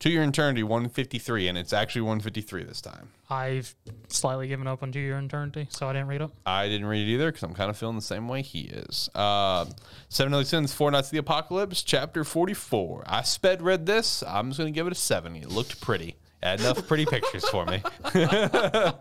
[0.01, 3.11] To Your Eternity 153, and it's actually 153 this time.
[3.29, 3.75] I've
[4.09, 6.31] slightly given up on To Your Eternity, so I didn't read it.
[6.47, 9.11] I didn't read it either because I'm kind of feeling the same way he is.
[9.15, 9.67] Uh,
[10.09, 13.05] Seven Deadly Sins, Four Knights of the Apocalypse, Chapter 44.
[13.07, 14.23] I sped read this.
[14.27, 15.37] I'm just going to give it a seven.
[15.37, 16.17] It looked pretty.
[16.43, 17.83] Had enough pretty pictures for me.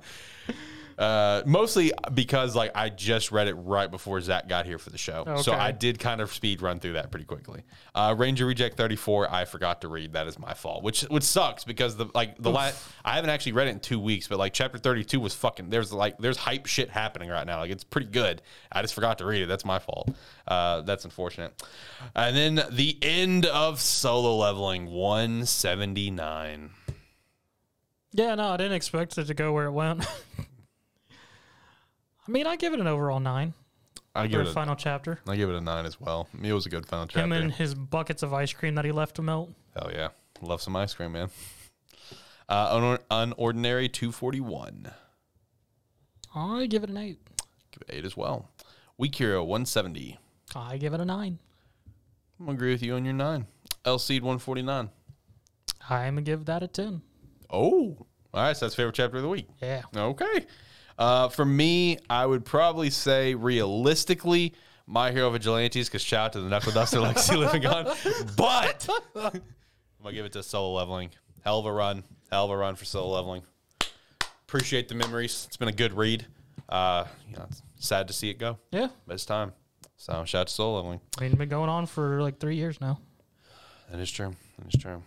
[0.99, 4.97] Uh, mostly because like I just read it right before Zach got here for the
[4.97, 7.63] show, so I did kind of speed run through that pretty quickly.
[7.95, 10.11] Uh, Ranger Reject 34, I forgot to read.
[10.11, 13.53] That is my fault, which which sucks because the like the last I haven't actually
[13.53, 15.69] read it in two weeks, but like chapter 32 was fucking.
[15.69, 17.59] There's like there's hype shit happening right now.
[17.59, 18.41] Like it's pretty good.
[18.69, 19.47] I just forgot to read it.
[19.47, 20.13] That's my fault.
[20.45, 21.63] Uh, that's unfortunate.
[22.13, 26.71] And then the end of solo leveling 179.
[28.11, 30.05] Yeah, no, I didn't expect it to go where it went.
[32.29, 33.55] I mean, I give it an overall nine
[34.13, 35.19] I give it a, final chapter.
[35.27, 36.27] I give it a nine as well.
[36.43, 37.21] It was a good final chapter.
[37.21, 39.49] Him and his buckets of ice cream that he left to melt.
[39.75, 40.09] Hell yeah.
[40.39, 41.29] Love some ice cream, man.
[42.51, 44.91] Uh, un- Unordinary 241.
[46.33, 47.19] I give it an eight.
[47.71, 48.49] Give it 8 as well.
[48.97, 50.17] Weak Hero 170.
[50.55, 51.37] I give it a nine.
[52.39, 53.45] I'm going to agree with you on your 9.
[53.85, 54.89] Eleceed 149.
[55.91, 57.03] I'm gonna give that a ten.
[57.51, 58.07] Oh.
[58.33, 59.47] All right, so that's favorite chapter of the week.
[59.61, 59.83] Yeah.
[59.95, 60.47] Okay.
[60.99, 64.53] Uh, for me, I would probably say realistically,
[64.85, 67.85] My Hero Vigilantes, because shout out to the Knuckle Duster Lexi living on.
[68.35, 69.41] But I'm going
[70.05, 71.09] to give it to solo leveling.
[71.43, 72.03] Hell of a run.
[72.29, 73.43] Hell of a run for solo leveling.
[74.47, 75.45] Appreciate the memories.
[75.47, 76.25] It's been a good read.
[76.67, 78.89] Uh, you know, it's sad to see it go, Yeah.
[79.07, 79.53] but it's time.
[79.97, 80.99] So shout out to solo leveling.
[81.17, 82.99] I mean, it's been going on for like three years now.
[83.89, 84.35] That is true.
[84.57, 85.01] That is true.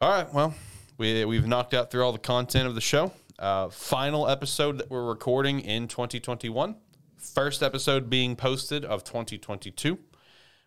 [0.00, 0.32] All right.
[0.34, 0.54] Well,
[0.98, 3.12] we we've knocked out through all the content of the show.
[3.40, 6.76] Uh, final episode that we're recording in 2021.
[7.16, 9.98] First episode being posted of 2022.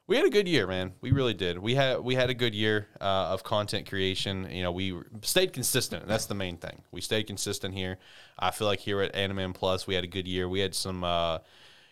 [0.07, 0.93] We had a good year, man.
[0.99, 1.59] We really did.
[1.59, 4.49] We had we had a good year uh, of content creation.
[4.49, 6.07] You know, we stayed consistent.
[6.07, 6.81] That's the main thing.
[6.91, 7.99] We stayed consistent here.
[8.39, 10.49] I feel like here at Anime Plus, we had a good year.
[10.49, 11.03] We had some.
[11.03, 11.39] Uh,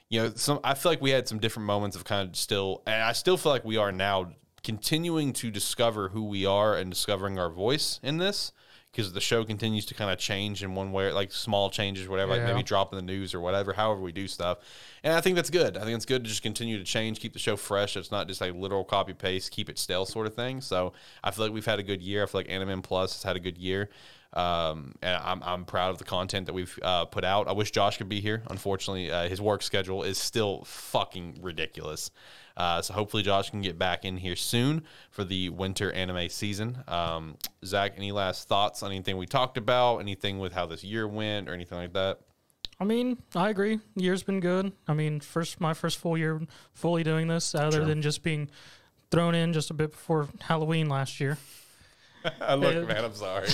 [0.10, 2.82] you know, some I feel like we had some different moments of kind of still,
[2.88, 4.32] and I still feel like we are now
[4.64, 8.52] continuing to discover who we are and discovering our voice in this
[8.92, 12.32] because the show continues to kind of change in one way, like small changes, whatever,
[12.32, 14.58] like maybe dropping the news or whatever, however we do stuff.
[15.04, 15.78] And I think that's good.
[15.78, 17.96] I think it's good to just continue to change, keep the show fresh.
[17.96, 20.60] It's not just like literal copy paste, keep it stale sort of thing.
[20.60, 20.92] So
[21.24, 22.24] I feel like we've had a good year.
[22.24, 23.90] I feel like Anime Plus has had a good year.
[24.34, 27.48] Um, and I'm, I'm proud of the content that we've uh, put out.
[27.48, 28.44] I wish Josh could be here.
[28.50, 32.12] Unfortunately, uh, his work schedule is still fucking ridiculous.
[32.58, 36.84] Uh, so hopefully Josh can get back in here soon for the winter anime season.
[36.88, 39.98] Um, Zach, any last thoughts on anything we talked about?
[40.00, 42.20] Anything with how this year went or anything like that?
[42.80, 43.80] I mean, I agree.
[43.96, 44.72] Year's been good.
[44.88, 46.42] I mean, first my first full year
[46.74, 47.86] fully doing this, other Sure.
[47.86, 48.50] than just being
[49.12, 51.38] thrown in just a bit before Halloween last year.
[52.24, 52.82] Look, Yeah.
[52.82, 53.48] man, I'm sorry.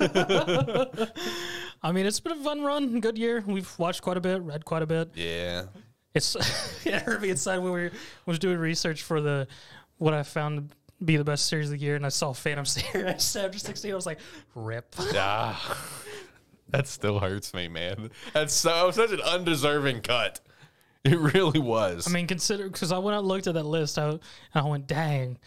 [1.82, 3.42] I mean, it's been a fun run, good year.
[3.46, 5.10] We've watched quite a bit, read quite a bit.
[5.14, 5.64] yeah.
[6.14, 6.36] It's
[6.84, 7.92] yeah, Herbie inside when we were,
[8.26, 9.48] was doing research for the
[9.98, 12.64] what I found to be the best series of the year, and I saw Phantom
[12.66, 13.92] Series after sixteen.
[13.92, 14.20] I was like,
[14.54, 14.94] rip.
[15.14, 15.78] Ah,
[16.68, 18.10] that still hurts me, man.
[18.32, 20.40] That's so such an undeserving cut.
[21.04, 22.06] It really was.
[22.06, 24.20] I mean, consider because I went out and looked at that list, I, and
[24.54, 25.38] I went, dang,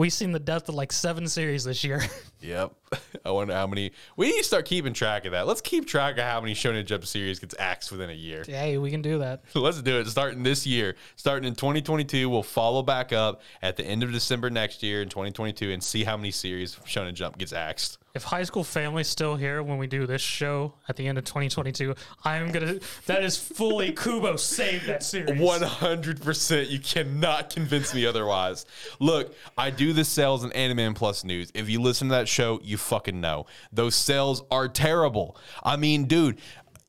[0.00, 2.02] we've seen the death of like seven series this year.
[2.42, 2.72] Yep.
[3.26, 3.92] I wonder how many.
[4.16, 5.46] We need to start keeping track of that.
[5.46, 8.44] Let's keep track of how many Shonen Jump series gets axed within a year.
[8.46, 9.42] hey, we can do that.
[9.54, 10.06] Let's do it.
[10.06, 14.48] Starting this year, starting in 2022, we'll follow back up at the end of December
[14.48, 17.98] next year in 2022 and see how many series Shonen Jump gets axed.
[18.12, 21.24] If High School Family's still here when we do this show at the end of
[21.24, 22.80] 2022, I'm gonna.
[23.06, 25.40] That is fully Kubo saved that series.
[25.40, 26.68] One hundred percent.
[26.70, 28.66] You cannot convince me otherwise.
[28.98, 31.52] Look, I do the sales in Anime Plus News.
[31.54, 35.36] If you listen to that show, you fucking know those sales are terrible.
[35.62, 36.38] I mean, dude.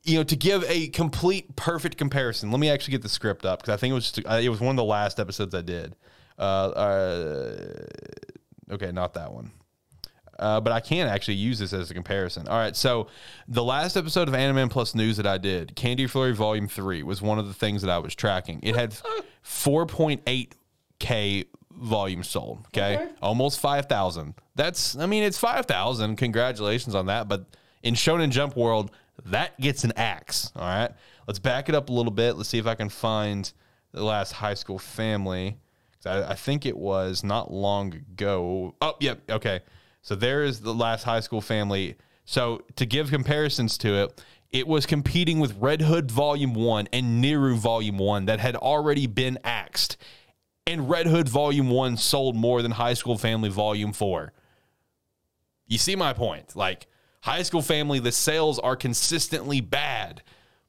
[0.03, 3.60] You know, to give a complete perfect comparison, let me actually get the script up
[3.61, 5.61] because I think it was just, uh, it was one of the last episodes I
[5.61, 5.95] did.
[6.39, 7.85] Uh, uh,
[8.72, 9.52] okay, not that one.
[10.42, 12.48] Uh, but I can actually use this as a comparison.
[12.48, 13.08] All right, so
[13.48, 17.22] the last episode of Anime Plus News that I did, Candy Flurry Volume Three, was
[17.22, 18.60] one of the things that I was tracking.
[18.64, 18.94] It had
[19.46, 22.60] 4.8k volumes sold.
[22.68, 23.12] Okay, Okay.
[23.22, 24.36] almost 5,000.
[24.56, 26.16] That's, I mean, it's 5,000.
[26.18, 27.28] Congratulations on that.
[27.28, 27.46] But
[27.84, 28.92] in Shonen Jump world,
[29.26, 30.52] that gets an axe.
[30.56, 30.92] All right,
[31.28, 32.36] let's back it up a little bit.
[32.36, 33.52] Let's see if I can find
[33.92, 35.58] the last High School family.
[36.06, 38.76] I, I think it was not long ago.
[38.82, 39.20] Oh, yep.
[39.30, 39.62] Okay.
[40.02, 41.95] So there is the last high school family.
[42.26, 47.23] So to give comparisons to it, it was competing with Red Hood Volume 1 and
[47.23, 49.98] Niru Volume 1 that had already been axed.
[50.68, 54.34] And Red Hood Volume 1 sold more than High School Family Volume 4.
[55.68, 56.56] You see my point?
[56.56, 56.88] Like,
[57.22, 60.22] High School Family, the sales are consistently bad.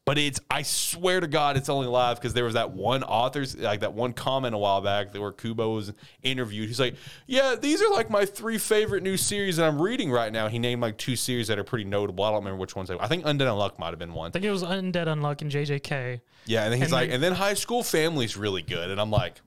[0.04, 3.56] But it's, I swear to God, it's only live because there was that one author's,
[3.56, 5.92] like that one comment a while back where Kubo was
[6.24, 6.66] interviewed.
[6.66, 6.96] He's like,
[7.28, 10.48] Yeah, these are like my three favorite new series that I'm reading right now.
[10.48, 12.24] He named like two series that are pretty notable.
[12.24, 12.88] I don't remember which ones.
[12.88, 14.28] They, I think Undead Unluck might have been one.
[14.28, 16.20] I think it was Undead Unluck and JJK.
[16.46, 18.90] Yeah, and then he's And like, then- and then High School Family's really good.
[18.90, 19.40] And I'm like,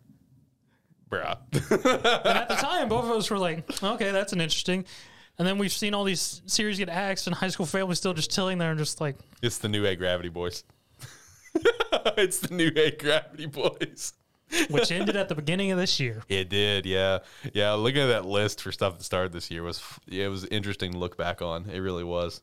[1.12, 1.38] Bruh.
[1.54, 4.86] And at the time, both of us were like, okay, that's an interesting.
[5.38, 8.32] And then we've seen all these series get axed, and High School Family still just
[8.32, 10.64] chilling there and just like, It's the new Agravity Boys.
[12.18, 14.14] it's the new Agravity Boys.
[14.70, 16.24] which ended at the beginning of this year.
[16.30, 17.20] It did, yeah,
[17.54, 17.74] yeah.
[17.74, 20.98] Looking at that list for stuff that started this year was it was interesting to
[20.98, 21.70] look back on.
[21.70, 22.42] It really was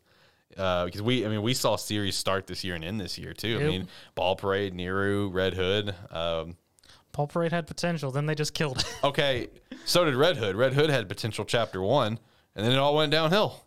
[0.59, 3.32] uh, because we, I mean, we saw series start this year and end this year
[3.32, 3.56] too.
[3.56, 3.69] I Yep.
[3.70, 5.94] mean, Ball Parade, Niru, Red Hood.
[6.10, 6.56] Um,
[7.12, 8.94] Paul Parade had potential, then they just killed it.
[9.05, 9.48] okay,
[9.85, 10.56] so did Red Hood.
[10.56, 12.19] Red Hood had potential chapter one,
[12.55, 13.62] and then it all went downhill.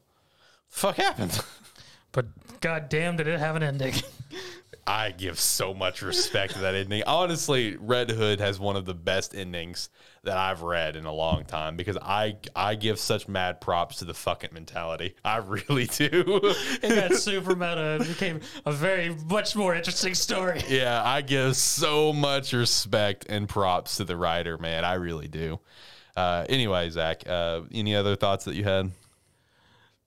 [0.68, 1.40] Fuck happened.
[2.12, 2.26] but
[2.62, 3.94] god damn, did it have an ending.
[4.88, 7.02] I give so much respect to that ending.
[7.08, 9.90] Honestly, Red Hood has one of the best endings
[10.24, 14.06] that I've read in a long time because I I give such mad props to
[14.06, 15.16] the fucking mentality.
[15.26, 16.40] I really do.
[16.84, 20.62] It got super meta and became a very much more interesting story.
[20.68, 24.86] yeah, I give so much respect and props to the writer, man.
[24.86, 25.60] I really do.
[26.16, 28.92] Uh, anyway, Zach, uh, any other thoughts that you had?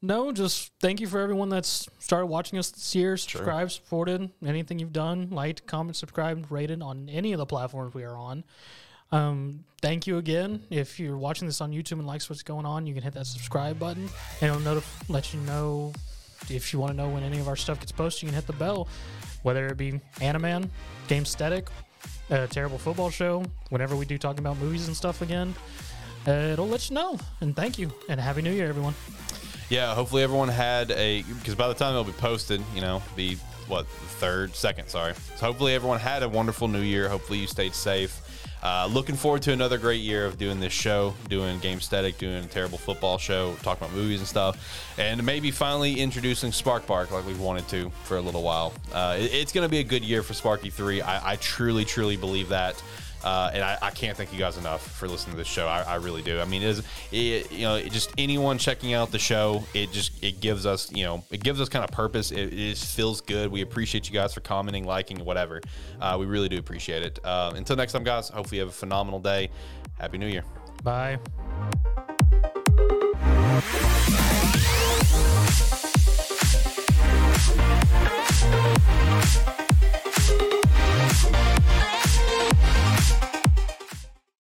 [0.00, 4.30] No, just thank you for everyone that's started watching us this year, Subscribe, subscribed, supported,
[4.46, 8.44] anything you've done, liked, comment, subscribed, rated on any of the platforms we are on.
[9.10, 10.62] Um, thank you again.
[10.70, 13.26] If you're watching this on YouTube and likes what's going on, you can hit that
[13.26, 14.08] subscribe button
[14.40, 15.92] and it'll notif- let you know
[16.48, 18.22] if you want to know when any of our stuff gets posted.
[18.22, 18.86] You can hit the bell,
[19.42, 20.68] whether it be Animan,
[21.08, 21.68] Game Static,
[22.30, 25.54] a terrible football show, whenever we do talking about movies and stuff again.
[26.26, 27.18] Uh, it'll let you know.
[27.40, 27.90] And thank you.
[28.08, 28.94] And Happy New Year, everyone.
[29.70, 33.34] Yeah, hopefully everyone had a because by the time it'll be posted, you know, be
[33.66, 35.12] what third, second, sorry.
[35.36, 37.08] So hopefully everyone had a wonderful New Year.
[37.08, 38.22] Hopefully you stayed safe.
[38.62, 42.42] Uh, looking forward to another great year of doing this show, doing Game Static, doing
[42.44, 47.12] a terrible football show, talking about movies and stuff, and maybe finally introducing Spark Park
[47.12, 48.72] like we've wanted to for a little while.
[48.92, 51.00] Uh, it- it's going to be a good year for Sparky Three.
[51.02, 52.82] I, I truly, truly believe that.
[53.28, 55.66] Uh, and I, I, can't thank you guys enough for listening to this show.
[55.66, 56.40] I, I really do.
[56.40, 56.82] I mean, it is
[57.12, 60.90] it, you know it just anyone checking out the show, it just it gives us
[60.90, 62.30] you know it gives us kind of purpose.
[62.30, 63.52] It, it just feels good.
[63.52, 65.60] We appreciate you guys for commenting, liking, whatever.
[66.00, 67.18] Uh, we really do appreciate it.
[67.22, 68.30] Uh, until next time, guys.
[68.30, 69.50] Hopefully, you have a phenomenal day.
[69.98, 70.44] Happy New Year.
[70.82, 71.18] Bye.
[81.20, 81.97] We'll